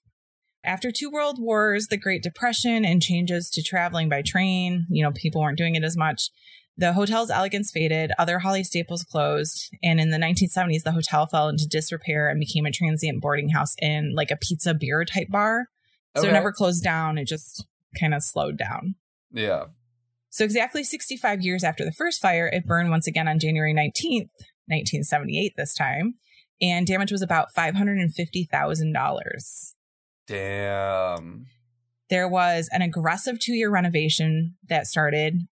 After 0.65 0.91
two 0.91 1.11
world 1.11 1.37
wars, 1.39 1.89
the 1.89 1.99
Great 1.99 2.23
Depression, 2.23 2.85
and 2.87 3.03
changes 3.03 3.51
to 3.51 3.63
traveling 3.63 4.09
by 4.09 4.23
train, 4.23 4.87
you 4.89 5.03
know, 5.05 5.13
people 5.13 5.43
weren't 5.43 5.59
doing 5.59 5.75
it 5.75 5.85
as 5.85 5.95
much. 5.97 6.31
The 6.77 6.93
hotel's 6.93 7.31
elegance 7.31 7.71
faded, 7.71 8.11
other 8.19 8.41
Holly 8.41 8.65
staples 8.65 9.05
closed, 9.05 9.71
and 9.83 10.01
in 10.01 10.11
the 10.11 10.19
1970s, 10.19 10.83
the 10.83 10.91
hotel 10.93 11.27
fell 11.27 11.49
into 11.49 11.69
disrepair 11.69 12.29
and 12.29 12.41
became 12.41 12.67
a 12.67 12.73
transient 12.73 13.23
boarding 13.23 13.49
house 13.51 13.75
in 13.81 14.13
like 14.15 14.33
a 14.33 14.37
pizza 14.37 14.75
beer 14.75 15.05
type 15.05 15.29
bar. 15.29 15.69
So 16.17 16.23
Okay. 16.23 16.31
it 16.31 16.33
never 16.33 16.51
closed 16.53 16.83
down, 16.83 17.17
it 17.17 17.27
just 17.27 17.65
kind 18.01 18.13
of 18.13 18.25
slowed 18.25 18.59
down. 18.59 18.97
Yeah. 19.33 19.67
So, 20.31 20.43
exactly 20.45 20.83
65 20.83 21.43
years 21.43 21.63
after 21.63 21.85
the 21.85 21.93
first 21.93 22.21
fire, 22.21 22.49
it 22.53 22.67
burned 22.67 22.91
once 22.91 23.07
again 23.07 23.29
on 23.29 23.39
January 23.39 23.73
19th, 23.73 24.31
1978, 24.67 25.53
this 25.57 25.75
time, 25.75 26.15
and 26.61 26.89
damage 26.89 27.13
was 27.13 27.23
about 27.23 27.55
$550,000. 27.57 29.75
Damn. 30.27 31.47
There 32.11 32.29
was 32.29 32.69
an 32.73 32.83
aggressive 32.83 33.39
two 33.39 33.55
year 33.55 33.71
renovation 33.71 34.57
that 34.69 34.89
started, 34.89 35.47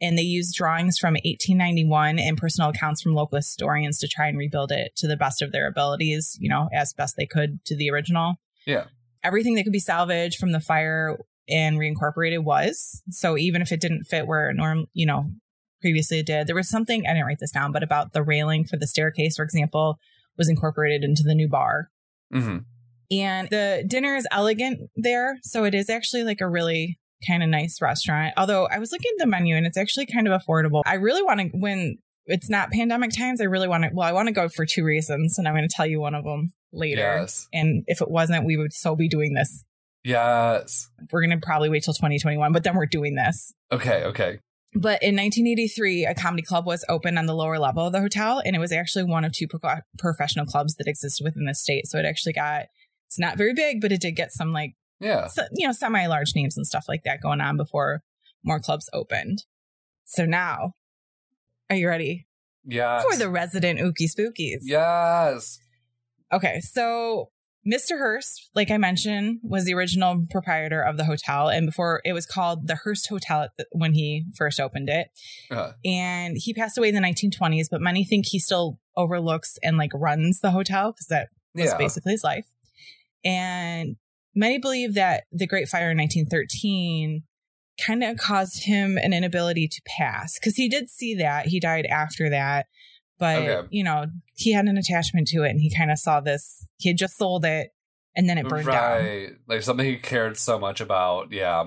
and 0.00 0.18
they 0.18 0.22
used 0.22 0.54
drawings 0.54 0.98
from 0.98 1.14
1891 1.14 2.18
and 2.18 2.36
personal 2.36 2.70
accounts 2.70 3.00
from 3.00 3.14
local 3.14 3.36
historians 3.36 3.98
to 3.98 4.08
try 4.08 4.28
and 4.28 4.36
rebuild 4.36 4.70
it 4.70 4.94
to 4.96 5.08
the 5.08 5.16
best 5.16 5.42
of 5.42 5.52
their 5.52 5.66
abilities, 5.66 6.36
you 6.40 6.48
know, 6.48 6.68
as 6.72 6.92
best 6.92 7.16
they 7.16 7.26
could 7.26 7.64
to 7.64 7.76
the 7.76 7.90
original. 7.90 8.36
Yeah. 8.66 8.84
Everything 9.24 9.54
that 9.54 9.64
could 9.64 9.72
be 9.72 9.78
salvaged 9.78 10.38
from 10.38 10.52
the 10.52 10.60
fire 10.60 11.18
and 11.48 11.78
reincorporated 11.78 12.44
was. 12.44 13.02
So 13.10 13.38
even 13.38 13.62
if 13.62 13.72
it 13.72 13.80
didn't 13.80 14.04
fit 14.04 14.26
where 14.26 14.50
it 14.50 14.54
norm, 14.54 14.86
you 14.92 15.06
know, 15.06 15.30
previously 15.80 16.18
it 16.18 16.26
did, 16.26 16.46
there 16.46 16.56
was 16.56 16.68
something 16.68 17.06
I 17.06 17.12
didn't 17.12 17.26
write 17.26 17.38
this 17.40 17.52
down, 17.52 17.72
but 17.72 17.82
about 17.82 18.12
the 18.12 18.22
railing 18.22 18.64
for 18.64 18.76
the 18.76 18.86
staircase, 18.86 19.36
for 19.36 19.44
example, 19.44 19.98
was 20.36 20.48
incorporated 20.48 21.04
into 21.04 21.22
the 21.22 21.34
new 21.34 21.48
bar. 21.48 21.90
hmm 22.30 22.58
And 23.10 23.48
the 23.48 23.84
dinner 23.86 24.16
is 24.16 24.26
elegant 24.30 24.90
there. 24.96 25.38
So 25.42 25.64
it 25.64 25.74
is 25.74 25.88
actually 25.88 26.24
like 26.24 26.40
a 26.40 26.48
really 26.48 26.98
kind 27.26 27.42
of 27.42 27.48
nice 27.48 27.80
restaurant. 27.80 28.34
Although 28.36 28.66
I 28.66 28.78
was 28.78 28.92
looking 28.92 29.10
at 29.18 29.24
the 29.24 29.26
menu 29.26 29.56
and 29.56 29.66
it's 29.66 29.76
actually 29.76 30.06
kind 30.06 30.28
of 30.28 30.40
affordable. 30.40 30.82
I 30.84 30.94
really 30.94 31.22
want 31.22 31.40
to, 31.40 31.48
when 31.56 31.98
it's 32.26 32.50
not 32.50 32.70
pandemic 32.70 33.12
times, 33.12 33.40
I 33.40 33.44
really 33.44 33.68
want 33.68 33.84
to. 33.84 33.90
Well, 33.92 34.06
I 34.06 34.12
want 34.12 34.28
to 34.28 34.32
go 34.32 34.48
for 34.48 34.66
two 34.66 34.84
reasons, 34.84 35.38
and 35.38 35.46
I'm 35.46 35.54
going 35.54 35.68
to 35.68 35.74
tell 35.74 35.86
you 35.86 36.00
one 36.00 36.14
of 36.14 36.24
them 36.24 36.52
later. 36.72 37.00
Yes. 37.00 37.46
And 37.52 37.84
if 37.86 38.00
it 38.00 38.10
wasn't, 38.10 38.44
we 38.44 38.56
would 38.56 38.72
so 38.72 38.96
be 38.96 39.08
doing 39.08 39.34
this. 39.34 39.64
Yes. 40.04 40.88
We're 41.10 41.24
going 41.24 41.38
to 41.38 41.44
probably 41.44 41.68
wait 41.68 41.84
till 41.84 41.94
2021, 41.94 42.52
but 42.52 42.64
then 42.64 42.76
we're 42.76 42.86
doing 42.86 43.14
this. 43.14 43.52
Okay. 43.72 44.04
Okay. 44.04 44.38
But 44.74 45.02
in 45.02 45.16
1983, 45.16 46.04
a 46.04 46.14
comedy 46.14 46.42
club 46.42 46.66
was 46.66 46.84
opened 46.88 47.18
on 47.18 47.26
the 47.26 47.34
lower 47.34 47.58
level 47.58 47.86
of 47.86 47.92
the 47.92 48.00
hotel, 48.00 48.42
and 48.44 48.54
it 48.54 48.58
was 48.58 48.72
actually 48.72 49.04
one 49.04 49.24
of 49.24 49.32
two 49.32 49.48
pro- 49.48 49.80
professional 49.98 50.44
clubs 50.44 50.76
that 50.76 50.86
existed 50.86 51.24
within 51.24 51.46
the 51.46 51.54
state. 51.54 51.86
So 51.86 51.98
it 51.98 52.04
actually 52.04 52.34
got, 52.34 52.66
it's 53.06 53.18
not 53.18 53.38
very 53.38 53.54
big, 53.54 53.80
but 53.80 53.90
it 53.90 54.00
did 54.00 54.12
get 54.12 54.32
some 54.32 54.52
like, 54.52 54.74
Yeah. 55.00 55.26
so, 55.26 55.42
you 55.54 55.66
know, 55.66 55.72
semi 55.72 56.06
large 56.06 56.32
names 56.34 56.56
and 56.56 56.66
stuff 56.66 56.86
like 56.88 57.02
that 57.04 57.20
going 57.20 57.40
on 57.40 57.56
before 57.56 58.02
more 58.42 58.60
clubs 58.60 58.88
opened. 58.92 59.44
So 60.04 60.24
now, 60.24 60.74
are 61.68 61.76
you 61.76 61.88
ready 61.88 62.26
Yes. 62.64 63.04
for 63.04 63.16
the 63.16 63.28
resident 63.28 63.80
Ookie 63.80 64.10
Spookies? 64.10 64.60
Yes. 64.62 65.58
Okay, 66.32 66.60
so 66.60 67.30
Mr. 67.66 67.98
Hearst, 67.98 68.48
like 68.54 68.70
I 68.70 68.78
mentioned, 68.78 69.40
was 69.42 69.64
the 69.64 69.74
original 69.74 70.24
proprietor 70.30 70.80
of 70.80 70.96
the 70.96 71.04
hotel, 71.04 71.48
and 71.48 71.66
before 71.66 72.00
it 72.04 72.12
was 72.12 72.24
called 72.24 72.68
the 72.68 72.76
Hearst 72.76 73.08
Hotel 73.08 73.48
the, 73.58 73.66
when 73.72 73.92
he 73.92 74.24
first 74.36 74.60
opened 74.60 74.88
it. 74.88 75.08
Uh, 75.50 75.72
And 75.84 76.36
he 76.38 76.54
passed 76.54 76.78
away 76.78 76.88
in 76.88 76.94
the 76.94 77.00
1920s, 77.00 77.66
but 77.70 77.80
many 77.80 78.04
think 78.04 78.26
he 78.26 78.38
still 78.38 78.78
overlooks 78.96 79.58
and 79.62 79.76
like 79.76 79.90
runs 79.94 80.40
the 80.40 80.52
hotel 80.52 80.92
because 80.92 81.06
that 81.08 81.28
was 81.54 81.66
yeah. 81.66 81.76
basically 81.76 82.12
his 82.12 82.22
life. 82.22 82.46
And 83.24 83.96
many 84.36 84.58
believe 84.58 84.94
that 84.94 85.24
the 85.32 85.46
Great 85.46 85.68
Fire 85.68 85.90
in 85.90 85.98
1913 85.98 87.22
kind 87.84 88.04
of 88.04 88.16
caused 88.16 88.64
him 88.64 88.96
an 88.96 89.12
inability 89.12 89.68
to 89.68 89.80
pass 89.98 90.38
because 90.38 90.54
he 90.56 90.68
did 90.68 90.88
see 90.88 91.14
that. 91.16 91.46
He 91.46 91.58
died 91.60 91.86
after 91.86 92.30
that. 92.30 92.66
But, 93.18 93.42
Okay. 93.42 93.68
you 93.70 93.82
know, 93.82 94.06
he 94.34 94.52
had 94.52 94.66
an 94.66 94.76
attachment 94.76 95.26
to 95.28 95.42
it 95.42 95.50
and 95.50 95.60
he 95.60 95.74
kind 95.74 95.90
of 95.90 95.98
saw 95.98 96.20
this. 96.20 96.66
He 96.78 96.90
had 96.90 96.98
just 96.98 97.16
sold 97.16 97.44
it 97.44 97.70
and 98.14 98.28
then 98.28 98.38
it 98.38 98.46
burned 98.48 98.66
down. 98.66 99.38
Like 99.48 99.62
something 99.62 99.86
he 99.86 99.96
cared 99.96 100.36
so 100.36 100.58
much 100.58 100.80
about. 100.80 101.32
Yeah. 101.32 101.64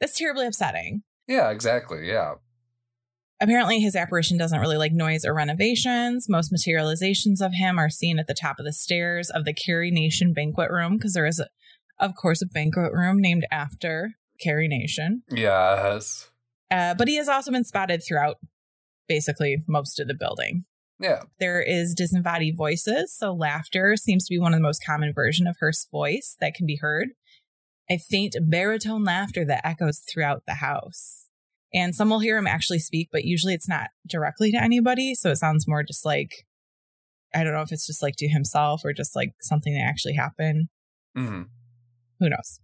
That's 0.00 0.16
terribly 0.16 0.46
upsetting. 0.46 1.02
Yeah. 1.26 1.50
Exactly. 1.50 2.06
Yeah. 2.08 2.34
Apparently, 3.40 3.80
his 3.80 3.96
apparition 3.96 4.38
doesn't 4.38 4.60
really 4.60 4.76
like 4.76 4.92
noise 4.92 5.24
or 5.24 5.34
renovations. 5.34 6.28
Most 6.28 6.52
materializations 6.52 7.40
of 7.40 7.52
him 7.52 7.78
are 7.78 7.90
seen 7.90 8.18
at 8.20 8.28
the 8.28 8.34
top 8.34 8.60
of 8.60 8.64
the 8.64 8.72
stairs 8.72 9.28
of 9.30 9.44
the 9.44 9.52
Carrie 9.52 9.90
Nation 9.90 10.32
banquet 10.32 10.70
room 10.70 10.96
because 10.96 11.14
there 11.14 11.26
is, 11.26 11.40
a, 11.40 11.48
of 12.00 12.14
course, 12.20 12.42
a 12.42 12.46
banquet 12.46 12.92
room 12.92 13.20
named 13.20 13.46
after 13.50 14.14
Carrie 14.40 14.68
Nation. 14.68 15.22
Yes. 15.30 16.30
Uh, 16.70 16.94
but 16.94 17.08
he 17.08 17.16
has 17.16 17.28
also 17.28 17.50
been 17.50 17.64
spotted 17.64 18.02
throughout 18.06 18.36
basically 19.08 19.62
most 19.68 20.00
of 20.00 20.08
the 20.08 20.14
building. 20.14 20.64
Yeah. 20.98 21.22
There 21.40 21.60
is 21.60 21.94
disembodied 21.94 22.56
voices, 22.56 23.14
so 23.16 23.32
laughter 23.32 23.96
seems 23.96 24.26
to 24.26 24.34
be 24.34 24.38
one 24.38 24.54
of 24.54 24.58
the 24.58 24.62
most 24.62 24.84
common 24.84 25.12
version 25.12 25.46
of 25.46 25.56
Hearst's 25.60 25.88
voice 25.90 26.36
that 26.40 26.54
can 26.54 26.66
be 26.66 26.76
heard. 26.76 27.10
A 27.90 27.98
faint 27.98 28.36
baritone 28.40 29.04
laughter 29.04 29.44
that 29.44 29.66
echoes 29.66 29.98
throughout 29.98 30.44
the 30.46 30.54
house. 30.54 31.28
And 31.74 31.94
some 31.94 32.08
will 32.08 32.20
hear 32.20 32.38
him 32.38 32.46
actually 32.46 32.78
speak, 32.78 33.08
but 33.12 33.24
usually 33.24 33.52
it's 33.52 33.68
not 33.68 33.90
directly 34.08 34.52
to 34.52 34.62
anybody, 34.62 35.14
so 35.14 35.30
it 35.30 35.36
sounds 35.36 35.66
more 35.68 35.82
just 35.82 36.04
like 36.04 36.46
I 37.34 37.42
don't 37.42 37.52
know 37.52 37.62
if 37.62 37.72
it's 37.72 37.86
just 37.86 38.02
like 38.02 38.14
to 38.18 38.28
himself 38.28 38.82
or 38.84 38.92
just 38.92 39.16
like 39.16 39.32
something 39.40 39.74
that 39.74 39.82
actually 39.82 40.14
happened. 40.14 40.68
hmm 41.16 41.42
Who 42.24 42.30
knows? 42.30 42.58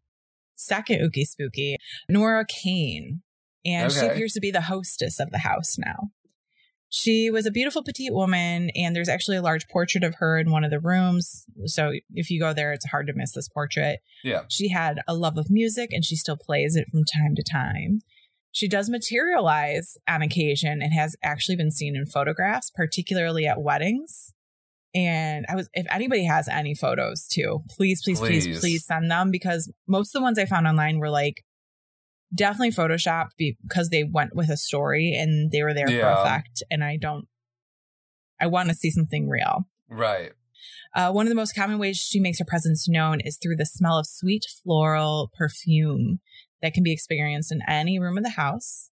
Second 0.54 1.00
Ookie 1.02 1.26
Spooky, 1.26 1.76
Nora 2.08 2.46
Kane. 2.46 3.20
And 3.66 3.92
she 3.92 4.06
appears 4.06 4.32
to 4.32 4.40
be 4.40 4.50
the 4.50 4.62
hostess 4.62 5.20
of 5.20 5.30
the 5.30 5.38
house 5.38 5.76
now. 5.76 6.08
She 6.88 7.30
was 7.30 7.44
a 7.44 7.50
beautiful 7.50 7.84
petite 7.84 8.14
woman, 8.14 8.70
and 8.74 8.96
there's 8.96 9.10
actually 9.10 9.36
a 9.36 9.42
large 9.42 9.68
portrait 9.68 10.02
of 10.02 10.14
her 10.14 10.38
in 10.38 10.50
one 10.50 10.64
of 10.64 10.70
the 10.70 10.80
rooms. 10.80 11.44
So 11.66 11.92
if 12.14 12.30
you 12.30 12.40
go 12.40 12.54
there, 12.54 12.72
it's 12.72 12.86
hard 12.86 13.06
to 13.08 13.12
miss 13.14 13.32
this 13.32 13.50
portrait. 13.50 14.00
Yeah. 14.24 14.44
She 14.48 14.70
had 14.70 15.00
a 15.06 15.14
love 15.14 15.36
of 15.36 15.50
music, 15.50 15.92
and 15.92 16.02
she 16.02 16.16
still 16.16 16.38
plays 16.38 16.74
it 16.74 16.88
from 16.90 17.04
time 17.04 17.34
to 17.36 17.42
time. 17.42 18.00
She 18.50 18.66
does 18.66 18.88
materialize 18.88 19.98
on 20.08 20.22
occasion 20.22 20.80
and 20.80 20.94
has 20.94 21.16
actually 21.22 21.56
been 21.56 21.70
seen 21.70 21.94
in 21.94 22.06
photographs, 22.06 22.70
particularly 22.74 23.46
at 23.46 23.60
weddings. 23.60 24.32
And 24.94 25.46
I 25.48 25.54
was, 25.54 25.68
if 25.72 25.86
anybody 25.90 26.24
has 26.24 26.48
any 26.48 26.74
photos 26.74 27.26
too, 27.28 27.60
please, 27.70 28.02
please, 28.02 28.18
please, 28.18 28.46
Please. 28.46 28.60
please, 28.60 28.86
send 28.86 29.10
them 29.10 29.30
because 29.30 29.70
most 29.86 30.08
of 30.08 30.20
the 30.20 30.22
ones 30.22 30.38
I 30.38 30.46
found 30.46 30.66
online 30.66 30.98
were 30.98 31.10
like 31.10 31.44
definitely 32.34 32.72
photoshopped 32.72 33.30
because 33.38 33.90
they 33.90 34.04
went 34.04 34.34
with 34.34 34.50
a 34.50 34.56
story 34.56 35.14
and 35.14 35.50
they 35.52 35.62
were 35.62 35.74
there 35.74 35.90
Yeah. 35.90 36.00
for 36.00 36.20
effect. 36.20 36.62
And 36.70 36.82
I 36.82 36.96
don't, 36.96 37.26
I 38.40 38.46
want 38.48 38.68
to 38.68 38.74
see 38.74 38.90
something 38.90 39.28
real. 39.28 39.66
Right. 39.88 40.32
Uh, 40.94 41.12
one 41.12 41.26
of 41.26 41.28
the 41.28 41.36
most 41.36 41.54
common 41.54 41.78
ways 41.78 41.96
she 41.96 42.18
makes 42.20 42.38
her 42.38 42.44
presence 42.44 42.88
known 42.88 43.20
is 43.20 43.38
through 43.40 43.56
the 43.56 43.66
smell 43.66 43.98
of 43.98 44.06
sweet 44.06 44.44
floral 44.62 45.30
perfume 45.38 46.20
that 46.62 46.74
can 46.74 46.82
be 46.82 46.92
experienced 46.92 47.52
in 47.52 47.60
any 47.68 47.98
room 47.98 48.18
of 48.18 48.24
the 48.24 48.30
house. 48.30 48.90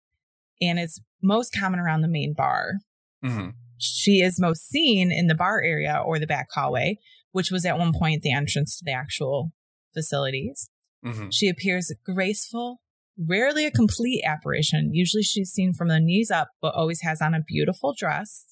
And 0.59 0.79
it's 0.79 0.99
most 1.21 1.53
common 1.57 1.79
around 1.79 2.01
the 2.01 2.07
main 2.07 2.33
bar. 2.33 2.79
hmm 3.21 3.49
She 3.83 4.21
is 4.21 4.39
most 4.39 4.67
seen 4.69 5.11
in 5.11 5.27
the 5.27 5.35
bar 5.35 5.61
area 5.61 6.01
or 6.05 6.19
the 6.19 6.27
back 6.27 6.47
hallway, 6.51 6.97
which 7.31 7.51
was 7.51 7.65
at 7.65 7.77
one 7.77 7.93
point 7.93 8.21
the 8.21 8.31
entrance 8.31 8.77
to 8.77 8.85
the 8.85 8.93
actual 8.93 9.51
facilities. 9.93 10.69
hmm 11.03 11.29
She 11.29 11.49
appears 11.49 11.91
graceful, 12.05 12.81
rarely 13.17 13.65
a 13.65 13.71
complete 13.71 14.23
apparition. 14.25 14.93
Usually 14.93 15.23
she's 15.23 15.51
seen 15.51 15.73
from 15.73 15.89
the 15.89 15.99
knees 15.99 16.31
up, 16.31 16.49
but 16.61 16.75
always 16.75 17.01
has 17.01 17.21
on 17.21 17.33
a 17.33 17.43
beautiful 17.45 17.93
dress. 17.97 18.45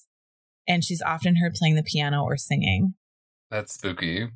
And 0.68 0.84
she's 0.84 1.02
often 1.02 1.36
heard 1.36 1.54
playing 1.54 1.74
the 1.74 1.82
piano 1.82 2.22
or 2.22 2.36
singing. 2.36 2.94
That's 3.50 3.74
spooky. 3.74 4.28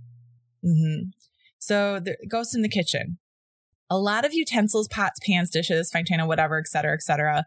hmm 0.63 1.11
So 1.59 2.01
the 2.01 2.17
ghost 2.29 2.55
in 2.55 2.63
the 2.63 2.69
kitchen. 2.69 3.19
A 3.89 3.99
lot 3.99 4.25
of 4.25 4.35
utensils, 4.35 4.89
pots, 4.89 5.21
pans, 5.25 5.49
dishes, 5.49 5.93
fine 5.93 6.05
whatever, 6.27 6.59
et 6.59 6.67
cetera, 6.67 6.93
et 6.93 7.03
cetera, 7.03 7.45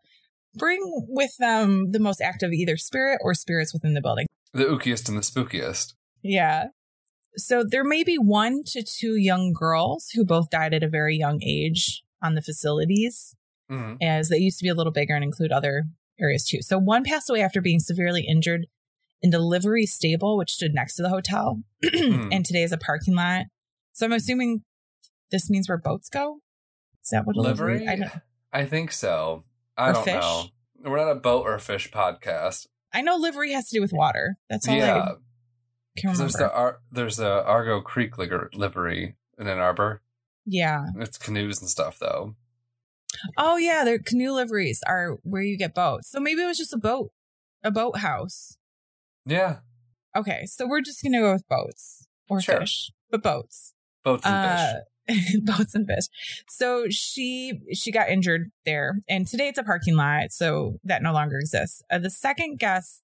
bring 0.56 0.80
with 1.08 1.32
them 1.40 1.92
the 1.92 2.00
most 2.00 2.22
active 2.22 2.52
either 2.52 2.78
spirit 2.78 3.20
or 3.24 3.34
spirits 3.34 3.74
within 3.74 3.94
the 3.94 4.02
building. 4.02 4.28
The 4.54 4.66
ookiest 4.66 5.08
and 5.08 5.18
the 5.18 5.22
spookiest. 5.22 5.94
Yeah. 6.24 6.68
So 7.36 7.64
there 7.64 7.84
may 7.84 8.04
be 8.04 8.18
one 8.18 8.64
to 8.68 8.84
two 8.84 9.16
young 9.16 9.54
girls 9.54 10.10
who 10.14 10.26
both 10.26 10.50
died 10.50 10.74
at 10.74 10.84
a 10.84 10.90
very 10.90 11.16
young 11.16 11.42
age 11.44 12.04
on 12.22 12.36
the 12.36 12.42
facilities, 12.42 13.36
hmm 13.70 13.94
as 14.02 14.30
they 14.30 14.38
used 14.38 14.58
to 14.60 14.64
be 14.64 14.70
a 14.70 14.74
little 14.74 14.92
bigger 14.92 15.14
and 15.14 15.24
include 15.24 15.52
other 15.52 15.86
areas 16.20 16.46
too. 16.46 16.62
So 16.62 16.78
one 16.78 17.04
passed 17.04 17.30
away 17.30 17.42
after 17.42 17.62
being 17.62 17.80
severely 17.80 18.26
injured 18.28 18.66
in 19.22 19.30
the 19.30 19.40
livery 19.40 19.86
stable, 19.86 20.38
which 20.38 20.52
stood 20.52 20.74
next 20.74 20.96
to 20.96 21.04
the 21.04 21.10
hotel, 21.10 21.62
Hmm. 21.84 22.30
and 22.32 22.46
today 22.46 22.64
is 22.64 22.72
a 22.72 22.78
parking 22.78 23.16
lot. 23.16 23.46
So 23.94 24.06
I'm 24.06 24.14
assuming 24.14 24.64
this 25.32 25.50
means 25.50 25.70
where 25.70 25.78
boats 25.78 26.10
go. 26.10 26.40
Is 27.04 27.10
that 27.12 27.26
what 27.26 27.36
livery? 27.36 27.86
Livery? 27.86 28.10
I, 28.52 28.62
I 28.62 28.66
think 28.66 28.92
so. 28.92 29.44
I 29.80 29.90
Or 29.90 29.94
don't 29.94 30.04
fish? 30.04 30.14
know. 30.22 30.44
We're 30.84 30.98
not 30.98 31.12
a 31.12 31.16
boat 31.16 31.44
or 31.44 31.54
a 31.56 31.60
fish 31.60 31.90
podcast. 31.92 32.68
I 32.94 33.02
know 33.02 33.16
livery 33.16 33.52
has 33.54 33.70
to 33.70 33.78
do 33.78 33.82
with 33.82 33.94
water. 33.94 34.38
That's 34.50 34.68
all 34.68 34.76
yeah. 34.76 34.96
I 34.98 35.06
can 35.98 36.10
'cause 36.12 36.18
There's 36.20 36.34
the 36.34 36.52
Ar- 36.54 36.80
there's 36.92 37.20
a 37.20 37.44
Argo 37.46 37.82
Creek 37.82 38.18
livery 38.18 39.16
in 39.38 39.48
Ann 39.48 39.60
Arbor. 39.60 40.02
yeah. 40.46 40.86
It's 40.98 41.18
canoes 41.18 41.60
and 41.62 41.70
stuff 41.70 41.98
though. 42.00 42.36
Oh 43.38 43.58
yeah, 43.58 43.84
their 43.84 44.00
canoe 44.00 44.32
liveries 44.32 44.82
are 44.88 45.18
where 45.24 45.42
you 45.42 45.58
get 45.58 45.74
boats. 45.74 46.10
So 46.12 46.20
maybe 46.20 46.42
it 46.44 46.48
was 46.48 46.58
just 46.58 46.74
a 46.74 46.78
boat, 46.78 47.12
a 47.64 47.72
boat 47.72 47.98
house. 47.98 48.58
Yeah. 49.26 49.60
Okay, 50.16 50.46
so 50.46 50.68
we're 50.68 50.82
just 50.82 51.04
gonna 51.04 51.20
go 51.20 51.34
with 51.34 51.48
boats 51.48 52.08
or 52.30 52.40
Sure. 52.42 52.60
fish, 52.62 52.92
but 53.10 53.22
boats. 53.24 53.74
Boats 54.04 54.26
and 54.26 54.34
fish. 54.58 54.76
Uh, 54.76 54.80
Boats 55.42 55.76
and 55.76 55.88
fish. 55.88 56.06
So 56.48 56.86
she 56.90 57.60
she 57.74 57.92
got 57.92 58.10
injured 58.10 58.52
there, 58.66 59.00
and 59.10 59.28
today 59.28 59.48
it's 59.48 59.60
a 59.60 59.64
parking 59.64 59.96
lot, 59.96 60.32
so 60.32 60.80
that 60.84 61.02
no 61.02 61.14
longer 61.14 61.38
exists. 61.38 61.82
Uh, 61.92 62.00
the 62.00 62.10
second 62.10 62.60
guess 62.60 63.02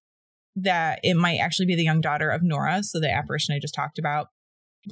that 0.55 0.99
it 1.03 1.15
might 1.15 1.37
actually 1.37 1.65
be 1.65 1.75
the 1.75 1.83
young 1.83 2.01
daughter 2.01 2.29
of 2.29 2.43
Nora, 2.43 2.83
so 2.83 2.99
the 2.99 3.11
apparition 3.11 3.55
I 3.55 3.59
just 3.59 3.75
talked 3.75 3.99
about. 3.99 4.27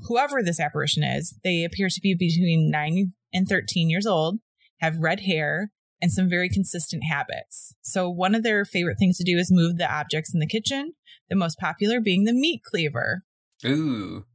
Whoever 0.07 0.41
this 0.41 0.59
apparition 0.59 1.03
is, 1.03 1.36
they 1.43 1.64
appear 1.64 1.88
to 1.88 2.01
be 2.01 2.16
between 2.16 2.72
nine 2.72 3.14
and 3.34 3.47
thirteen 3.47 3.89
years 3.89 4.07
old, 4.07 4.39
have 4.80 4.97
red 4.97 5.22
hair, 5.22 5.72
and 6.01 6.11
some 6.11 6.28
very 6.28 6.49
consistent 6.49 7.03
habits. 7.03 7.76
So 7.82 8.09
one 8.09 8.36
of 8.36 8.43
their 8.43 8.66
favorite 8.66 8.97
things 8.97 9.18
to 9.18 9.24
do 9.24 9.38
is 9.38 9.51
move 9.51 9.78
the 9.78 9.91
objects 9.91 10.34
in 10.34 10.39
the 10.39 10.47
kitchen. 10.47 10.93
The 11.30 11.36
most 11.36 11.57
popular 11.57 12.01
being 12.01 12.26
the 12.26 12.34
meat 12.34 12.61
cleaver. 12.64 13.24
Ooh. 13.66 14.26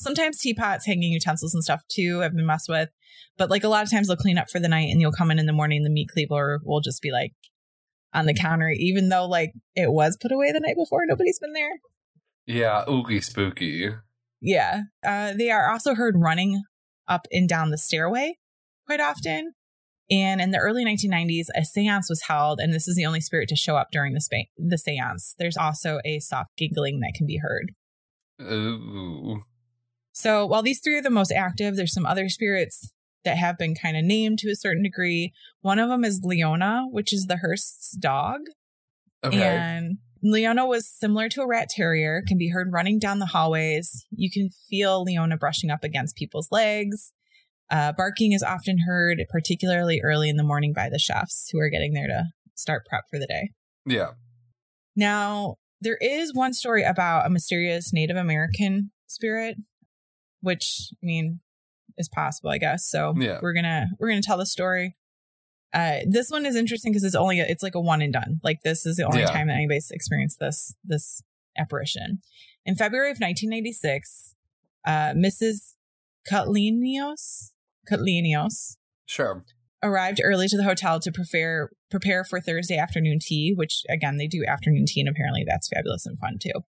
Sometimes 0.00 0.38
teapots, 0.38 0.86
hanging 0.86 1.12
utensils, 1.12 1.54
and 1.54 1.62
stuff 1.62 1.82
too 1.88 2.20
have 2.20 2.34
been 2.34 2.46
messed 2.46 2.68
with. 2.68 2.88
But 3.38 3.50
like 3.50 3.64
a 3.64 3.68
lot 3.68 3.84
of 3.84 3.90
times 3.90 4.08
they'll 4.08 4.16
clean 4.16 4.38
up 4.38 4.50
for 4.50 4.60
the 4.60 4.68
night 4.68 4.90
and 4.90 5.00
you'll 5.00 5.12
come 5.12 5.30
in 5.30 5.38
in 5.38 5.46
the 5.46 5.52
morning. 5.52 5.82
The 5.82 5.90
meat 5.90 6.08
cleaver 6.12 6.60
will 6.64 6.80
just 6.80 7.02
be 7.02 7.10
like 7.10 7.32
on 8.12 8.26
the 8.26 8.34
counter, 8.34 8.70
even 8.70 9.08
though 9.08 9.26
like 9.26 9.52
it 9.74 9.92
was 9.92 10.18
put 10.20 10.32
away 10.32 10.52
the 10.52 10.60
night 10.60 10.76
before. 10.76 11.00
Nobody's 11.06 11.38
been 11.38 11.52
there. 11.52 11.72
Yeah. 12.46 12.84
Oogie 12.88 13.20
spooky. 13.20 13.90
Yeah. 14.40 14.82
Uh, 15.06 15.32
they 15.32 15.50
are 15.50 15.70
also 15.70 15.94
heard 15.94 16.16
running 16.18 16.62
up 17.08 17.26
and 17.30 17.48
down 17.48 17.70
the 17.70 17.78
stairway 17.78 18.38
quite 18.86 19.00
often. 19.00 19.52
And 20.10 20.40
in 20.40 20.50
the 20.50 20.58
early 20.58 20.84
1990s, 20.84 21.46
a 21.54 21.64
seance 21.64 22.10
was 22.10 22.22
held, 22.22 22.60
and 22.60 22.74
this 22.74 22.86
is 22.86 22.96
the 22.96 23.06
only 23.06 23.20
spirit 23.20 23.48
to 23.48 23.56
show 23.56 23.76
up 23.76 23.88
during 23.92 24.12
the, 24.12 24.20
spa- 24.20 24.50
the 24.58 24.76
seance. 24.76 25.34
There's 25.38 25.56
also 25.56 26.00
a 26.04 26.18
soft 26.18 26.50
giggling 26.58 27.00
that 27.00 27.14
can 27.16 27.26
be 27.26 27.38
heard. 27.38 27.72
Ooh. 28.42 29.40
So 30.12 30.46
while 30.46 30.62
these 30.62 30.80
three 30.80 30.98
are 30.98 31.02
the 31.02 31.10
most 31.10 31.32
active, 31.32 31.76
there's 31.76 31.94
some 31.94 32.06
other 32.06 32.28
spirits 32.28 32.92
that 33.24 33.38
have 33.38 33.56
been 33.58 33.74
kind 33.74 33.96
of 33.96 34.04
named 34.04 34.38
to 34.40 34.50
a 34.50 34.56
certain 34.56 34.82
degree. 34.82 35.32
One 35.60 35.78
of 35.78 35.88
them 35.88 36.04
is 36.04 36.20
Leona, 36.22 36.84
which 36.90 37.12
is 37.12 37.26
the 37.26 37.38
Hearst's 37.38 37.96
dog. 37.96 38.40
Okay. 39.24 39.40
And 39.40 39.98
Leona 40.22 40.66
was 40.66 40.88
similar 40.88 41.28
to 41.30 41.42
a 41.42 41.46
rat 41.46 41.68
terrier, 41.68 42.22
can 42.26 42.38
be 42.38 42.48
heard 42.48 42.72
running 42.72 42.98
down 42.98 43.18
the 43.18 43.26
hallways. 43.26 44.06
You 44.10 44.30
can 44.30 44.50
feel 44.68 45.02
Leona 45.02 45.36
brushing 45.36 45.70
up 45.70 45.84
against 45.84 46.16
people's 46.16 46.48
legs. 46.50 47.12
Uh, 47.70 47.92
barking 47.92 48.32
is 48.32 48.42
often 48.42 48.78
heard, 48.86 49.24
particularly 49.30 50.00
early 50.04 50.28
in 50.28 50.36
the 50.36 50.42
morning 50.42 50.72
by 50.74 50.88
the 50.90 50.98
chefs 50.98 51.48
who 51.50 51.58
are 51.58 51.70
getting 51.70 51.94
there 51.94 52.06
to 52.06 52.24
start 52.54 52.84
prep 52.86 53.04
for 53.10 53.18
the 53.18 53.26
day. 53.26 53.50
yeah. 53.86 54.10
Now, 54.94 55.56
there 55.80 55.96
is 56.00 56.34
one 56.34 56.52
story 56.52 56.82
about 56.84 57.26
a 57.26 57.30
mysterious 57.30 57.92
Native 57.94 58.16
American 58.16 58.90
spirit, 59.06 59.56
which 60.42 60.88
I 61.02 61.06
mean 61.06 61.40
is 61.98 62.08
possible, 62.08 62.50
I 62.50 62.58
guess. 62.58 62.86
So 62.88 63.14
Yeah. 63.18 63.38
we're 63.42 63.54
gonna 63.54 63.86
we're 63.98 64.08
gonna 64.10 64.20
tell 64.22 64.38
the 64.38 64.46
story. 64.46 64.96
Uh, 65.74 66.00
this 66.06 66.30
one 66.30 66.44
is 66.44 66.54
interesting 66.54 66.92
because 66.92 67.02
it's 67.04 67.14
only 67.14 67.40
a, 67.40 67.46
it's 67.46 67.62
like 67.62 67.74
a 67.74 67.80
one 67.80 68.02
and 68.02 68.12
done. 68.12 68.40
Like 68.44 68.60
this 68.62 68.84
is 68.84 68.96
the 68.96 69.04
only 69.04 69.20
Yeah. 69.20 69.26
time 69.26 69.46
that 69.48 69.54
anybody's 69.54 69.90
experienced 69.90 70.38
this 70.38 70.74
this 70.84 71.22
apparition. 71.56 72.20
In 72.66 72.76
February 72.76 73.10
of 73.10 73.18
1996, 73.20 74.34
uh, 74.86 75.12
Mrs. 75.14 75.74
Cutlenios 76.30 77.52
Cutlenios 77.90 78.76
Sure. 79.06 79.44
arrived 79.82 80.20
early 80.22 80.46
to 80.48 80.56
the 80.56 80.62
hotel 80.64 81.00
to 81.00 81.10
prepare 81.10 81.70
prepare 81.90 82.24
for 82.24 82.40
Thursday 82.40 82.76
afternoon 82.76 83.18
tea, 83.20 83.52
which 83.54 83.82
again 83.88 84.16
they 84.18 84.26
do 84.28 84.44
afternoon 84.46 84.84
tea, 84.86 85.00
and 85.00 85.08
apparently 85.08 85.44
that's 85.46 85.68
fabulous 85.68 86.06
and 86.06 86.18
fun 86.18 86.38
too. 86.40 86.64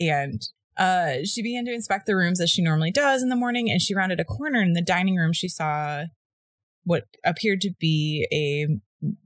And 0.00 0.42
uh, 0.76 1.18
she 1.24 1.42
began 1.42 1.64
to 1.66 1.72
inspect 1.72 2.06
the 2.06 2.16
rooms 2.16 2.40
as 2.40 2.50
she 2.50 2.62
normally 2.62 2.90
does 2.90 3.22
in 3.22 3.28
the 3.28 3.36
morning, 3.36 3.70
and 3.70 3.80
she 3.80 3.94
rounded 3.94 4.20
a 4.20 4.24
corner 4.24 4.60
in 4.60 4.72
the 4.72 4.82
dining 4.82 5.16
room. 5.16 5.32
She 5.32 5.48
saw 5.48 6.04
what 6.84 7.04
appeared 7.24 7.60
to 7.62 7.72
be 7.78 8.26
a 8.32 8.66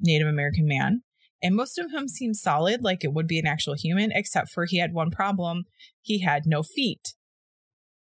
Native 0.00 0.28
American 0.28 0.66
man, 0.66 1.02
and 1.42 1.54
most 1.54 1.78
of 1.78 1.90
him 1.90 2.08
seemed 2.08 2.36
solid, 2.36 2.82
like 2.82 3.04
it 3.04 3.12
would 3.12 3.26
be 3.26 3.38
an 3.38 3.46
actual 3.46 3.74
human, 3.74 4.10
except 4.12 4.50
for 4.50 4.66
he 4.66 4.78
had 4.78 4.92
one 4.92 5.10
problem: 5.10 5.64
he 6.00 6.20
had 6.20 6.42
no 6.46 6.62
feet. 6.62 7.14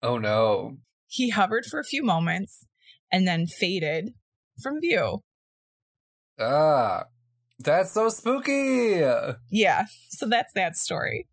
Oh 0.02 0.18
no. 0.18 0.76
He 1.06 1.30
hovered 1.30 1.64
for 1.64 1.80
a 1.80 1.84
few 1.84 2.04
moments 2.04 2.64
and 3.10 3.26
then 3.26 3.46
faded 3.46 4.10
from 4.62 4.80
view. 4.80 5.20
Ah. 6.38 7.04
That's 7.60 7.90
so 7.90 8.08
spooky. 8.08 9.02
Yeah, 9.50 9.86
so 10.10 10.26
that's 10.26 10.52
that 10.54 10.76
story. 10.76 11.26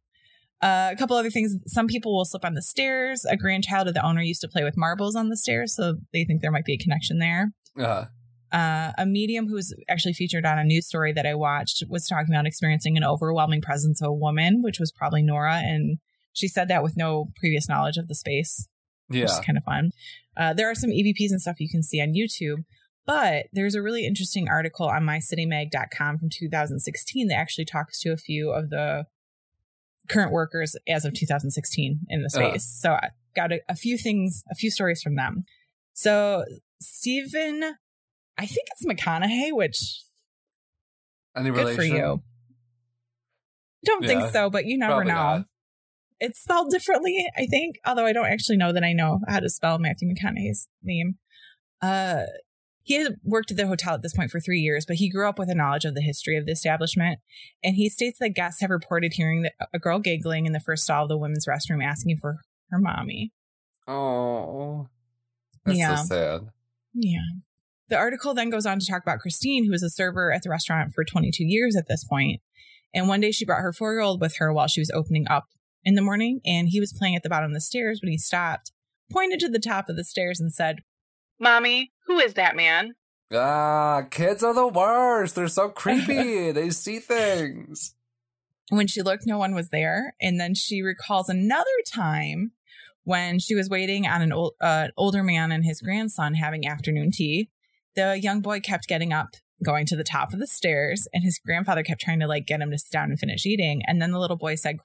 Uh, 0.61 0.89
a 0.91 0.95
couple 0.95 1.15
other 1.17 1.29
things. 1.29 1.55
Some 1.67 1.87
people 1.87 2.15
will 2.15 2.25
slip 2.25 2.45
on 2.45 2.53
the 2.53 2.61
stairs. 2.61 3.25
A 3.25 3.37
grandchild 3.37 3.87
of 3.87 3.93
the 3.93 4.05
owner 4.05 4.21
used 4.21 4.41
to 4.41 4.47
play 4.47 4.63
with 4.63 4.77
marbles 4.77 5.15
on 5.15 5.29
the 5.29 5.37
stairs, 5.37 5.75
so 5.75 5.97
they 6.13 6.23
think 6.23 6.41
there 6.41 6.51
might 6.51 6.65
be 6.65 6.73
a 6.73 6.77
connection 6.77 7.19
there. 7.19 7.51
Uh, 7.79 8.05
Uh, 8.51 8.93
a 8.97 9.05
medium 9.05 9.47
who 9.47 9.55
was 9.55 9.75
actually 9.89 10.13
featured 10.13 10.45
on 10.45 10.57
a 10.57 10.63
news 10.63 10.87
story 10.87 11.11
that 11.11 11.25
I 11.25 11.35
watched 11.35 11.83
was 11.89 12.07
talking 12.07 12.33
about 12.33 12.45
experiencing 12.45 12.95
an 12.95 13.03
overwhelming 13.03 13.61
presence 13.61 14.01
of 14.01 14.09
a 14.09 14.13
woman, 14.13 14.61
which 14.61 14.79
was 14.79 14.93
probably 14.93 15.23
Nora, 15.23 15.57
and 15.57 15.97
she 16.31 16.47
said 16.47 16.69
that 16.69 16.83
with 16.83 16.95
no 16.95 17.31
previous 17.35 17.67
knowledge 17.67 17.97
of 17.97 18.07
the 18.07 18.15
space, 18.15 18.67
which 19.07 19.19
yeah. 19.19 19.25
is 19.25 19.39
kind 19.39 19.57
of 19.57 19.63
fun. 19.63 19.89
Uh, 20.37 20.53
there 20.53 20.69
are 20.69 20.75
some 20.75 20.89
EVPs 20.89 21.31
and 21.31 21.41
stuff 21.41 21.59
you 21.59 21.69
can 21.69 21.83
see 21.83 22.01
on 22.01 22.13
YouTube, 22.13 22.63
but 23.05 23.47
there's 23.51 23.75
a 23.75 23.81
really 23.81 24.05
interesting 24.05 24.47
article 24.47 24.87
on 24.87 25.03
mycitymag.com 25.03 26.17
from 26.17 26.29
2016 26.31 27.27
that 27.27 27.35
actually 27.35 27.65
talks 27.65 27.99
to 28.01 28.11
a 28.11 28.17
few 28.17 28.51
of 28.51 28.69
the 28.69 29.05
current 30.09 30.31
workers 30.31 30.75
as 30.87 31.05
of 31.05 31.13
2016 31.13 31.99
in 32.09 32.21
the 32.21 32.27
Uh. 32.27 32.29
space. 32.29 32.65
So 32.81 32.91
I 32.93 33.09
got 33.35 33.51
a, 33.51 33.61
a 33.69 33.75
few 33.75 33.97
things, 33.97 34.43
a 34.51 34.55
few 34.55 34.71
stories 34.71 35.01
from 35.01 35.15
them. 35.15 35.43
So 35.93 36.45
Stephen, 36.81 37.63
I 38.37 38.45
think 38.45 38.67
it's 38.71 38.85
McConaughey, 38.85 39.53
which 39.53 40.01
Any 41.35 41.49
good 41.51 41.57
relation? 41.59 41.75
for 41.75 41.83
you. 41.83 42.23
Don't 43.85 44.03
Yeah, 44.03 44.07
think 44.07 44.33
so, 44.33 44.49
but 44.49 44.65
you 44.65 44.77
never 44.77 45.03
know. 45.03 45.13
not. 45.13 45.45
It's 46.19 46.39
spelled 46.41 46.71
differently, 46.71 47.29
I 47.37 47.45
think, 47.45 47.75
although 47.85 48.05
I 48.05 48.13
don't 48.13 48.25
actually 48.25 48.57
know 48.57 48.71
that 48.73 48.83
I 48.83 48.93
know 48.93 49.19
how 49.27 49.39
to 49.41 49.49
spell 49.49 49.77
Matthew 49.79 50.07
McConaughey's 50.09 50.67
name. 50.81 51.17
Uh, 51.81 52.23
he 52.85 52.93
had 53.01 53.15
worked 53.23 53.49
at 53.49 53.57
the 53.57 53.65
hotel 53.65 53.95
at 53.95 54.03
this 54.03 54.13
point 54.13 54.29
for 54.29 54.39
three 54.39 54.59
years, 54.59 54.85
but 54.85 54.97
he 54.97 55.09
grew 55.09 55.27
up 55.27 55.39
with 55.39 55.49
a 55.49 55.55
knowledge 55.55 55.85
of 55.85 55.95
the 55.95 56.01
history 56.01 56.37
of 56.37 56.45
the 56.45 56.51
establishment. 56.51 57.19
And 57.63 57.75
he 57.75 57.89
states 57.89 58.19
that 58.19 58.35
guests 58.35 58.61
have 58.61 58.69
reported 58.69 59.13
hearing 59.13 59.41
the, 59.41 59.51
a 59.73 59.79
girl 59.79 59.97
giggling 59.97 60.45
in 60.45 60.53
the 60.53 60.59
first 60.59 60.83
stall 60.83 61.03
of 61.03 61.09
the 61.09 61.17
women's 61.17 61.47
restroom 61.47 61.83
asking 61.83 62.17
for 62.21 62.37
her 62.69 62.77
mommy. 62.79 63.31
Oh. 63.87 64.87
That's 65.65 65.77
Yeah. 65.79 65.95
so 65.95 66.05
sad. 66.05 66.41
Yeah. 66.93 67.19
The 67.89 67.97
article 67.97 68.35
then 68.35 68.51
goes 68.51 68.67
on 68.67 68.77
to 68.79 68.85
talk 68.85 69.01
about 69.01 69.19
Christine, 69.19 69.65
who 69.65 69.71
was 69.71 69.83
a 69.83 69.89
server 69.89 70.31
at 70.31 70.43
the 70.43 70.49
restaurant 70.51 70.91
for 70.93 71.03
22 71.03 71.43
years 71.43 71.75
at 71.75 71.87
this 71.87 72.03
point. 72.03 72.41
And 72.93 73.07
one 73.07 73.19
day 73.19 73.31
she 73.31 73.45
brought 73.45 73.61
her 73.61 73.73
four 73.73 73.93
year 73.93 74.01
old 74.01 74.21
with 74.21 74.37
her 74.37 74.53
while 74.53 74.67
she 74.67 74.81
was 74.81 74.91
opening 74.93 75.27
up 75.27 75.45
in 75.83 75.95
the 75.95 76.01
morning. 76.03 76.39
And 76.45 76.69
he 76.69 76.79
was 76.79 76.93
playing 76.93 77.15
at 77.15 77.23
the 77.23 77.29
bottom 77.29 77.49
of 77.49 77.55
the 77.55 77.61
stairs 77.61 77.99
when 78.01 78.11
he 78.11 78.17
stopped, 78.19 78.71
pointed 79.11 79.39
to 79.39 79.49
the 79.49 79.59
top 79.59 79.89
of 79.89 79.95
the 79.95 80.03
stairs, 80.03 80.39
and 80.39 80.53
said, 80.53 80.77
Mommy, 81.39 81.91
who 82.07 82.19
is 82.19 82.33
that 82.35 82.55
man? 82.55 82.95
Ah, 83.33 84.03
kids 84.09 84.43
are 84.43 84.53
the 84.53 84.67
worst. 84.67 85.35
They're 85.35 85.47
so 85.47 85.69
creepy. 85.75 86.51
they 86.51 86.69
see 86.69 86.99
things. 86.99 87.95
when 88.69 88.87
she 88.87 89.01
looked, 89.01 89.25
no 89.25 89.37
one 89.37 89.53
was 89.55 89.69
there. 89.69 90.13
And 90.21 90.39
then 90.39 90.53
she 90.55 90.81
recalls 90.81 91.29
another 91.29 91.65
time 91.91 92.51
when 93.03 93.39
she 93.39 93.53
was 93.55 93.69
waiting 93.69 94.07
on 94.07 94.21
an 94.21 94.31
old, 94.33 94.53
uh, 94.61 94.87
older 94.97 95.23
man 95.23 95.51
and 95.51 95.63
his 95.65 95.81
grandson 95.81 96.33
having 96.35 96.67
afternoon 96.67 97.11
tea. 97.11 97.49
The 97.95 98.19
young 98.19 98.41
boy 98.41 98.59
kept 98.59 98.87
getting 98.87 99.13
up, 99.13 99.35
going 99.63 99.85
to 99.87 99.95
the 99.95 100.03
top 100.03 100.33
of 100.33 100.39
the 100.39 100.47
stairs, 100.47 101.07
and 101.13 101.23
his 101.23 101.39
grandfather 101.43 101.83
kept 101.83 102.01
trying 102.01 102.19
to 102.19 102.27
like 102.27 102.45
get 102.45 102.61
him 102.61 102.71
to 102.71 102.77
sit 102.77 102.91
down 102.91 103.09
and 103.09 103.19
finish 103.19 103.45
eating. 103.45 103.81
And 103.85 104.01
then 104.01 104.11
the 104.11 104.19
little 104.19 104.37
boy 104.37 104.55
said, 104.55 104.77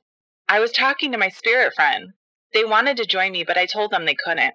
I 0.48 0.60
was 0.60 0.72
talking 0.72 1.12
to 1.12 1.18
my 1.18 1.28
spirit 1.28 1.74
friend. 1.74 2.10
They 2.52 2.64
wanted 2.64 2.96
to 2.98 3.06
join 3.06 3.32
me, 3.32 3.44
but 3.44 3.56
I 3.56 3.66
told 3.66 3.90
them 3.90 4.04
they 4.04 4.16
couldn't. 4.24 4.54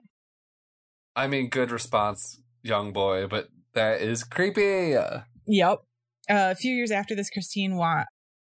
I 1.16 1.28
mean, 1.28 1.50
good 1.50 1.72
response, 1.72 2.40
young 2.64 2.92
boy, 2.94 3.28
but 3.28 3.48
that 3.74 4.02
is 4.02 4.24
creepy. 4.24 4.96
Yep. 5.48 5.80
Uh, 6.30 6.52
a 6.52 6.56
few 6.56 6.74
years 6.74 6.92
after 6.92 7.16
this, 7.16 7.30
Christine 7.30 7.76
wa- 7.76 8.06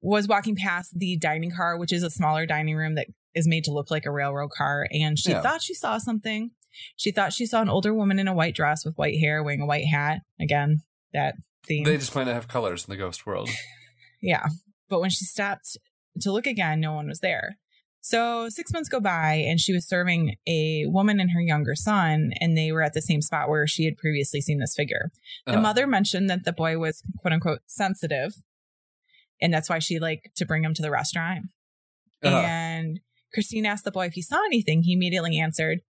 was 0.02 0.28
walking 0.28 0.56
past 0.56 0.92
the 0.96 1.18
dining 1.18 1.52
car, 1.52 1.78
which 1.78 1.94
is 1.94 2.04
a 2.04 2.10
smaller 2.10 2.46
dining 2.46 2.76
room 2.76 2.96
that 2.96 3.08
is 3.34 3.48
made 3.48 3.64
to 3.64 3.72
look 3.72 3.90
like 3.90 4.06
a 4.06 4.12
railroad 4.12 4.50
car, 4.52 4.88
and 4.92 5.18
she 5.18 5.32
Yeah. 5.32 5.42
thought 5.42 5.62
she 5.62 5.74
saw 5.74 5.98
something. 5.98 6.52
She 6.98 7.12
thought 7.12 7.34
she 7.34 7.46
saw 7.46 7.62
an 7.62 7.70
older 7.70 7.94
woman 7.94 8.20
in 8.20 8.28
a 8.28 8.34
white 8.34 8.56
dress 8.56 8.84
with 8.86 8.96
white 8.96 9.18
hair, 9.20 9.42
wearing 9.44 9.62
a 9.62 9.66
white 9.66 9.86
hat. 9.86 10.22
Again, 10.40 10.82
that 11.14 11.36
theme. 11.66 11.84
They 11.86 11.98
just 11.98 12.12
plan 12.12 12.28
to 12.28 12.34
have 12.34 12.48
colors 12.48 12.86
in 12.86 12.92
the 12.92 12.98
ghost 12.98 13.26
world. 13.26 13.50
Yeah. 14.24 14.46
But 14.88 15.02
when 15.02 15.10
she 15.10 15.26
stopped 15.26 15.78
to 16.20 16.32
look 16.32 16.46
again, 16.46 16.80
no 16.80 16.94
one 16.94 17.08
was 17.08 17.22
there. 17.22 17.58
So 18.04 18.50
six 18.50 18.74
months 18.74 18.90
go 18.90 19.00
by, 19.00 19.34
and 19.48 19.60
she 19.60 19.74
was 19.74 19.88
serving 19.88 20.36
a 20.48 20.86
woman 20.88 21.20
and 21.20 21.32
her 21.32 21.42
younger 21.42 21.76
son, 21.76 22.32
and 22.40 22.58
they 22.58 22.72
were 22.72 22.82
at 22.82 22.94
the 22.94 23.02
same 23.02 23.22
spot 23.22 23.48
where 23.48 23.68
she 23.68 23.86
had 23.86 23.96
previously 23.98 24.42
seen 24.42 24.60
this 24.60 24.74
figure. 24.76 25.12
The 25.46 25.58
Uh, 25.60 25.62
mother 25.62 25.86
mentioned 25.86 26.30
that 26.30 26.44
the 26.44 26.52
boy 26.54 26.78
was 26.80 27.04
quote 27.20 27.34
unquote 27.34 27.62
sensitive, 27.68 28.34
and 29.40 29.54
that's 29.54 29.70
why 29.70 29.80
she 29.80 30.00
liked 30.00 30.36
to 30.38 30.46
bring 30.46 30.64
him 30.64 30.74
to 30.74 30.82
the 30.82 30.92
restaurant. 30.92 31.46
uh, 32.24 32.28
And 32.30 33.00
Christine 33.34 33.66
asked 33.66 33.84
the 33.86 33.92
boy 33.92 34.08
if 34.08 34.14
he 34.14 34.22
saw 34.22 34.44
anything. 34.46 34.84
He 34.84 34.94
immediately 34.94 35.40
answered. 35.40 35.82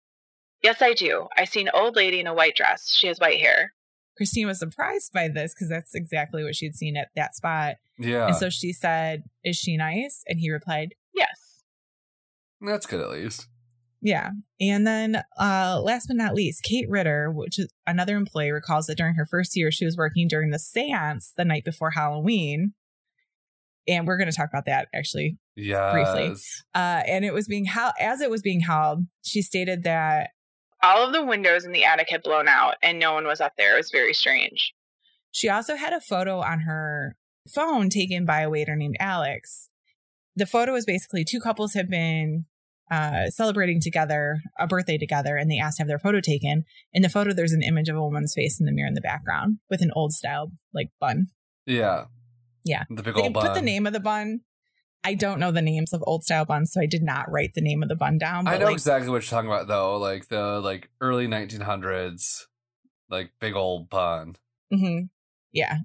Yes, 0.63 0.83
I 0.83 0.93
do. 0.93 1.29
I 1.37 1.45
see 1.47 1.63
an 1.63 1.71
old 1.73 1.97
lady 1.97 2.21
in 2.21 2.27
a 2.27 2.35
white 2.35 2.55
dress. 2.55 2.91
She 2.93 3.07
has 3.07 3.19
white 3.19 3.41
hair. 3.41 3.73
Christine 4.17 4.47
was 4.47 4.59
surprised 4.59 5.13
by 5.13 5.29
this 5.29 5.55
because 5.55 5.69
that's 5.71 5.95
exactly 5.95 6.45
what 6.45 6.55
she'd 6.55 6.75
seen 6.75 6.97
at 6.97 7.09
that 7.17 7.35
spot. 7.35 7.77
yeah. 7.99 8.27
And 8.27 8.37
so 8.37 8.51
she 8.51 8.73
said, 8.73 9.23
Is 9.43 9.57
she 9.57 9.77
nice? 9.79 10.23
And 10.27 10.39
he 10.39 10.51
replied, 10.51 10.95
Yes. 11.15 11.50
That's 12.61 12.87
good 12.87 13.01
at 13.01 13.11
least. 13.11 13.47
Yeah. 14.03 14.31
And 14.61 14.87
then 14.87 15.23
uh 15.39 15.81
last 15.83 16.07
but 16.09 16.17
not 16.17 16.35
least, 16.35 16.63
Kate 16.63 16.89
Ritter, 16.89 17.31
which 17.31 17.59
is 17.59 17.71
another 17.87 18.17
employee, 18.17 18.51
recalls 18.51 18.87
that 18.87 18.97
during 18.97 19.15
her 19.15 19.27
first 19.27 19.57
year, 19.57 19.71
she 19.71 19.85
was 19.85 19.97
working 19.97 20.27
during 20.29 20.51
the 20.51 20.59
seance 20.59 21.33
the 21.37 21.45
night 21.45 21.65
before 21.65 21.91
Halloween. 21.91 22.73
And 23.89 24.07
we're 24.07 24.17
going 24.19 24.31
to 24.31 24.37
talk 24.37 24.49
about 24.51 24.67
that 24.67 24.89
actually. 24.95 25.37
Yeah. 25.57 25.93
Uh, 26.75 27.03
and 27.07 27.25
it 27.25 27.35
was 27.35 27.47
being 27.47 27.65
held, 27.67 27.93
as 28.01 28.21
it 28.21 28.31
was 28.31 28.41
being 28.43 28.61
held, 28.61 29.05
she 29.23 29.43
stated 29.43 29.83
that 29.83 30.31
All 30.83 31.07
of 31.07 31.13
the 31.13 31.25
windows 31.25 31.65
in 31.65 31.73
the 31.73 31.85
attic 31.85 32.09
had 32.11 32.23
blown 32.23 32.49
out 32.49 32.77
and 32.83 32.99
no 32.99 33.13
one 33.13 33.27
was 33.27 33.41
up 33.41 33.53
there. 33.59 33.75
It 33.75 33.79
was 33.79 33.91
very 33.91 34.15
strange. 34.15 34.73
she 35.31 35.49
also 35.49 35.77
had 35.77 35.93
a 35.93 36.01
photo 36.01 36.41
on 36.41 36.61
her 36.61 37.17
phone 37.53 37.89
taken 37.91 38.25
by 38.25 38.41
a 38.43 38.51
waiter 38.51 38.77
named 38.77 38.97
Alex. 39.01 39.69
The 40.37 40.47
photo 40.47 40.75
is 40.75 40.87
basically 40.87 41.25
two 41.25 41.41
couples 41.41 41.75
have 41.75 41.91
been 41.91 42.47
uh, 42.91 43.27
celebrating 43.31 43.81
together 43.81 44.41
a 44.59 44.67
birthday 44.67 44.99
together, 44.99 45.37
and 45.37 45.51
they 45.51 45.59
asked 45.59 45.77
to 45.77 45.83
have 45.83 45.89
their 45.89 45.99
photo 45.99 46.21
taken. 46.21 46.65
In 46.93 47.03
the 47.03 47.09
photo, 47.09 47.33
there's 47.33 47.53
an 47.53 47.63
image 47.63 47.89
of 47.89 47.97
a 47.97 48.03
woman's 48.03 48.35
face 48.35 48.59
in 48.59 48.67
the 48.67 48.73
mirror 48.73 48.89
in 48.89 48.95
the 48.95 49.01
background 49.01 49.59
with 49.71 49.83
an 49.83 49.93
old 49.95 50.13
style 50.13 50.51
like 50.75 50.89
bun. 51.01 51.29
Yeah. 51.67 52.07
Yeah. 52.65 52.85
The 52.91 53.03
big 53.03 53.15
They 53.15 53.23
old 53.23 53.35
put 53.35 53.55
the 53.55 53.63
name 53.63 53.87
of 53.87 53.93
the 53.93 54.01
bun. 54.01 54.41
I 55.03 55.15
don't 55.15 55.41
know 55.41 55.51
the 55.51 55.63
names 55.63 55.95
of 55.95 56.05
old 56.07 56.25
style 56.25 56.45
buns, 56.45 56.73
so 56.73 56.81
I 56.81 56.87
did 56.87 57.03
not 57.03 57.31
write 57.31 57.55
the 57.55 57.63
name 57.63 57.83
of 57.83 57.89
the 57.89 57.97
bun 57.97 58.19
down. 58.19 58.47
I 58.47 58.59
know 58.59 58.67
like, 58.67 58.75
exactly 58.75 59.09
what 59.09 59.23
you're 59.23 59.31
talking 59.31 59.51
about 59.51 59.67
though, 59.67 59.97
like 59.97 60.29
the 60.29 60.61
like 60.61 60.91
early 61.01 61.27
1900s, 61.27 62.43
like 63.09 63.31
big 63.41 63.55
old 63.55 63.89
bun. 63.89 64.37
Mm-hmm. 64.73 65.05
Yeah. 65.53 65.79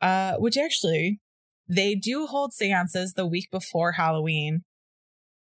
Uh, 0.00 0.36
which 0.36 0.56
actually, 0.56 1.20
they 1.68 1.94
do 1.94 2.26
hold 2.26 2.52
seances 2.52 3.14
the 3.14 3.26
week 3.26 3.50
before 3.50 3.92
Halloween, 3.92 4.64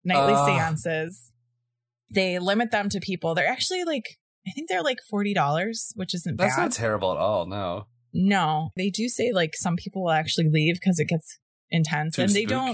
nightly 0.05 0.35
Ah. 0.37 0.47
seances. 0.69 1.31
They 2.13 2.39
limit 2.39 2.71
them 2.71 2.89
to 2.91 3.01
people. 3.01 3.35
They're 3.35 3.47
actually 3.49 3.85
like, 3.85 4.19
I 4.47 4.51
think 4.53 4.69
they're 4.69 4.83
like 4.83 4.99
$40, 5.13 5.93
which 5.95 6.15
isn't 6.15 6.37
That's 6.39 6.57
bad. 6.57 6.63
not 6.63 6.73
terrible 6.73 7.13
at 7.13 7.19
all. 7.19 7.47
No, 7.47 7.87
no, 8.13 8.71
they 8.77 8.91
do 8.91 9.09
say 9.09 9.33
like 9.33 9.53
some 9.55 9.77
people 9.77 10.03
will 10.05 10.11
actually 10.11 10.49
leave 10.51 10.75
because 10.75 10.99
it 10.99 11.07
gets 11.09 11.39
intense. 11.71 12.17
too 12.17 12.23
and 12.23 12.31
they 12.33 12.45
don't, 12.47 12.73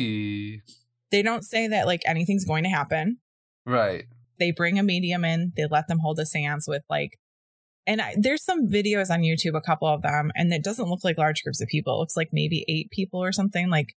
they 1.10 1.22
don't 1.22 1.44
say 1.44 1.68
that 1.68 1.86
like 1.86 2.00
anything's 2.06 2.44
going 2.46 2.64
to 2.64 2.70
happen. 2.70 3.18
Right. 3.66 4.04
they 4.38 4.52
bring 4.52 4.78
a 4.78 4.82
medium 4.82 5.24
in 5.24 5.52
they 5.56 5.64
let 5.70 5.88
them 5.88 5.98
hold 5.98 6.18
a 6.20 6.26
seance 6.26 6.68
with 6.68 6.84
like 6.88 7.18
and 7.86 8.00
I, 8.00 8.14
there's 8.16 8.44
some 8.44 8.68
videos 8.68 9.10
on 9.10 9.20
youtube 9.22 9.56
a 9.56 9.60
couple 9.60 9.88
of 9.88 10.02
them 10.02 10.30
and 10.36 10.52
it 10.52 10.62
doesn't 10.62 10.88
look 10.88 11.02
like 11.02 11.18
large 11.18 11.42
groups 11.42 11.60
of 11.60 11.66
people 11.68 11.94
it 11.94 11.98
looks 11.98 12.16
like 12.16 12.28
maybe 12.32 12.64
eight 12.68 12.90
people 12.92 13.20
or 13.20 13.32
something 13.32 13.68
like 13.70 13.94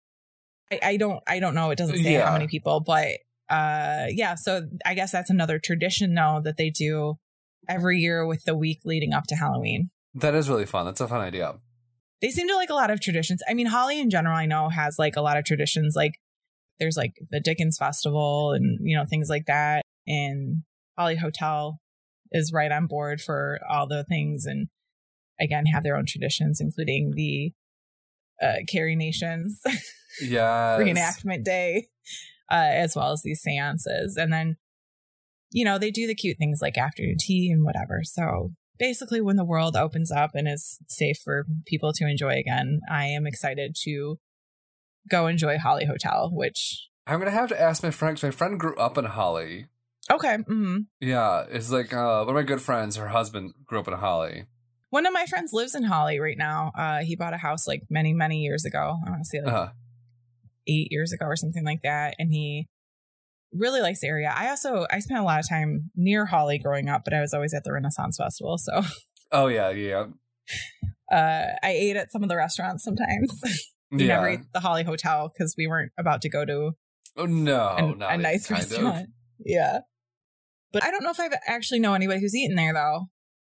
i, 0.72 0.80
I 0.82 0.96
don't 0.96 1.20
i 1.26 1.40
don't 1.40 1.54
know 1.54 1.70
it 1.70 1.78
doesn't 1.78 1.96
say 1.98 2.12
Yeah. 2.14 2.26
how 2.26 2.32
many 2.32 2.46
people 2.48 2.80
but 2.80 3.08
uh 3.50 4.06
yeah 4.10 4.34
so 4.34 4.62
i 4.84 4.94
guess 4.94 5.12
that's 5.12 5.30
another 5.30 5.58
tradition 5.58 6.14
though 6.14 6.40
that 6.44 6.56
they 6.56 6.70
do 6.70 7.14
every 7.68 7.98
year 7.98 8.26
with 8.26 8.44
the 8.44 8.56
week 8.56 8.80
leading 8.84 9.12
up 9.12 9.24
to 9.28 9.34
halloween 9.36 9.90
That 10.14 10.34
is 10.34 10.48
really 10.48 10.66
fun. 10.66 10.86
That's 10.86 11.00
a 11.00 11.08
fun 11.08 11.20
idea. 11.20 11.54
they 12.22 12.30
seem 12.30 12.48
to 12.48 12.56
like 12.56 12.70
a 12.70 12.74
lot 12.74 12.90
of 12.90 13.00
traditions. 13.00 13.42
I 13.48 13.54
mean, 13.54 13.66
Holly 13.66 14.00
in 14.00 14.10
general, 14.10 14.36
I 14.36 14.46
know 14.46 14.68
has 14.68 14.98
like 14.98 15.16
a 15.16 15.20
lot 15.20 15.36
of 15.36 15.44
traditions. 15.44 15.94
Like 15.94 16.14
there's 16.80 16.96
like 16.96 17.12
the 17.30 17.40
Dickens 17.40 17.76
Festival 17.78 18.52
and 18.52 18.78
you 18.82 18.96
know 18.96 19.04
things 19.04 19.28
like 19.28 19.46
that. 19.46 19.82
And 20.06 20.62
Holly 20.98 21.16
Hotel 21.16 21.78
is 22.32 22.52
right 22.52 22.72
on 22.72 22.86
board 22.86 23.20
for 23.20 23.58
all 23.70 23.86
the 23.86 24.02
things, 24.04 24.46
and 24.46 24.68
again 25.38 25.66
have 25.66 25.82
their 25.84 25.96
own 25.96 26.06
traditions, 26.06 26.60
including 26.60 27.12
the 27.14 27.52
uh, 28.42 28.56
Carrie 28.68 28.96
Nations 28.96 29.60
Yeah. 30.22 30.78
reenactment 30.78 31.44
day, 31.44 31.88
uh, 32.50 32.54
as 32.72 32.94
well 32.96 33.12
as 33.12 33.22
these 33.22 33.40
seances. 33.40 34.16
And 34.16 34.32
then, 34.32 34.56
you 35.50 35.64
know, 35.64 35.78
they 35.78 35.90
do 35.90 36.06
the 36.06 36.14
cute 36.14 36.38
things 36.38 36.60
like 36.60 36.76
afternoon 36.76 37.16
tea 37.18 37.50
and 37.52 37.64
whatever. 37.64 38.00
So 38.04 38.52
basically, 38.78 39.20
when 39.20 39.36
the 39.36 39.44
world 39.44 39.76
opens 39.76 40.10
up 40.10 40.32
and 40.34 40.48
is 40.48 40.78
safe 40.88 41.18
for 41.24 41.46
people 41.66 41.92
to 41.94 42.06
enjoy 42.06 42.36
again, 42.38 42.80
I 42.90 43.06
am 43.06 43.26
excited 43.26 43.76
to 43.84 44.18
go 45.10 45.26
enjoy 45.26 45.58
Holly 45.58 45.84
Hotel, 45.86 46.30
which, 46.32 46.88
I'm 47.06 47.18
gonna 47.18 47.30
have 47.30 47.48
to 47.48 47.60
ask 47.60 47.82
my 47.82 47.90
friend. 47.90 48.20
my 48.22 48.30
friend 48.30 48.60
grew 48.60 48.76
up 48.76 48.98
in 48.98 49.06
Holly. 49.06 49.66
okay. 50.10 50.36
Mm-hmm. 50.36 50.78
Yeah, 51.00 51.44
it's 51.48 51.70
like 51.70 51.92
uh, 51.94 52.24
one 52.24 52.30
of 52.30 52.34
my 52.34 52.42
good 52.42 52.60
friends. 52.60 52.96
Her 52.96 53.08
husband 53.08 53.54
grew 53.64 53.78
up 53.80 53.88
in 53.88 53.94
Holly. 53.94 54.44
One 54.90 55.06
of 55.06 55.12
my 55.12 55.26
friends 55.26 55.52
lives 55.52 55.74
in 55.74 55.84
Holly 55.84 56.18
right 56.18 56.38
now. 56.38 56.72
Uh, 56.76 56.98
he 57.00 57.14
bought 57.14 57.34
a 57.34 57.38
house 57.38 57.66
like 57.66 57.82
many, 57.90 58.14
many 58.14 58.38
years 58.38 58.64
ago. 58.64 58.98
I 59.06 59.10
want 59.10 59.22
to 59.22 59.24
say 59.24 59.42
like 59.42 59.52
Uh, 59.52 59.68
eight 60.66 60.88
years 60.90 61.12
ago 61.12 61.26
or 61.26 61.36
something 61.36 61.64
like 61.64 61.82
that. 61.82 62.14
And 62.18 62.32
he 62.32 62.68
really 63.52 63.80
likes 63.80 64.00
the 64.00 64.08
area. 64.08 64.32
I 64.34 64.48
also 64.48 64.86
I 64.90 64.98
spent 65.00 65.20
a 65.20 65.24
lot 65.24 65.40
of 65.40 65.48
time 65.48 65.90
near 65.94 66.26
Holly 66.26 66.58
growing 66.58 66.88
up, 66.88 67.02
but 67.04 67.14
I 67.14 67.20
was 67.20 67.34
always 67.34 67.54
at 67.54 67.64
the 67.64 67.72
Renaissance 67.72 68.16
Festival. 68.16 68.58
So 68.58 68.82
oh 69.32 69.46
yeah, 69.48 69.70
yeah, 69.70 70.06
uh, 71.12 71.46
I 71.62 71.70
ate 71.70 71.96
at 71.96 72.10
some 72.10 72.22
of 72.22 72.28
the 72.28 72.36
restaurants 72.36 72.84
sometimes. 72.84 73.32
we 73.90 74.04
yeah. 74.04 74.16
never 74.16 74.28
ate 74.28 74.40
the 74.52 74.60
Holly 74.60 74.84
Hotel 74.84 75.30
because 75.32 75.54
we 75.56 75.66
weren't 75.66 75.92
about 75.98 76.22
to 76.22 76.28
go 76.28 76.44
to 76.44 76.72
oh 77.16 77.26
no, 77.26 77.74
a, 77.76 77.94
not 77.94 78.14
a 78.14 78.18
nice 78.18 78.46
kind 78.46 78.62
of. 78.62 78.70
restaurant. 78.70 79.08
Yeah. 79.44 79.80
But 80.72 80.82
I 80.82 80.90
don't 80.90 81.04
know 81.04 81.10
if 81.10 81.20
I've 81.20 81.32
actually 81.46 81.78
know 81.78 81.94
anybody 81.94 82.20
who's 82.20 82.34
eaten 82.34 82.56
there 82.56 82.74
though. 82.74 83.06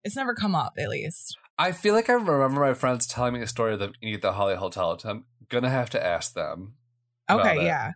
It's 0.03 0.15
never 0.15 0.33
come 0.33 0.55
up 0.55 0.73
at 0.77 0.89
least. 0.89 1.37
I 1.57 1.71
feel 1.71 1.93
like 1.93 2.09
I 2.09 2.13
remember 2.13 2.59
my 2.61 2.73
friends 2.73 3.05
telling 3.05 3.33
me 3.33 3.41
a 3.41 3.47
story 3.47 3.73
of 3.73 3.79
them 3.79 3.93
eating 4.01 4.15
at 4.15 4.21
the 4.21 4.33
Holly 4.33 4.55
Hotel. 4.55 4.99
I'm 5.05 5.25
gonna 5.49 5.69
have 5.69 5.89
to 5.91 6.03
ask 6.03 6.33
them. 6.33 6.73
Okay, 7.29 7.63
yeah. 7.63 7.91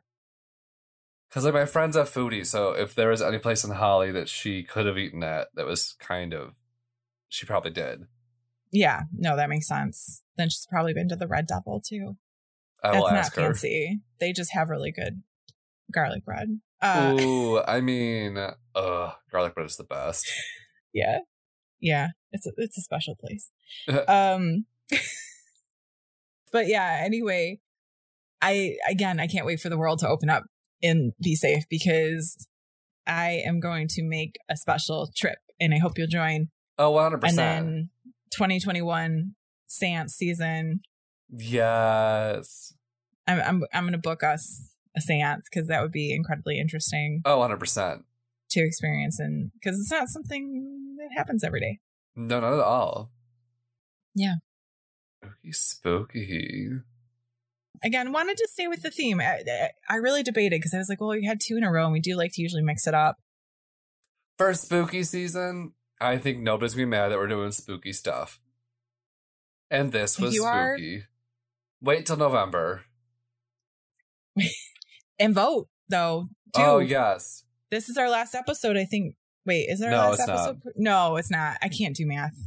Because 1.29 1.45
like 1.45 1.53
my 1.53 1.65
friend's 1.65 1.95
a 1.95 2.03
foodie, 2.03 2.45
so 2.45 2.71
if 2.71 2.95
there 2.95 3.09
was 3.09 3.21
any 3.21 3.39
place 3.39 3.63
in 3.63 3.71
Holly 3.71 4.11
that 4.11 4.29
she 4.29 4.63
could 4.63 4.85
have 4.85 4.97
eaten 4.97 5.23
at, 5.23 5.47
that 5.55 5.65
was 5.65 5.95
kind 5.99 6.33
of, 6.33 6.53
she 7.27 7.45
probably 7.45 7.71
did. 7.71 8.03
Yeah. 8.71 9.01
No, 9.13 9.35
that 9.35 9.49
makes 9.49 9.67
sense. 9.67 10.21
Then 10.37 10.49
she's 10.49 10.67
probably 10.69 10.93
been 10.93 11.09
to 11.09 11.15
the 11.15 11.27
Red 11.27 11.47
Devil 11.47 11.81
too. 11.85 12.17
I 12.83 12.91
That's 12.91 13.01
will 13.01 13.09
not 13.09 13.17
ask 13.17 13.35
her. 13.35 13.41
fancy. 13.41 13.99
They 14.19 14.31
just 14.31 14.53
have 14.53 14.69
really 14.69 14.91
good 14.91 15.23
garlic 15.91 16.23
bread. 16.23 16.59
Uh, 16.81 17.17
Ooh, 17.19 17.59
I 17.67 17.81
mean, 17.81 18.37
uh, 18.37 19.11
garlic 19.31 19.55
bread 19.55 19.65
is 19.65 19.77
the 19.77 19.83
best. 19.83 20.31
yeah, 20.93 21.19
yeah. 21.79 22.09
It's 22.31 22.45
a, 22.45 22.51
it's 22.57 22.77
a 22.77 22.81
special 22.81 23.15
place. 23.15 23.49
um, 24.07 24.65
but 26.51 26.67
yeah. 26.67 27.01
Anyway, 27.03 27.59
I 28.41 28.77
again, 28.89 29.19
I 29.19 29.27
can't 29.27 29.45
wait 29.45 29.59
for 29.59 29.69
the 29.69 29.77
world 29.77 29.99
to 29.99 30.07
open 30.07 30.29
up 30.29 30.43
and 30.83 31.13
be 31.21 31.35
safe 31.35 31.63
because 31.69 32.47
I 33.07 33.41
am 33.45 33.59
going 33.59 33.87
to 33.89 34.03
make 34.03 34.35
a 34.49 34.57
special 34.57 35.09
trip, 35.15 35.39
and 35.59 35.73
I 35.73 35.77
hope 35.77 35.97
you'll 35.97 36.07
join. 36.07 36.49
Oh, 36.77 36.91
100 36.91 37.21
percent. 37.21 37.39
And 37.39 37.67
then 37.67 37.89
2021 38.31 39.35
seance 39.67 40.13
season. 40.13 40.81
Yes. 41.29 42.73
I'm 43.27 43.39
I'm 43.39 43.63
I'm 43.73 43.83
going 43.83 43.93
to 43.93 43.97
book 43.97 44.23
us 44.23 44.69
a 44.95 45.01
seance 45.01 45.45
because 45.49 45.67
that 45.67 45.81
would 45.81 45.91
be 45.91 46.13
incredibly 46.13 46.59
interesting 46.59 47.21
Oh, 47.25 47.37
100 47.39 47.57
percent. 47.57 48.05
To 48.55 48.65
experience, 48.65 49.19
and 49.19 49.51
because 49.53 49.79
it's 49.79 49.91
not 49.91 50.07
something 50.09 50.95
that 50.97 51.15
happens 51.17 51.43
every 51.43 51.59
day. 51.59 51.79
No, 52.15 52.39
not 52.39 52.53
at 52.53 52.59
all. 52.59 53.11
Yeah. 54.13 54.35
Spooky, 55.21 55.51
spooky. 55.51 56.69
Again, 57.83 58.11
wanted 58.11 58.37
to 58.37 58.47
stay 58.51 58.67
with 58.67 58.81
the 58.81 58.89
theme. 58.91 59.19
I, 59.21 59.69
I- 59.89 59.95
really 59.95 60.23
debated 60.23 60.59
because 60.59 60.73
I 60.73 60.77
was 60.77 60.87
like, 60.89 60.99
well, 61.01 61.09
we 61.11 61.25
had 61.25 61.39
two 61.41 61.57
in 61.57 61.63
a 61.63 61.71
row, 61.71 61.83
and 61.83 61.93
we 61.93 61.99
do 61.99 62.15
like 62.15 62.31
to 62.33 62.41
usually 62.41 62.63
mix 62.63 62.87
it 62.87 62.93
up. 62.93 63.17
For 64.37 64.53
spooky 64.53 65.03
season, 65.03 65.73
I 66.01 66.17
think 66.17 66.39
nobody's 66.39 66.73
gonna 66.73 66.87
be 66.87 66.89
mad 66.91 67.09
that 67.09 67.17
we're 67.17 67.27
doing 67.27 67.51
spooky 67.51 67.93
stuff. 67.93 68.39
And 69.71 69.91
this 69.91 70.19
was 70.19 70.33
you 70.35 70.43
are- 70.43 70.77
spooky. 70.77 71.03
Wait 71.81 72.05
till 72.05 72.17
November. 72.17 72.83
And 75.17 75.33
vote 75.33 75.69
though. 75.87 76.27
Oh, 76.55 76.59
too. 76.59 76.61
Oh 76.61 76.79
yes. 76.79 77.44
This 77.75 77.89
is 77.89 77.97
our 77.97 78.09
last 78.09 78.33
episode, 78.35 78.77
I 78.77 78.85
think. 78.85 79.15
Wait, 79.45 79.67
is 79.69 79.81
there 79.81 79.91
No, 79.91 79.97
last 79.97 80.19
it's 80.19 80.27
not. 80.29 80.39
episode? 80.49 80.61
No, 80.77 81.17
it's 81.17 81.29
not. 81.29 81.57
I 81.61 81.67
can't 81.67 81.93
do 81.93 82.05
math. 82.07 82.37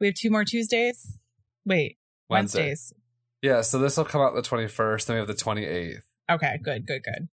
We 0.00 0.08
have 0.08 0.16
two 0.16 0.30
more 0.32 0.44
Tuesdays. 0.44 1.16
Wait, 1.64 1.96
Wednesday. 2.28 2.66
Wednesdays. 2.66 2.92
Yeah, 3.40 3.60
so 3.60 3.78
this 3.78 3.96
will 3.96 4.04
come 4.04 4.20
out 4.20 4.34
the 4.34 4.42
21st, 4.42 5.06
then 5.06 5.14
we 5.14 5.18
have 5.20 5.28
the 5.28 5.34
28th. 5.34 6.00
Okay, 6.28 6.58
good, 6.60 6.88
good, 6.88 7.04
good. 7.04 7.28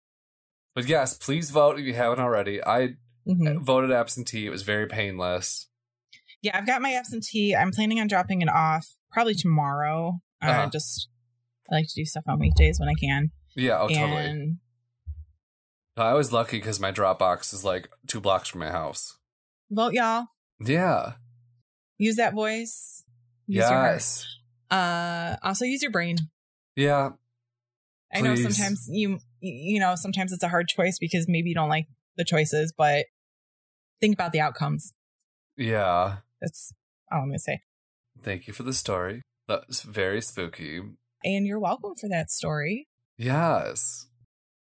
But 0.76 0.86
yes, 0.89 1.14
please 1.18 1.50
vote 1.50 1.80
if 1.80 1.86
you 1.86 1.94
haven't 1.94 2.20
already. 2.20 2.62
I 2.62 2.98
Mhm. 3.26 3.64
voted 3.64 3.92
absentee. 3.92 4.46
It 4.46 4.50
was 4.50 4.64
very 4.64 4.88
painless. 4.88 5.68
Yeah, 6.42 6.58
I've 6.58 6.68
got 6.68 6.82
my 6.82 6.94
absentee. 6.94 7.56
I'm 7.56 7.72
planning 7.72 8.02
on 8.02 8.08
dropping 8.08 8.42
it 8.42 8.50
off 8.50 8.86
probably 9.14 9.36
tomorrow. 9.36 10.20
Uh, 10.42 10.48
Uh-huh. 10.48 10.70
Just 10.70 11.08
I 11.72 11.76
like 11.76 11.88
to 11.88 11.96
do 11.96 12.04
stuff 12.06 12.26
on 12.28 12.38
weekdays 12.39 12.82
when 12.82 12.89
I 12.89 12.96
can. 12.96 13.32
Yeah, 13.56 13.80
oh, 13.80 13.88
totally. 13.88 14.58
I 15.98 16.14
was 16.14 16.32
lucky 16.32 16.58
because 16.58 16.80
my 16.80 16.92
Dropbox 16.92 17.54
is 17.54 17.66
like 17.66 17.89
two 18.08 18.22
blocks 18.22 18.50
from 18.50 18.62
my 18.62 18.72
house. 18.72 19.18
vote, 19.70 19.94
y'all. 19.94 20.26
Yeah. 20.60 21.14
Use 21.98 22.16
that 22.16 22.34
voice. 22.34 23.04
Use 23.48 23.58
your 23.58 23.68
heart. 23.68 24.26
Uh, 24.70 25.36
also 25.44 25.66
use 25.66 25.82
your 25.82 25.92
brain. 25.92 26.18
Yeah. 26.76 27.12
I 28.14 28.22
know 28.22 28.36
sometimes 28.36 28.88
you 28.89 29.20
you 29.39 29.80
know 29.80 29.96
sometimes 29.96 30.32
it's 30.32 30.44
a 30.44 30.50
hard 30.50 30.68
choice 30.68 30.98
because 31.00 31.28
maybe 31.28 31.50
you 31.50 31.56
don't 31.56 31.70
like 31.70 31.88
the 32.18 32.26
choices, 32.26 32.74
but 32.76 33.06
think 34.00 34.14
about 34.14 34.32
the 34.32 34.39
outcomes. 34.39 34.94
Yeah. 35.58 36.18
That's 36.42 36.74
all 37.12 37.22
I'm 37.22 37.28
gonna 37.28 37.39
say. 37.39 37.62
Thank 38.22 38.48
you 38.48 38.54
for 38.54 38.64
the 38.64 38.74
story. 38.74 39.22
That's 39.48 39.82
very 39.82 40.22
spooky. 40.22 40.82
And 41.24 41.46
you're 41.46 41.60
welcome 41.60 41.96
for 41.96 42.10
that 42.10 42.32
story. 42.32 42.88
Yes. 43.18 44.08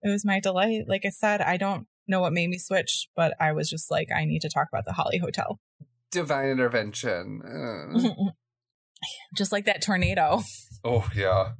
It 0.04 0.10
was 0.10 0.24
my 0.24 0.38
delight. 0.38 0.82
Like 0.86 1.04
I 1.04 1.08
said, 1.08 1.40
I 1.40 1.56
don't 1.56 1.86
know 2.06 2.20
what 2.20 2.32
made 2.32 2.50
me 2.50 2.58
switch, 2.58 3.08
but 3.16 3.34
I 3.40 3.52
was 3.52 3.68
just 3.68 3.90
like, 3.90 4.08
I 4.14 4.24
need 4.26 4.42
to 4.42 4.50
talk 4.50 4.68
about 4.70 4.84
the 4.84 4.92
Holly 4.92 5.18
Hotel. 5.18 5.58
Divine 6.12 6.50
intervention. 6.50 7.42
Uh. 7.42 8.30
just 9.36 9.50
like 9.50 9.64
that 9.64 9.82
tornado. 9.82 10.42
oh 10.84 11.08
yeah. 11.16 11.52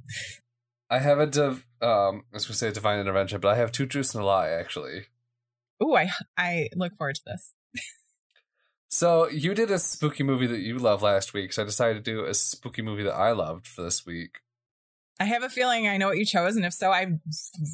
I 0.89 0.99
have 0.99 1.19
a 1.19 1.25
div 1.25 1.65
um 1.81 2.23
I 2.31 2.35
was 2.35 2.45
gonna 2.45 2.55
say 2.55 2.71
divine 2.71 2.99
intervention, 2.99 3.41
but 3.41 3.49
I 3.49 3.57
have 3.57 3.71
two 3.71 3.85
truths 3.85 4.13
and 4.15 4.23
a 4.23 4.25
lie 4.25 4.49
actually. 4.49 5.07
Ooh, 5.83 5.95
I 5.95 6.11
I 6.37 6.69
look 6.75 6.95
forward 6.95 7.15
to 7.15 7.21
this. 7.25 7.53
So 8.87 9.27
you 9.27 9.53
did 9.53 9.71
a 9.71 9.79
spooky 9.79 10.23
movie 10.23 10.47
that 10.47 10.61
you 10.61 10.77
loved 10.77 11.03
last 11.03 11.33
week, 11.33 11.51
so 11.51 11.63
I 11.63 11.65
decided 11.65 12.05
to 12.05 12.11
do 12.11 12.23
a 12.23 12.33
spooky 12.33 12.81
movie 12.81 13.03
that 13.03 13.15
I 13.15 13.31
loved 13.31 13.67
for 13.67 13.81
this 13.81 14.05
week. 14.05 14.37
I 15.19 15.25
have 15.25 15.43
a 15.43 15.49
feeling 15.49 15.87
I 15.87 15.97
know 15.97 16.07
what 16.07 16.17
you 16.17 16.25
chose, 16.25 16.55
and 16.55 16.65
if 16.65 16.73
so, 16.73 16.91
I 16.91 17.07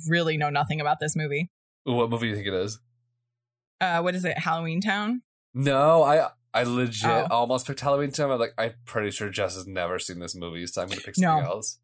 really 0.08 0.38
know 0.38 0.50
nothing 0.50 0.80
about 0.80 1.00
this 1.00 1.16
movie. 1.16 1.50
What 1.84 2.10
movie 2.10 2.28
do 2.28 2.30
you 2.30 2.36
think 2.36 2.48
it 2.48 2.54
is? 2.54 2.80
Uh, 3.80 4.02
what 4.02 4.14
is 4.14 4.26
it? 4.26 4.38
Halloweentown. 4.38 5.22
No, 5.54 6.04
I 6.04 6.30
I 6.54 6.64
legit 6.64 7.10
Oh. 7.10 7.28
almost 7.32 7.66
picked 7.66 7.80
Halloweentown. 7.82 8.32
I'm 8.32 8.40
like, 8.40 8.54
I'm 8.58 8.74
pretty 8.86 9.10
sure 9.12 9.30
Jess 9.30 9.56
has 9.56 9.66
never 9.66 9.98
seen 10.00 10.20
this 10.20 10.36
movie, 10.36 10.68
so 10.68 10.82
I'm 10.82 10.90
gonna 10.90 11.02
pick 11.02 11.16
something 11.16 11.44
No. 11.44 11.50
else. 11.50 11.80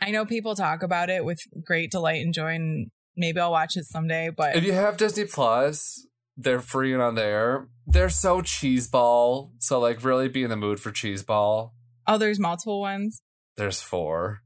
I 0.00 0.10
know 0.10 0.24
people 0.24 0.54
talk 0.54 0.82
about 0.82 1.10
it 1.10 1.24
with 1.24 1.40
great 1.64 1.90
delight 1.90 2.24
and 2.24 2.32
joy, 2.32 2.54
and 2.54 2.90
maybe 3.16 3.40
I'll 3.40 3.50
watch 3.50 3.76
it 3.76 3.84
someday. 3.84 4.30
But 4.30 4.56
If 4.56 4.64
you 4.64 4.72
have 4.72 4.96
Disney 4.96 5.24
Plus, 5.26 6.06
they're 6.36 6.60
free 6.60 6.92
and 6.94 7.02
on 7.02 7.14
there. 7.16 7.68
They're 7.86 8.08
so 8.08 8.40
cheeseball. 8.40 9.50
So 9.58 9.80
like 9.80 10.02
really 10.04 10.28
be 10.28 10.44
in 10.44 10.50
the 10.50 10.56
mood 10.56 10.80
for 10.80 10.90
cheeseball. 10.92 11.72
oh, 12.06 12.16
there's 12.16 12.38
multiple 12.40 12.80
ones. 12.80 13.20
There's 13.56 13.82
four. 13.82 14.42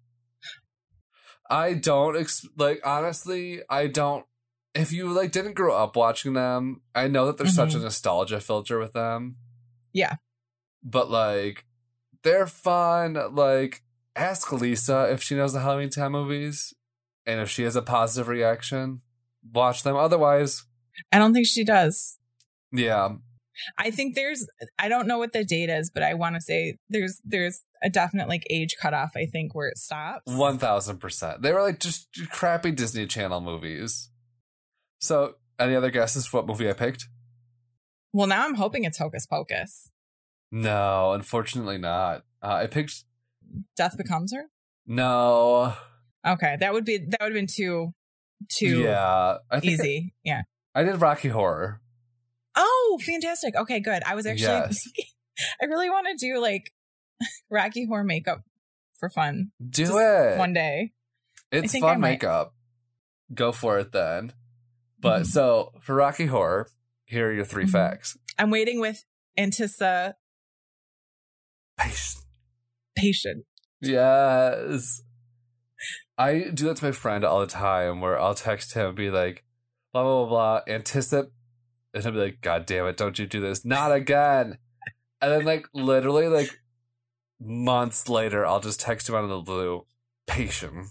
I 1.53 1.75
don't 1.75 2.17
ex- 2.17 2.47
like 2.57 2.81
honestly, 2.85 3.61
I 3.69 3.87
don't 3.87 4.25
if 4.75 4.91
you 4.91 5.13
like 5.13 5.33
didn't 5.33 5.53
grow 5.55 5.77
up 5.77 5.97
watching 5.97 6.33
them, 6.33 6.81
I 6.95 7.07
know 7.09 7.27
that 7.27 7.37
there's 7.37 7.55
such 7.55 7.75
a 7.75 7.79
Mhm. 7.79 7.83
nostalgia 7.83 8.41
filter 8.41 8.79
with 8.79 8.93
them. 8.95 9.37
Yeah. 9.93 10.15
But 10.83 11.11
like 11.11 11.67
they're 12.23 12.47
fun. 12.47 13.19
Like 13.35 13.83
ask 14.17 14.51
Lisa 14.53 15.11
if 15.13 15.23
she 15.23 15.35
knows 15.35 15.53
the 15.53 15.59
Halloweentown 15.61 16.11
movies 16.13 16.73
and 17.27 17.39
if 17.41 17.51
she 17.51 17.63
has 17.65 17.77
a 17.77 17.83
positive 17.83 18.29
reaction, 18.29 19.03
watch 19.53 19.83
them. 19.83 19.97
Otherwise, 19.97 20.65
I 21.13 21.19
don't 21.19 21.33
think 21.35 21.47
she 21.47 21.65
does. 21.65 22.19
yeah. 22.73 23.17
I 23.79 23.91
think 23.91 24.15
there's 24.15 24.47
I 24.79 24.89
don't 24.89 25.07
know 25.07 25.19
what 25.19 25.33
the 25.33 25.45
date 25.45 25.69
is, 25.71 25.91
but 25.91 26.03
I 26.03 26.15
want 26.15 26.35
to 26.37 26.41
say 26.41 26.79
there's 26.89 27.21
there's 27.25 27.63
a 27.83 27.91
definite 27.91 28.29
like 28.29 28.45
age 28.51 28.77
cutoff. 28.81 29.13
I 29.17 29.27
think 29.27 29.55
where 29.55 29.69
it 29.69 29.79
stops. 29.79 30.23
One 30.27 30.59
thousand 30.59 30.99
percent. 30.99 31.43
They 31.43 31.53
were 31.53 31.63
like 31.63 31.81
just 31.81 32.09
crappy 32.31 32.71
Disney 32.71 33.07
Channel 33.07 33.41
movies. 33.41 34.11
So, 35.01 35.35
any 35.59 35.75
other 35.75 35.91
guesses 35.91 36.27
for 36.27 36.39
what 36.39 36.47
movie 36.47 36.71
I 36.71 36.75
picked? 36.75 37.07
Well, 38.13 38.27
now 38.27 38.45
I'm 38.45 38.55
hoping 38.55 38.85
it's 38.85 38.99
Hocus 38.99 39.27
Pocus. 39.27 39.91
No, 40.51 41.13
unfortunately 41.13 41.79
not. 41.79 42.25
Uh, 42.43 42.55
I 42.55 42.67
picked 42.67 43.05
Death 43.77 43.97
becomes 43.97 44.33
her. 44.33 44.45
no. 44.87 45.75
Okay, 46.27 46.57
that 46.61 46.73
would 46.73 46.85
be 46.85 46.99
that 46.99 47.19
would 47.21 47.33
have 47.33 47.35
been 47.35 47.47
too 47.49 47.93
too 48.49 48.83
yeah, 48.83 49.39
I 49.51 49.61
think 49.61 49.73
easy. 49.73 50.15
yeah. 50.25 50.43
I 50.75 50.85
did 50.85 51.01
Rocky 51.01 51.29
Horror. 51.29 51.81
Oh, 52.57 52.99
fantastic. 53.05 53.55
Okay, 53.57 53.81
good. 53.81 54.03
I 54.05 54.15
was 54.15 54.27
actually 54.27 54.45
Yes. 54.45 54.85
I 55.63 55.65
really 55.67 55.89
want 55.91 56.07
to 56.09 56.15
do 56.27 56.39
like 56.41 56.73
Rocky 57.51 57.87
Horror 57.87 58.05
makeup 58.05 58.43
for 58.95 59.09
fun 59.09 59.51
Do 59.61 59.85
Just 59.87 59.93
it. 59.97 60.39
one 60.39 60.53
day. 60.53 60.93
it's 61.51 61.77
fun 61.79 62.01
makeup. 62.01 62.55
Go 63.35 63.53
for 63.53 63.79
it 63.79 63.93
then. 63.93 64.33
But 65.01 65.23
Mhm. 65.23 65.27
so 65.27 65.73
for 65.81 65.95
Rocky 65.95 66.27
Horror, 66.27 66.69
here 67.05 67.29
are 67.29 67.33
your 67.33 67.45
3 67.45 67.65
Mhm. 67.65 67.71
facts. 67.73 68.17
I'm 68.39 68.51
waiting 68.51 68.79
with 68.81 69.05
anticipation. 69.37 70.15
Patience. 71.79 72.27
Patient. 72.97 73.47
Yes. 73.81 75.03
I 76.19 76.51
do 76.55 76.67
that 76.69 76.77
to 76.77 76.85
my 76.85 76.93
friend 76.93 77.25
all 77.25 77.41
the 77.41 77.47
time 77.47 78.01
where 78.01 78.21
I'll 78.21 78.35
text 78.35 78.75
him 78.75 78.89
and 78.89 78.97
be 78.97 79.11
like, 79.11 79.45
blah, 79.93 80.03
blah, 80.03 80.27
blah, 80.27 80.61
blah, 80.67 80.75
anticip. 80.75 81.31
And 81.95 82.07
I'd 82.07 82.13
be 82.13 82.19
like, 82.19 82.41
God 82.41 82.67
damn 82.67 82.87
it, 82.87 82.97
don't 82.97 83.19
you 83.19 83.27
do 83.27 83.41
this. 83.41 83.65
Not 83.65 83.93
again. 83.93 84.59
And 85.21 85.31
then, 85.33 85.45
like, 85.45 85.67
literally, 85.73 86.29
like, 86.29 86.59
months 87.41 88.09
later, 88.09 88.47
I'll 88.47 88.61
just 88.61 88.81
text 88.81 89.09
him 89.09 89.15
out 89.15 89.25
of 89.25 89.31
the 89.31 89.41
blue, 89.41 89.87
patient. 90.27 90.89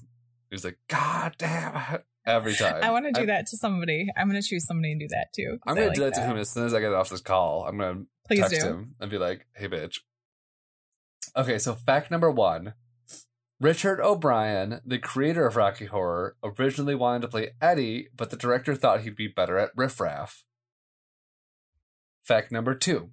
He's 0.49 0.63
like, 0.63 0.77
God 0.87 1.35
damn 1.37 1.75
it. 1.95 2.05
Every 2.23 2.53
time. 2.53 2.83
I 2.83 2.91
want 2.91 3.05
to 3.05 3.11
do 3.11 3.21
I'm- 3.21 3.27
that 3.27 3.47
to 3.47 3.57
somebody. 3.57 4.07
I'm 4.15 4.29
going 4.29 4.39
to 4.39 4.47
choose 4.47 4.67
somebody 4.67 4.91
and 4.91 4.99
do 4.99 5.07
that 5.07 5.33
too. 5.35 5.57
I'm 5.65 5.73
going 5.73 5.87
like 5.87 5.95
to 5.95 6.01
do 6.01 6.05
that 6.05 6.13
to 6.13 6.21
him 6.21 6.37
as 6.37 6.49
soon 6.51 6.65
as 6.67 6.73
I 6.73 6.79
get 6.79 6.93
off 6.93 7.09
this 7.09 7.19
call. 7.19 7.65
I'm 7.67 7.79
going 7.79 8.05
to 8.29 8.35
text 8.35 8.61
do. 8.61 8.67
him 8.67 8.95
and 8.99 9.09
be 9.09 9.17
like, 9.17 9.47
"Hey, 9.55 9.67
bitch." 9.67 9.97
Okay, 11.35 11.57
so 11.57 11.73
fact 11.73 12.11
number 12.11 12.29
one: 12.29 12.75
Richard 13.59 13.99
O'Brien, 13.99 14.81
the 14.85 14.99
creator 14.99 15.47
of 15.47 15.55
Rocky 15.55 15.85
Horror, 15.85 16.35
originally 16.43 16.93
wanted 16.93 17.23
to 17.23 17.27
play 17.27 17.51
Eddie, 17.59 18.09
but 18.15 18.29
the 18.29 18.37
director 18.37 18.75
thought 18.75 19.01
he'd 19.01 19.15
be 19.15 19.27
better 19.27 19.57
at 19.57 19.71
Riff 19.75 19.99
Raff. 19.99 20.43
Fact 22.23 22.51
number 22.51 22.75
two: 22.75 23.11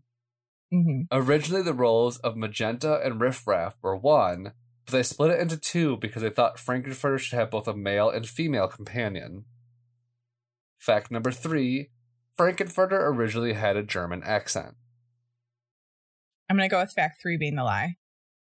hmm 0.72 1.02
Originally, 1.11 1.62
the 1.62 1.74
roles 1.74 2.18
of 2.18 2.36
Magenta 2.36 3.00
and 3.04 3.20
Riff 3.20 3.46
Raff 3.46 3.76
were 3.82 3.96
one, 3.96 4.52
but 4.86 4.92
they 4.92 5.02
split 5.02 5.30
it 5.30 5.40
into 5.40 5.56
two 5.56 5.96
because 5.96 6.22
they 6.22 6.30
thought 6.30 6.59
Frank-N-Furter 6.59 7.18
should 7.18 7.38
have 7.38 7.50
both 7.50 7.68
a 7.68 7.74
male 7.74 8.11
and 8.11 8.28
female 8.28 8.68
companion. 8.68 9.44
Fact 10.78 11.11
number 11.11 11.32
three: 11.32 11.90
Frank-N-Furter 12.36 13.00
originally 13.00 13.54
had 13.54 13.76
a 13.76 13.82
German 13.82 14.22
accent. 14.24 14.74
I'm 16.48 16.56
going 16.56 16.68
to 16.68 16.74
go 16.74 16.80
with 16.80 16.92
fact 16.92 17.20
three 17.20 17.36
being 17.36 17.56
the 17.56 17.64
lie. 17.64 17.96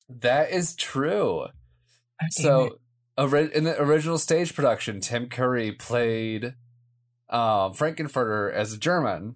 That 0.09 0.51
is 0.51 0.75
true. 0.75 1.45
Oh, 1.45 1.49
it. 2.21 2.33
So, 2.33 2.79
in 3.17 3.63
the 3.63 3.75
original 3.81 4.17
stage 4.17 4.53
production, 4.53 4.99
Tim 4.99 5.29
Curry 5.29 5.71
played 5.71 6.55
um, 7.29 7.73
Frank-N-Furter 7.73 8.51
as 8.53 8.73
a 8.73 8.77
German. 8.77 9.35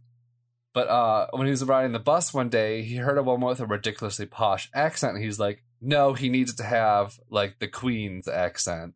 But 0.80 0.88
uh, 0.88 1.28
when 1.32 1.46
he 1.46 1.52
was 1.52 1.62
riding 1.66 1.92
the 1.92 2.00
bus 2.00 2.34
one 2.34 2.48
day, 2.48 2.84
he 2.84 2.96
heard 2.96 3.18
a 3.18 3.24
woman 3.24 3.50
with 3.50 3.60
a 3.60 3.66
ridiculously 3.66 4.26
posh 4.26 4.70
accent. 4.74 5.16
And 5.16 5.22
he's 5.26 5.38
like, 5.38 5.62
no, 5.82 6.14
he 6.14 6.30
needs 6.30 6.54
to 6.56 6.64
have 6.64 7.20
like 7.30 7.60
the 7.60 7.68
Queen's 7.68 8.30
accent. 8.30 8.94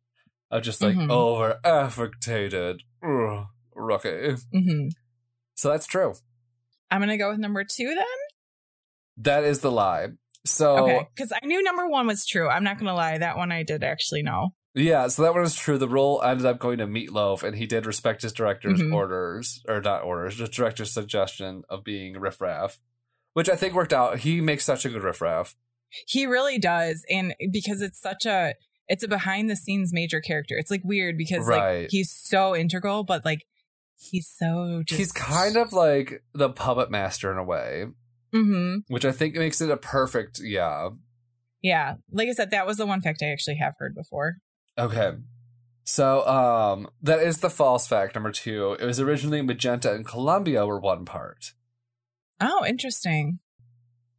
Of 0.50 0.64
just 0.64 0.82
like 0.82 0.96
Mhm. 0.96 1.10
over 1.10 1.60
affectated. 1.66 2.84
Ugh, 3.06 3.48
Rocky. 3.76 4.36
hmm 4.54 4.88
So 5.56 5.68
that's 5.72 5.86
true. 5.86 6.14
I'm 6.90 7.00
going 7.02 7.10
to 7.10 7.18
go 7.18 7.32
with 7.32 7.40
number 7.40 7.66
two 7.66 7.94
then. 7.94 8.06
That 9.18 9.44
is 9.44 9.60
the 9.60 9.70
lie. 9.72 10.08
So 10.46 10.78
Okay. 10.78 11.08
Because 11.14 11.34
I 11.34 11.46
knew 11.46 11.62
number 11.64 11.86
one 11.90 12.08
was 12.08 12.26
true. 12.26 12.48
I'm 12.48 12.64
not 12.64 12.78
going 12.78 12.88
to 12.88 12.94
lie. 12.94 13.18
That 13.18 13.36
one 13.36 13.52
I 13.52 13.64
did 13.64 13.84
actually 13.84 14.24
know. 14.24 14.52
Yeah, 14.76 15.08
so 15.08 15.22
that 15.22 15.34
one 15.34 15.44
is 15.44 15.56
true. 15.56 15.78
The 15.78 15.88
role 15.88 16.22
ended 16.24 16.46
up 16.48 16.58
going 16.60 16.80
to 16.80 16.88
Meatloaf, 16.88 17.44
and 17.44 17.56
he 17.56 17.68
did 17.68 17.86
respect 17.86 18.24
his 18.24 18.34
director's 18.34 18.82
Mhm. 18.82 18.94
orders, 18.94 19.62
or 19.68 19.80
not 19.82 20.04
orders, 20.04 20.36
just 20.36 20.52
director's 20.54 20.92
suggestion 20.92 21.62
of 21.70 21.84
being 21.84 22.20
Riff 22.20 22.42
Raff, 22.42 22.80
which 23.34 23.50
I 23.50 23.56
think 23.56 23.76
worked 23.76 23.94
out. 23.94 24.20
He 24.20 24.42
makes 24.42 24.66
such 24.66 24.84
a 24.84 24.90
good 24.90 25.04
Riff 25.04 25.22
Raff. 25.22 25.56
He 26.08 26.26
really 26.26 26.58
does. 26.58 27.06
And 27.08 27.36
because 27.52 27.84
it's 27.84 28.02
such 28.02 28.26
a, 28.26 28.56
it's 28.88 29.04
a 29.04 29.08
behind 29.08 29.48
the 29.48 29.56
scenes 29.56 29.94
major 29.94 30.20
character. 30.22 30.56
It's 30.58 30.72
like 30.72 30.82
weird 30.84 31.18
because 31.20 31.46
Right. 31.46 31.82
like 31.84 31.92
he's 31.92 32.10
so 32.12 32.56
integral, 32.56 33.04
but 33.04 33.24
like 33.24 33.44
he's 33.96 34.28
so 34.28 34.82
just. 34.84 34.98
He's 34.98 35.12
kind 35.12 35.56
of 35.56 35.72
like 35.72 36.24
the 36.34 36.50
puppet 36.50 36.90
master 36.90 37.32
in 37.32 37.38
a 37.38 37.44
way, 37.44 37.86
hmm 38.34 38.78
which 38.88 39.06
I 39.06 39.12
think 39.12 39.36
makes 39.36 39.62
it 39.62 39.70
a 39.70 39.78
perfect, 39.78 40.40
yeah. 40.44 40.90
Yeah. 41.62 41.96
Like 42.12 42.28
I 42.28 42.34
said, 42.34 42.50
that 42.50 42.66
was 42.66 42.78
the 42.78 42.88
one 42.88 43.02
fact 43.02 43.22
I 43.22 43.28
actually 43.32 43.58
have 43.58 43.76
heard 43.78 43.94
before. 43.94 44.38
Okay. 44.78 45.14
So, 45.84 46.26
um, 46.28 46.88
that 47.02 47.20
is 47.20 47.40
the 47.40 47.50
false 47.50 47.88
fact 47.88 48.16
number 48.16 48.32
two. 48.32 48.78
It 48.80 48.86
was 48.86 49.00
originally 49.00 49.42
Magenta 49.42 49.94
and 49.94 50.06
Columbia 50.06 50.66
were 50.66 50.80
one 50.80 51.06
part. 51.06 51.54
Oh, 52.40 52.66
interesting. 52.66 53.40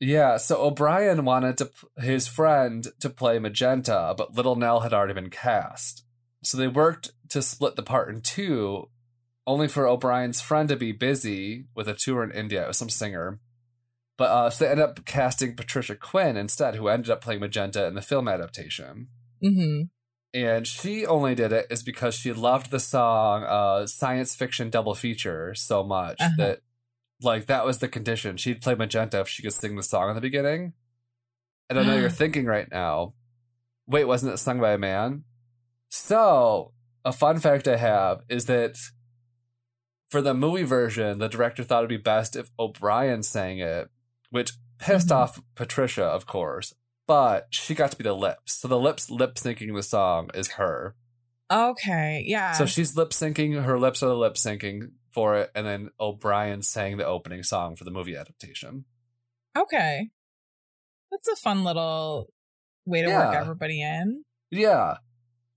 Yeah, 0.01 0.37
so 0.37 0.61
O'Brien 0.61 1.25
wanted 1.25 1.57
to 1.59 1.71
his 1.99 2.29
friend 2.29 2.87
to 3.01 3.09
play 3.09 3.39
Magenta, 3.39 4.15
but 4.17 4.35
Little 4.35 4.57
Nell 4.57 4.81
had 4.81 4.93
already 4.93 5.15
been 5.15 5.31
cast. 5.31 6.05
So 6.43 6.59
they 6.59 6.69
worked 6.69 7.13
to 7.31 7.41
split 7.41 7.77
the 7.77 7.83
part 7.83 8.15
in 8.15 8.21
two, 8.21 8.91
only 9.47 9.69
for 9.69 9.87
O'Brien's 9.87 10.41
friend 10.43 10.69
to 10.69 10.77
be 10.77 10.93
busy 10.93 11.65
with 11.75 11.89
a 11.89 11.95
tour 11.95 12.23
in 12.23 12.33
India 12.33 12.67
with 12.67 12.77
some 12.77 12.91
singer. 12.91 13.41
But 14.19 14.31
uh, 14.31 14.51
so 14.51 14.65
they 14.65 14.71
ended 14.71 14.85
up 14.85 15.05
casting 15.07 15.57
Patricia 15.57 15.97
Quinn 15.97 16.37
instead, 16.37 16.77
who 16.77 16.89
ended 16.89 17.11
up 17.11 17.23
playing 17.23 17.41
Magenta 17.41 17.87
in 17.87 17.95
the 17.95 18.03
film 18.03 18.29
adaptation. 18.29 19.09
hmm 19.43 19.83
And 20.35 20.67
she 20.67 21.07
only 21.07 21.35
did 21.37 21.53
it 21.53 21.67
is 21.71 21.83
because 21.85 22.17
she 22.17 22.33
loved 22.33 22.71
the 22.73 22.81
song 22.81 23.45
uh, 23.45 23.87
"Science 23.87 24.35
Fiction 24.35 24.69
Double 24.69 24.95
Feature" 24.97 25.55
so 25.55 25.85
much 25.85 26.21
Uh-huh. 26.21 26.35
that, 26.39 26.61
like, 27.23 27.47
that 27.47 27.65
was 27.65 27.79
the 27.79 27.87
condition. 27.89 28.37
She'd 28.37 28.61
play 28.61 28.75
Magenta 28.75 29.21
if 29.21 29.29
she 29.29 29.43
could 29.43 29.53
sing 29.53 29.77
the 29.77 29.83
song 29.85 30.09
in 30.09 30.15
the 30.17 30.21
beginning. 30.21 30.73
And 31.71 31.79
I 31.79 31.85
know 31.85 31.97
you're 31.97 32.11
thinking 32.23 32.47
right 32.47 32.69
now, 32.71 33.15
wait, 33.87 34.05
wasn't 34.07 34.35
it 34.35 34.39
sung 34.39 34.59
by 34.61 34.73
a 34.73 34.79
man? 34.79 35.23
So, 35.89 36.73
a 37.05 37.13
fun 37.13 37.39
fact 37.39 37.69
I 37.69 37.77
have 37.77 38.23
is 38.29 38.47
that 38.47 38.77
for 40.11 40.21
the 40.21 40.35
movie 40.35 40.65
version, 40.65 41.19
the 41.19 41.29
director 41.29 41.63
thought 41.63 41.79
it'd 41.85 41.89
be 41.89 41.97
best 41.97 42.35
if 42.35 42.49
O'Brien 42.59 43.23
sang 43.23 43.59
it, 43.61 43.89
which 44.31 44.53
pissed 44.79 45.09
Mhm. 45.09 45.17
off 45.17 45.41
Patricia, 45.55 46.05
of 46.05 46.27
course. 46.27 46.75
But 47.07 47.49
she 47.51 47.75
got 47.75 47.91
to 47.91 47.97
be 47.97 48.05
the 48.05 48.15
lips. 48.15 48.55
So 48.55 48.69
the 48.69 48.79
lips 48.79 49.11
lip 49.11 49.35
syncing 49.35 49.75
the 49.75 49.83
song 49.83 50.31
is 50.35 50.53
her. 50.53 50.95
Okay. 51.53 52.25
Yeah. 52.27 52.53
So 52.53 52.67
she's 52.67 52.97
lip 52.97 53.11
syncing, 53.11 53.63
her 53.63 53.79
lips 53.79 54.03
are 54.03 54.09
the 54.09 54.17
lip 54.17 54.35
syncing 54.35 54.93
for 55.13 55.37
it, 55.37 55.51
and 55.55 55.67
then 55.67 55.91
O'Brien 56.01 56.63
sang 56.63 56.97
the 56.97 57.07
opening 57.07 57.43
song 57.43 57.77
for 57.77 57.85
the 57.85 57.91
movie 57.91 58.17
adaptation. 58.17 58.87
Okay. 59.57 60.11
That's 61.11 61.29
a 61.29 61.37
fun 61.37 61.63
little 61.63 62.29
way 62.87 63.03
to 63.03 63.09
work 63.09 63.35
everybody 63.35 63.83
in. 63.83 64.25
Yeah. 64.51 64.97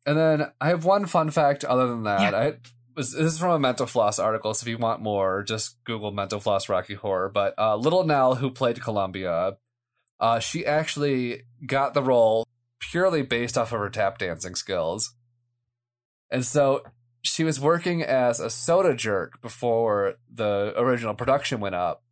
And 0.05 0.17
then 0.17 0.51
I 0.61 0.67
have 0.69 0.85
one 0.85 1.05
fun 1.05 1.31
fact 1.31 1.65
other 1.65 1.87
than 1.87 2.03
that. 2.03 2.31
Yeah. 2.31 2.37
I 2.37 2.53
was 2.95 3.13
this 3.13 3.33
is 3.33 3.39
from 3.39 3.51
a 3.51 3.59
Mental 3.59 3.85
Floss 3.85 4.19
article, 4.19 4.53
so 4.53 4.63
if 4.63 4.67
you 4.67 4.77
want 4.77 5.01
more, 5.01 5.43
just 5.43 5.77
Google 5.83 6.11
Mental 6.11 6.39
Floss 6.39 6.69
Rocky 6.69 6.95
Horror. 6.95 7.29
But 7.29 7.53
uh, 7.57 7.75
Little 7.75 8.03
Nell, 8.03 8.35
who 8.35 8.51
played 8.51 8.81
Columbia, 8.81 9.57
uh, 10.19 10.39
she 10.39 10.65
actually 10.65 11.43
got 11.65 11.93
the 11.93 12.01
role 12.01 12.47
purely 12.79 13.21
based 13.21 13.57
off 13.57 13.71
of 13.71 13.79
her 13.79 13.89
tap 13.89 14.17
dancing 14.17 14.55
skills. 14.55 15.15
And 16.29 16.45
so 16.45 16.83
she 17.21 17.43
was 17.43 17.59
working 17.59 18.01
as 18.01 18.39
a 18.39 18.49
soda 18.49 18.95
jerk 18.95 19.41
before 19.41 20.15
the 20.31 20.73
original 20.77 21.13
production 21.13 21.59
went 21.59 21.75
up. 21.75 22.03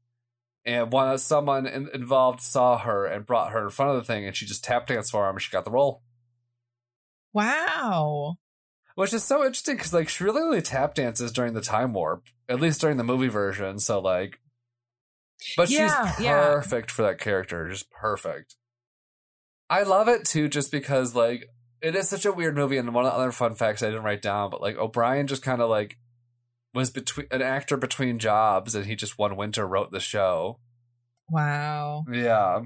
And 0.66 0.92
one 0.92 1.16
someone 1.20 1.68
in, 1.68 1.90
involved 1.94 2.42
saw 2.42 2.80
her 2.80 3.06
and 3.06 3.26
brought 3.26 3.52
her 3.52 3.66
in 3.66 3.70
front 3.70 3.92
of 3.92 3.98
the 3.98 4.04
thing, 4.04 4.26
and 4.26 4.36
she 4.36 4.48
just 4.48 4.64
tap 4.64 4.88
danced 4.88 5.12
for 5.12 5.30
him, 5.30 5.36
and 5.36 5.42
she 5.42 5.52
got 5.52 5.64
the 5.64 5.70
role. 5.70 6.02
Wow. 7.34 8.38
Which 8.96 9.14
is 9.14 9.24
so 9.24 9.46
interesting 9.46 9.76
because 9.76 9.94
like 9.94 10.10
she 10.10 10.24
really 10.24 10.42
only 10.42 10.62
tap 10.62 10.96
dances 10.96 11.32
during 11.32 11.54
the 11.54 11.62
time 11.62 11.94
warp, 11.94 12.24
at 12.50 12.60
least 12.60 12.82
during 12.82 12.98
the 12.98 13.04
movie 13.04 13.28
version. 13.28 13.78
So 13.78 14.00
like, 14.00 14.40
but 15.58 15.70
Yeah, 15.70 16.12
she's 16.16 16.26
yeah. 16.26 16.34
perfect 16.56 16.92
for 16.92 17.02
that 17.04 17.20
character, 17.20 17.68
just 17.70 17.90
perfect. 17.92 18.56
I 19.70 19.84
love 19.84 20.08
it 20.08 20.26
too, 20.26 20.48
just 20.48 20.72
because 20.72 21.16
like 21.16 21.48
it 21.82 21.96
is 21.96 22.10
such 22.10 22.26
a 22.26 22.32
weird 22.32 22.56
movie. 22.56 22.78
And 22.78 22.94
one 22.94 23.06
of 23.06 23.12
the 23.12 23.18
other 23.18 23.32
fun 23.32 23.56
facts 23.56 23.82
I 23.84 23.88
didn't 23.88 24.04
write 24.04 24.22
down, 24.22 24.50
but 24.50 24.62
like 24.62 24.78
O'Brien 24.78 25.28
just 25.28 25.42
kind 25.44 25.62
of 25.62 25.70
like 25.70 25.98
was 26.74 26.92
between 26.92 27.28
an 27.32 27.42
actor 27.42 27.78
between 27.78 28.20
jobs, 28.20 28.76
and 28.76 28.86
he 28.86 28.96
just 28.96 29.18
one 29.18 29.36
winter 29.36 29.68
wrote 29.68 29.92
the 29.92 30.00
show. 30.00 30.60
Wow. 31.30 32.04
Yeah, 32.12 32.62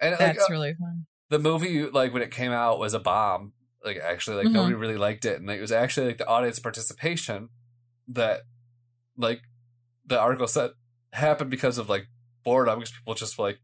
and 0.00 0.16
That's 0.18 0.42
uh, 0.42 0.46
really 0.50 0.74
fun. 0.74 1.06
the 1.28 1.38
movie 1.38 1.84
like 1.84 2.12
when 2.12 2.22
it 2.22 2.30
came 2.30 2.52
out 2.52 2.78
was 2.78 2.94
a 2.94 2.98
bomb 3.00 3.52
like 3.84 3.98
actually 3.98 4.36
like 4.38 4.46
Mhm. 4.48 4.52
nobody 4.52 4.74
really 4.74 4.96
liked 4.96 5.24
it 5.24 5.40
and 5.40 5.50
it 5.50 5.60
was 5.60 5.72
actually 5.72 6.06
like 6.08 6.18
the 6.18 6.26
audience 6.26 6.58
participation 6.58 7.48
that 8.08 8.42
like 9.16 9.42
the 10.06 10.18
article 10.18 10.46
said 10.46 10.70
happened 11.12 11.50
because 11.50 11.78
of 11.78 11.88
like 11.88 12.06
boredom 12.44 12.78
because 12.78 12.92
people 12.94 13.14
just 13.14 13.38
like 13.38 13.58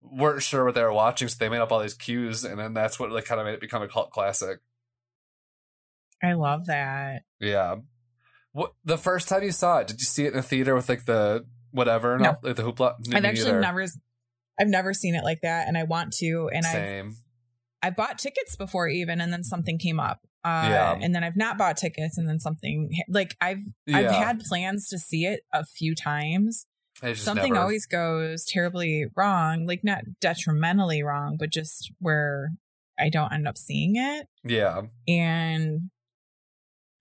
weren't 0.00 0.42
sure 0.42 0.64
what 0.64 0.74
they 0.74 0.82
were 0.82 0.92
watching 0.92 1.28
so 1.28 1.36
they 1.38 1.48
made 1.48 1.58
up 1.60 1.70
all 1.70 1.80
these 1.80 1.94
cues 1.94 2.44
and 2.44 2.58
then 2.58 2.72
that's 2.74 2.98
what 2.98 3.10
like 3.12 3.24
kind 3.24 3.40
of 3.40 3.46
made 3.46 3.54
it 3.54 3.60
become 3.60 3.82
a 3.82 3.88
cult 3.88 4.10
classic 4.10 4.58
I 6.22 6.34
love 6.34 6.66
that. 6.66 7.22
yeah 7.40 7.76
what 8.52 8.72
the 8.84 8.98
first 8.98 9.28
time 9.28 9.42
you 9.42 9.50
saw 9.52 9.78
it 9.78 9.88
did 9.88 10.00
you 10.00 10.04
see 10.06 10.24
it 10.26 10.32
in 10.32 10.38
a 10.38 10.42
theater 10.42 10.74
with 10.74 10.88
like 10.88 11.04
the 11.04 11.44
whatever 11.70 12.14
and 12.14 12.22
No. 12.22 12.30
all, 12.30 12.38
like 12.42 12.56
the 12.56 12.62
hoopla 12.62 12.94
I've 13.14 13.24
actually 13.24 13.60
never 13.60 13.86
I've 14.60 14.68
never 14.68 14.92
seen 14.94 15.14
it 15.14 15.24
like 15.24 15.40
that 15.42 15.68
and 15.68 15.76
I 15.78 15.84
want 15.84 16.12
to 16.14 16.50
and 16.52 16.64
I 16.66 16.72
same 16.72 17.16
I 17.82 17.90
bought 17.90 18.18
tickets 18.18 18.54
before 18.56 18.86
even 18.88 19.20
and 19.20 19.32
then 19.32 19.42
something 19.42 19.76
came 19.78 19.98
up. 19.98 20.20
Uh 20.44 20.66
Yeah. 20.68 20.98
and 21.00 21.14
then 21.14 21.22
I've 21.24 21.36
not 21.36 21.56
bought 21.58 21.76
tickets 21.76 22.18
and 22.18 22.28
then 22.28 22.40
something 22.40 22.90
like 23.08 23.36
I've 23.40 23.60
I've 23.92 24.10
had 24.10 24.40
plans 24.40 24.88
to 24.88 24.98
see 24.98 25.24
it 25.26 25.40
a 25.52 25.64
few 25.64 25.94
times. 25.94 26.66
Something 27.14 27.52
never- 27.54 27.62
always 27.62 27.86
goes 27.86 28.44
terribly 28.44 29.06
wrong, 29.16 29.66
like 29.66 29.82
not 29.82 30.02
detrimentally 30.20 31.02
wrong, 31.02 31.36
but 31.38 31.50
just 31.50 31.90
where 31.98 32.50
I 32.98 33.08
don't 33.08 33.32
end 33.32 33.48
up 33.48 33.56
seeing 33.58 33.94
it. 33.96 34.26
yeah 34.44 34.82
And 35.08 35.90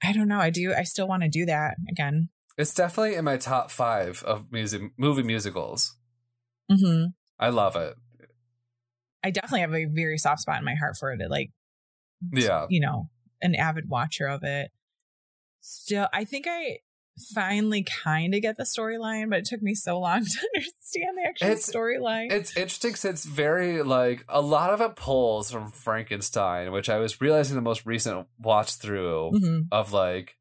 I 0.04 0.14
don't 0.14 0.28
know. 0.28 0.40
I 0.40 0.50
do. 0.50 0.74
I 0.74 0.84
still 0.84 1.08
want 1.08 1.22
to 1.24 1.30
do 1.30 1.46
that 1.46 1.76
again. 1.90 2.30
It's 2.58 2.74
definitely 2.74 3.16
in 3.16 3.26
my 3.26 3.38
top 3.38 3.70
five 3.70 4.24
of 4.24 4.52
music 4.52 4.82
movie 4.98 5.22
musicals. 5.24 5.96
Mm-hmm. 6.72 7.08
I 7.40 7.50
love 7.50 7.76
it. 7.76 7.96
I 9.24 9.30
definitely 9.30 9.62
have 9.62 9.74
a 9.76 9.86
very 9.86 10.18
soft 10.18 10.42
spot 10.42 10.58
in 10.58 10.66
my 10.66 10.74
heart 10.76 10.96
for 11.00 11.12
it. 11.12 11.20
Like, 11.30 11.50
Yeah. 12.34 12.66
you 12.70 12.80
know, 12.80 13.10
an 13.42 13.56
avid 13.56 13.90
watcher 13.90 14.28
of 14.28 14.44
it. 14.44 14.72
Still, 15.60 16.08
I 16.14 16.24
think 16.26 16.46
I 16.50 16.80
finally 17.34 17.84
kind 17.84 18.34
of 18.34 18.42
get 18.42 18.58
the 18.58 18.64
storyline, 18.64 19.30
but 19.30 19.40
it 19.40 19.46
took 19.46 19.62
me 19.62 19.76
so 19.76 20.00
long 20.00 20.26
to 20.26 20.50
understand 20.56 21.18
the 21.18 21.28
actual 21.28 21.50
storyline. 21.56 22.32
It's 22.32 22.56
interesting 22.58 22.92
because 22.92 23.06
it's 23.06 23.26
very 23.26 23.84
like 23.84 24.26
a 24.28 24.42
lot 24.42 24.72
of 24.72 24.82
it 24.82 24.96
pulls 24.96 25.52
from 25.52 25.72
Frankenstein, 25.72 26.72
which 26.72 26.90
I 26.90 26.98
was 26.98 27.20
realizing 27.22 27.56
the 27.56 27.62
most 27.62 27.86
recent 27.86 28.28
watch 28.40 28.76
through 28.78 29.38
hmm 29.40 29.60
of 29.72 29.94
like, 29.94 30.38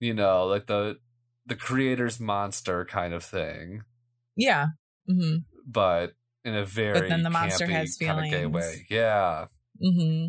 you 0.00 0.14
know, 0.14 0.46
like 0.46 0.66
the 0.66 0.98
the 1.46 1.56
creator's 1.56 2.18
monster 2.18 2.84
kind 2.84 3.14
of 3.14 3.22
thing, 3.22 3.82
Yeah. 4.34 4.66
hmm 5.06 5.36
but 5.66 6.14
in 6.44 6.54
a 6.54 6.64
very 6.64 7.00
but 7.00 7.08
then 7.08 7.22
the 7.22 7.30
monster 7.30 7.66
has 7.66 7.96
kinda 7.96 8.22
gay 8.22 8.30
feelings. 8.42 8.54
way. 8.54 8.86
Yeah. 8.90 9.46
hmm 9.80 10.26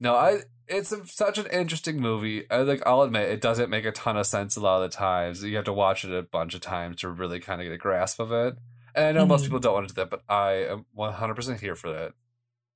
No, 0.00 0.16
I. 0.16 0.40
It's 0.72 0.92
a, 0.92 1.04
such 1.06 1.38
an 1.38 1.46
interesting 1.52 2.00
movie. 2.00 2.50
I 2.50 2.58
like. 2.58 2.82
I'll 2.86 3.02
admit 3.02 3.28
it 3.30 3.40
doesn't 3.40 3.70
make 3.70 3.84
a 3.84 3.92
ton 3.92 4.16
of 4.16 4.26
sense 4.26 4.56
a 4.56 4.60
lot 4.60 4.82
of 4.82 4.90
the 4.90 4.96
times. 4.96 5.42
You 5.44 5.56
have 5.56 5.64
to 5.66 5.72
watch 5.72 6.04
it 6.04 6.12
a 6.12 6.22
bunch 6.22 6.54
of 6.54 6.60
times 6.60 6.96
to 7.02 7.08
really 7.10 7.40
kind 7.40 7.60
of 7.60 7.66
get 7.66 7.72
a 7.74 7.78
grasp 7.78 8.18
of 8.20 8.32
it. 8.32 8.54
And 8.94 9.06
I 9.06 9.12
know 9.12 9.26
most 9.26 9.42
Mhm. 9.42 9.44
people 9.46 9.58
don't 9.60 9.74
want 9.74 9.88
to 9.88 9.94
do 9.94 10.00
that, 10.00 10.10
but 10.10 10.22
I 10.28 10.66
am 10.66 10.86
one 10.92 11.12
hundred 11.12 11.34
percent 11.34 11.60
here 11.60 11.74
for 11.74 11.90
that. 11.92 12.12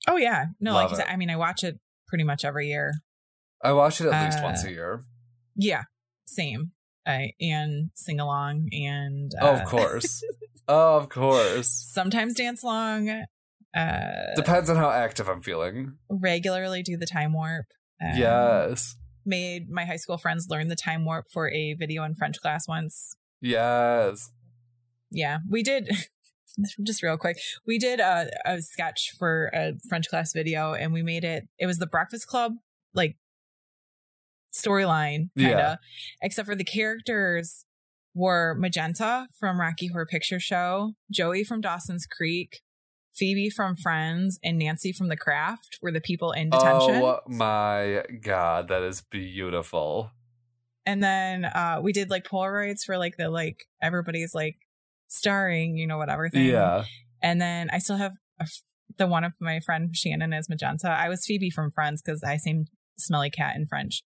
Oh 0.08 0.16
yeah. 0.16 0.46
No, 0.60 0.72
Love 0.74 0.90
like 0.92 1.00
I 1.00 1.02
said, 1.04 1.12
I 1.12 1.16
mean, 1.16 1.30
I 1.30 1.36
watch 1.36 1.64
it 1.64 1.78
pretty 2.08 2.24
much 2.24 2.44
every 2.44 2.68
year. 2.68 2.92
I 3.62 3.72
watch 3.72 4.00
it 4.00 4.06
at 4.06 4.24
least 4.24 4.38
Uh, 4.38 4.42
once 4.44 4.64
a 4.64 4.70
year. 4.70 5.02
Yeah. 5.56 5.82
Same. 6.26 6.72
I 7.06 7.32
and 7.40 7.90
sing 7.94 8.18
along 8.20 8.68
and 8.72 9.32
Oh, 9.40 9.48
uh, 9.54 9.60
of 9.60 9.64
course, 9.68 10.22
oh, 10.68 10.96
of 10.96 11.08
course. 11.08 11.68
sometimes 11.92 12.34
dance 12.34 12.62
along. 12.62 13.08
Uh, 13.74 14.34
Depends 14.36 14.70
on 14.70 14.76
how 14.76 14.90
active 14.90 15.28
I'm 15.28 15.42
feeling. 15.42 15.98
regularly 16.08 16.82
do 16.82 16.96
the 16.96 17.06
time 17.06 17.32
warp. 17.32 17.66
Um, 18.04 18.18
yes, 18.18 18.94
Made 19.24 19.68
my 19.70 19.84
high 19.84 19.96
school 19.96 20.18
friends 20.18 20.46
learn 20.48 20.68
the 20.68 20.76
time 20.76 21.04
warp 21.04 21.26
for 21.32 21.50
a 21.50 21.74
video 21.74 22.04
in 22.04 22.14
French 22.14 22.40
class 22.40 22.68
once. 22.68 23.16
yes. 23.40 24.30
Yeah, 25.10 25.38
we 25.48 25.62
did. 25.62 25.88
Just 26.84 27.02
real 27.02 27.16
quick, 27.16 27.36
we 27.66 27.78
did 27.78 28.00
a, 28.00 28.28
a 28.44 28.60
sketch 28.62 29.12
for 29.18 29.50
a 29.54 29.72
French 29.88 30.08
class 30.08 30.32
video, 30.32 30.72
and 30.74 30.92
we 30.92 31.02
made 31.02 31.22
it. 31.24 31.44
It 31.58 31.66
was 31.66 31.78
the 31.78 31.86
Breakfast 31.86 32.26
Club 32.26 32.52
like 32.94 33.16
storyline, 34.54 35.28
kind 35.36 35.52
of, 35.52 35.58
Yeah. 35.58 35.76
except 36.22 36.46
for 36.46 36.54
the 36.56 36.64
characters 36.64 37.64
were 38.14 38.54
Magenta 38.58 39.26
from 39.38 39.60
Rocky 39.60 39.88
Horror 39.88 40.06
Picture 40.06 40.40
Show, 40.40 40.92
Joey 41.10 41.44
from 41.44 41.60
Dawson's 41.60 42.06
Creek, 42.06 42.60
Phoebe 43.16 43.50
from 43.50 43.76
Friends, 43.76 44.38
and 44.44 44.58
Nancy 44.58 44.92
from 44.92 45.08
The 45.08 45.16
Craft 45.16 45.78
were 45.82 45.90
the 45.92 46.00
people 46.00 46.32
in 46.32 46.50
detention. 46.50 46.96
Oh 47.02 47.20
my 47.26 48.04
god, 48.22 48.68
that 48.68 48.82
is 48.82 49.02
beautiful. 49.10 50.10
and 50.84 51.02
then 51.02 51.44
uh 51.44 51.80
we 51.82 51.92
did 51.92 52.10
like 52.10 52.24
Polaroids 52.24 52.82
for 52.86 52.96
like 52.98 53.16
the 53.16 53.28
like 53.28 53.64
everybody's 53.82 54.34
like 54.34 54.56
starring, 55.08 55.76
you 55.76 55.86
know, 55.86 55.98
whatever 55.98 56.28
thing. 56.28 56.46
Yeah, 56.46 56.84
And 57.22 57.40
then 57.40 57.68
I 57.72 57.78
still 57.78 57.96
have 57.96 58.12
a 58.40 58.46
the 58.98 59.06
one 59.06 59.24
of 59.24 59.32
my 59.40 59.60
friend 59.60 59.94
Shannon 59.94 60.32
as 60.32 60.48
Magenta. 60.48 60.88
I 60.88 61.08
was 61.08 61.24
Phoebe 61.26 61.50
from 61.50 61.70
Friends 61.70 62.00
because 62.04 62.22
I 62.24 62.36
sing 62.38 62.66
Smelly 62.98 63.30
Cat 63.30 63.56
in 63.56 63.66
French. 63.66 64.02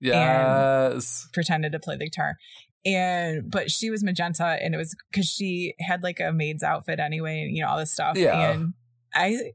yes. 0.00 1.28
Pretended 1.32 1.72
to 1.72 1.78
play 1.78 1.96
the 1.96 2.06
guitar. 2.06 2.36
And 2.84 3.50
but 3.50 3.70
she 3.70 3.90
was 3.90 4.02
magenta 4.02 4.58
and 4.60 4.74
it 4.74 4.78
was 4.78 4.96
because 5.10 5.26
she 5.26 5.74
had 5.78 6.02
like 6.02 6.18
a 6.18 6.32
maid's 6.32 6.62
outfit 6.64 6.98
anyway, 6.98 7.42
and 7.42 7.56
you 7.56 7.62
know, 7.62 7.68
all 7.68 7.78
this 7.78 7.92
stuff. 7.92 8.16
Yeah. 8.16 8.50
And 8.50 8.74
I 9.14 9.52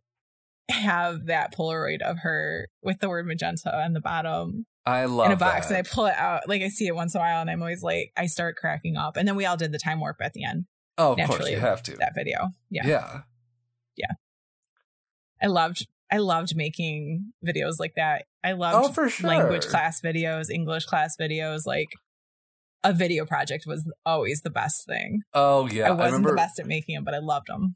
have 0.69 1.27
that 1.27 1.53
Polaroid 1.55 2.01
of 2.01 2.19
her 2.19 2.67
with 2.81 2.99
the 2.99 3.09
word 3.09 3.25
magenta 3.25 3.73
on 3.75 3.93
the 3.93 4.01
bottom 4.01 4.65
I 4.85 5.05
love 5.05 5.25
it. 5.27 5.31
in 5.31 5.31
a 5.33 5.39
box 5.39 5.67
that. 5.67 5.77
and 5.77 5.85
I 5.87 5.89
pull 5.89 6.05
it 6.05 6.15
out. 6.15 6.47
Like 6.47 6.61
I 6.61 6.69
see 6.69 6.87
it 6.87 6.95
once 6.95 7.15
in 7.15 7.19
a 7.19 7.23
while 7.23 7.41
and 7.41 7.49
I'm 7.49 7.61
always 7.61 7.83
like, 7.83 8.11
I 8.17 8.27
start 8.27 8.55
cracking 8.55 8.95
up. 8.97 9.17
And 9.17 9.27
then 9.27 9.35
we 9.35 9.45
all 9.45 9.57
did 9.57 9.71
the 9.71 9.79
time 9.79 9.99
warp 9.99 10.17
at 10.21 10.33
the 10.33 10.43
end, 10.45 10.65
oh, 10.97 11.13
of 11.13 11.19
course 11.29 11.49
you 11.49 11.59
have 11.59 11.83
to. 11.83 11.95
that 11.97 12.13
video. 12.15 12.49
Yeah 12.69 12.85
yeah. 12.85 13.21
yeah. 13.97 14.11
I 15.41 15.47
loved 15.47 15.85
I 16.11 16.17
loved 16.17 16.55
making 16.55 17.33
videos 17.45 17.79
like 17.79 17.93
that. 17.95 18.25
I 18.43 18.53
loved 18.53 18.89
Oh, 18.89 18.91
for 18.93 19.09
sure. 19.09 19.29
language 19.29 19.65
class 19.65 19.99
videos, 20.01 20.49
English 20.49 20.85
class 20.85 21.17
videos, 21.19 21.65
like 21.65 21.89
a 22.83 22.93
video 22.93 23.25
project 23.25 23.65
was 23.65 23.89
always 24.05 24.41
the 24.41 24.49
best 24.49 24.85
thing. 24.85 25.21
Oh 25.33 25.67
yeah, 25.67 25.85
I 25.85 25.87
I, 25.87 25.91
wasn't 25.91 26.11
remember 26.11 26.29
the 26.31 26.35
best 26.35 26.59
at 26.59 26.67
making 26.67 26.95
them, 26.95 27.03
but 27.03 27.13
I 27.13 27.19
loved 27.19 27.47
them. 27.47 27.75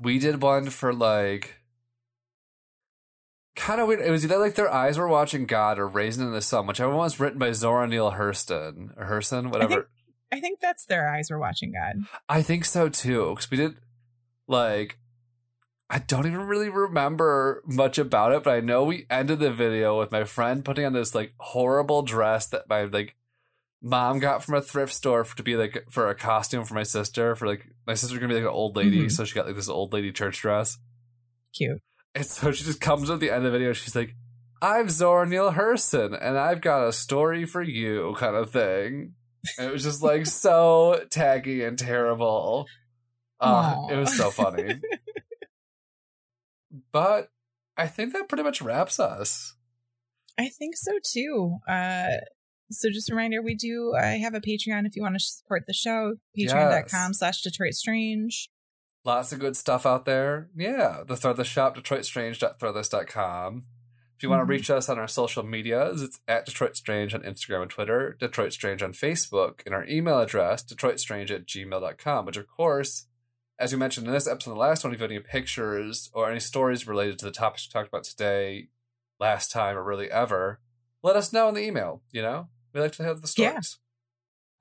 we 0.00 0.18
did 0.18 0.42
one 0.42 0.70
for 0.70 0.92
like 0.92 1.56
kind 3.56 3.80
of 3.80 3.88
weird. 3.88 4.00
It 4.00 4.10
was 4.10 4.24
either 4.24 4.38
like 4.38 4.54
their 4.54 4.72
eyes 4.72 4.96
were 4.98 5.08
watching 5.08 5.44
God 5.44 5.78
or 5.78 5.88
Raisin 5.88 6.26
in 6.26 6.32
the 6.32 6.42
Sun, 6.42 6.66
whichever 6.66 6.90
one 6.90 7.04
was 7.04 7.20
written 7.20 7.38
by 7.38 7.52
Zora 7.52 7.86
Neale 7.86 8.12
Hurston 8.12 8.96
or 8.96 9.06
Hurston, 9.06 9.50
whatever. 9.50 9.88
I 10.30 10.40
think 10.40 10.60
that's 10.60 10.84
their 10.84 11.08
eyes 11.08 11.30
were 11.30 11.38
watching 11.38 11.72
God. 11.72 12.04
I 12.28 12.42
think 12.42 12.64
so 12.64 12.88
too, 12.88 13.30
because 13.30 13.50
we 13.50 13.56
did 13.56 13.76
like 14.46 14.98
I 15.90 16.00
don't 16.00 16.26
even 16.26 16.40
really 16.42 16.68
remember 16.68 17.62
much 17.66 17.96
about 17.98 18.32
it, 18.32 18.42
but 18.42 18.54
I 18.54 18.60
know 18.60 18.84
we 18.84 19.06
ended 19.08 19.38
the 19.38 19.50
video 19.50 19.98
with 19.98 20.12
my 20.12 20.24
friend 20.24 20.64
putting 20.64 20.84
on 20.84 20.92
this 20.92 21.14
like 21.14 21.32
horrible 21.38 22.02
dress 22.02 22.46
that 22.48 22.68
my 22.68 22.84
like 22.84 23.16
mom 23.80 24.18
got 24.18 24.42
from 24.44 24.54
a 24.56 24.60
thrift 24.62 24.92
store 24.92 25.24
for, 25.24 25.36
to 25.36 25.42
be 25.42 25.56
like 25.56 25.86
for 25.90 26.08
a 26.08 26.14
costume 26.14 26.64
for 26.64 26.74
my 26.74 26.82
sister 26.82 27.34
for 27.36 27.46
like 27.46 27.66
my 27.86 27.94
sister's 27.94 28.18
gonna 28.18 28.28
be 28.28 28.34
like 28.34 28.42
an 28.42 28.48
old 28.50 28.76
lady, 28.76 29.06
Mhm. 29.06 29.12
so 29.12 29.24
she 29.24 29.34
got 29.34 29.46
like 29.46 29.54
this 29.56 29.68
old 29.68 29.92
lady 29.92 30.12
church 30.12 30.40
dress. 30.40 30.78
Cute. 31.54 31.80
And 32.14 32.26
so 32.26 32.50
she 32.52 32.64
just 32.64 32.80
comes 32.80 33.10
at 33.10 33.20
the 33.20 33.30
end 33.30 33.46
of 33.46 33.52
the 33.52 33.58
video. 33.58 33.72
She's 33.72 33.94
like, 33.94 34.14
"I'm 34.60 34.88
Zora 34.88 35.26
Neale 35.26 35.52
Hurston, 35.52 36.18
and 36.20 36.36
I've 36.38 36.60
got 36.60 36.86
a 36.88 36.92
story 36.92 37.44
for 37.44 37.62
you," 37.62 38.14
kind 38.18 38.34
of 38.34 38.50
thing. 38.50 39.14
And 39.58 39.68
it 39.68 39.72
was 39.72 39.84
just 39.84 40.02
like 40.02 40.26
so 40.44 41.04
taggy 41.10 41.66
and 41.66 41.78
terrible. 41.78 42.66
Uh, 43.40 43.86
it 43.90 43.96
was 43.96 44.16
so 44.16 44.30
funny. 44.30 44.80
but 46.92 47.28
I 47.76 47.86
think 47.86 48.12
that 48.12 48.28
pretty 48.28 48.42
much 48.42 48.60
wraps 48.60 48.98
us. 48.98 49.54
I 50.38 50.48
think 50.48 50.76
so 50.76 50.92
too. 51.12 51.58
Uh, 51.68 52.08
so 52.70 52.90
just 52.90 53.10
a 53.10 53.14
reminder, 53.14 53.40
we 53.42 53.54
do 53.54 53.94
I 53.94 54.18
have 54.18 54.34
a 54.34 54.40
Patreon 54.40 54.86
if 54.86 54.94
you 54.96 55.02
want 55.02 55.14
to 55.14 55.20
support 55.24 55.64
the 55.66 55.72
show. 55.72 56.14
Patreon.com 56.38 57.14
slash 57.14 57.40
Detroit 57.42 57.74
Strange. 57.74 58.48
Lots 59.04 59.32
of 59.32 59.38
good 59.38 59.56
stuff 59.56 59.86
out 59.86 60.04
there. 60.04 60.50
Yeah, 60.54 61.02
the 61.06 61.14
Threadless 61.14 61.46
shop, 61.46 61.76
DetroitStrange.threadless.com. 61.76 63.64
If 64.16 64.22
you 64.24 64.28
want 64.30 64.40
to 64.40 64.44
Mhm. 64.46 64.48
reach 64.48 64.70
us 64.70 64.88
on 64.88 64.98
our 64.98 65.06
social 65.06 65.44
medias, 65.44 66.02
it's 66.02 66.18
at 66.26 66.44
Detroit 66.44 66.76
Strange 66.76 67.14
on 67.14 67.22
Instagram 67.22 67.62
and 67.62 67.70
Twitter, 67.70 68.16
Detroit 68.18 68.52
Strange 68.52 68.82
on 68.82 68.92
Facebook, 68.92 69.60
and 69.64 69.72
our 69.74 69.86
email 69.86 70.18
address, 70.20 70.64
DetroitStrange 70.64 71.30
at 71.30 71.46
gmail.com, 71.46 72.26
which, 72.26 72.36
of 72.36 72.48
course, 72.48 73.06
as 73.60 73.72
we 73.72 73.78
mentioned 73.78 74.08
in 74.08 74.12
this 74.12 74.26
episode 74.26 74.50
and 74.50 74.56
the 74.56 74.60
last 74.60 74.82
one, 74.82 74.92
if 74.92 74.98
you 74.98 75.04
have 75.04 75.10
any 75.12 75.20
pictures 75.20 76.10
or 76.12 76.28
any 76.30 76.40
stories 76.40 76.86
related 76.88 77.18
to 77.20 77.24
the 77.26 77.30
topics 77.30 77.68
we 77.68 77.72
talked 77.72 77.88
about 77.88 78.04
today, 78.04 78.68
last 79.20 79.52
time, 79.52 79.76
or 79.76 79.84
really 79.84 80.10
ever, 80.10 80.60
let 81.02 81.14
us 81.16 81.32
know 81.32 81.48
in 81.48 81.54
the 81.54 81.62
email. 81.62 82.02
You 82.10 82.22
know, 82.22 82.48
we 82.78 82.82
like 82.84 82.92
to 82.92 83.04
have 83.04 83.20
the 83.20 83.28
stories. 83.28 83.78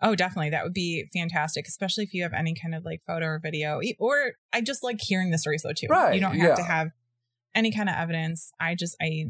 Yeah. 0.01 0.09
Oh, 0.09 0.15
definitely. 0.15 0.51
That 0.51 0.63
would 0.63 0.73
be 0.73 1.07
fantastic, 1.13 1.67
especially 1.67 2.03
if 2.03 2.13
you 2.13 2.23
have 2.23 2.33
any 2.33 2.53
kind 2.53 2.75
of 2.75 2.85
like 2.85 3.01
photo 3.07 3.25
or 3.25 3.39
video. 3.39 3.81
Or 3.99 4.33
I 4.53 4.61
just 4.61 4.83
like 4.83 4.97
hearing 5.01 5.31
the 5.31 5.37
stories 5.37 5.63
though 5.63 5.73
too. 5.73 5.87
Right, 5.89 6.13
You 6.13 6.21
don't 6.21 6.37
have 6.37 6.57
to 6.57 6.63
have 6.63 6.89
any 7.55 7.71
kind 7.71 7.89
of 7.89 7.95
evidence. 7.95 8.51
I 8.59 8.75
just 8.75 8.95
I 9.01 9.25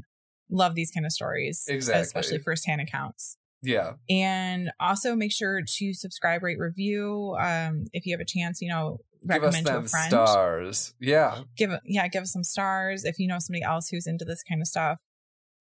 love 0.49 0.75
these 0.75 0.91
kind 0.91 1.05
of 1.05 1.11
stories. 1.11 1.65
Exactly. 1.67 2.01
Especially 2.01 2.39
firsthand 2.39 2.81
accounts. 2.81 3.37
Yeah. 3.63 3.93
And 4.09 4.71
also 4.79 5.15
make 5.15 5.31
sure 5.31 5.61
to 5.61 5.93
subscribe, 5.93 6.43
rate, 6.43 6.59
review. 6.59 7.35
Um, 7.39 7.85
if 7.93 8.05
you 8.05 8.13
have 8.13 8.21
a 8.21 8.25
chance, 8.25 8.61
you 8.61 8.69
know, 8.69 8.99
recommend 9.25 9.65
to 9.65 9.77
a 9.77 9.83
friend. 9.83 10.09
stars. 10.09 10.93
Yeah. 10.99 11.39
Give 11.57 11.71
yeah, 11.85 12.07
give 12.07 12.23
us 12.23 12.33
some 12.33 12.43
stars. 12.43 13.03
If 13.03 13.19
you 13.19 13.27
know 13.27 13.39
somebody 13.39 13.63
else 13.63 13.89
who's 13.89 14.05
into 14.07 14.25
this 14.25 14.43
kind 14.43 14.61
of 14.61 14.67
stuff, 14.67 14.99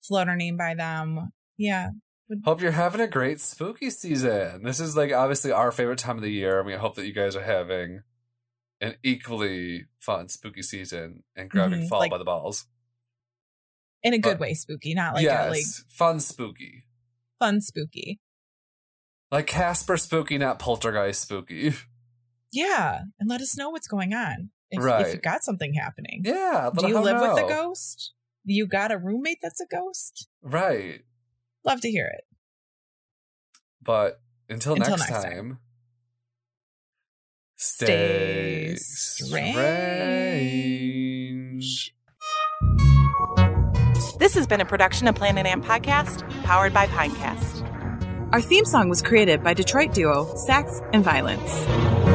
float 0.03 0.29
our 0.29 0.37
name 0.37 0.57
by 0.57 0.75
them. 0.75 1.33
Yeah. 1.57 1.91
Hope 2.45 2.61
you're 2.61 2.73
having 2.73 3.01
a 3.01 3.07
great 3.07 3.41
spooky 3.41 3.89
season. 3.91 4.63
This 4.65 4.81
is 4.81 4.97
like 4.97 5.13
obviously 5.13 5.53
our 5.53 5.71
favorite 5.71 5.99
time 5.99 6.17
of 6.17 6.23
the 6.23 6.31
year, 6.33 6.59
and 6.59 6.67
we 6.67 6.75
hope 6.75 6.97
that 6.97 7.07
you 7.07 7.13
guys 7.13 7.37
are 7.37 7.43
having 7.45 8.03
an 8.81 8.97
equally 9.03 9.87
fun 10.01 10.29
spooky 10.29 10.63
season 10.63 11.23
and 11.37 11.49
grabbing 11.49 11.83
Mhm, 11.83 11.89
fall 11.89 12.01
like- 12.01 12.11
by 12.11 12.19
the 12.19 12.25
balls. 12.25 12.67
In 14.03 14.13
a 14.13 14.19
good 14.19 14.39
way, 14.39 14.55
spooky, 14.55 14.93
not 14.95 15.15
like 15.15 15.25
yes, 15.25 15.47
a 15.47 15.51
like 15.51 15.65
fun 15.89 16.21
spooky, 16.21 16.85
fun 17.39 17.61
spooky. 17.61 18.21
like 19.33 19.47
Casper 19.47 19.97
spooky, 19.97 20.39
not 20.39 20.59
Poltergeist 20.59 21.23
spooky. 21.23 21.75
Yeah, 22.53 23.01
and 23.19 23.29
let 23.29 23.41
us 23.43 23.57
know 23.59 23.69
what's 23.71 23.89
going 23.89 24.15
on. 24.15 24.51
If, 24.71 24.79
if 24.79 24.85
Right. 24.85 25.13
you 25.15 25.21
got 25.21 25.43
something 25.43 25.75
happening. 25.75 26.23
Yeah, 26.25 26.71
Do 26.75 26.87
you 26.89 26.99
live 27.01 27.21
with 27.21 27.45
a 27.45 27.49
ghost? 27.49 28.15
You 28.45 28.67
got 28.67 28.93
a 28.93 28.97
roommate 28.99 29.39
that's 29.43 29.61
a 29.61 29.67
ghost? 29.67 30.29
Right, 30.43 31.03
Love 31.67 31.81
to 31.83 31.91
hear 31.91 32.07
it. 32.07 32.25
but 33.83 34.21
until, 34.49 34.75
Until 34.75 34.97
next, 34.97 35.11
next 35.11 35.23
time, 35.25 35.33
time. 35.33 35.59
stay, 37.57 38.75
Stay 38.77 39.27
strange. 41.57 41.95
This 44.19 44.35
has 44.35 44.47
been 44.47 44.61
a 44.61 44.65
production 44.65 45.09
of 45.09 45.15
Planet 45.17 45.47
Amp 45.47 45.65
Podcast, 45.65 46.23
powered 46.45 46.73
by 46.73 46.87
Pinecast. 46.87 47.63
Our 48.33 48.41
theme 48.41 48.65
song 48.65 48.89
was 48.89 49.03
created 49.03 49.43
by 49.43 49.53
Detroit 49.55 49.93
duo 49.93 50.35
Sax 50.37 50.81
and 50.93 51.03
Violence. 51.05 52.06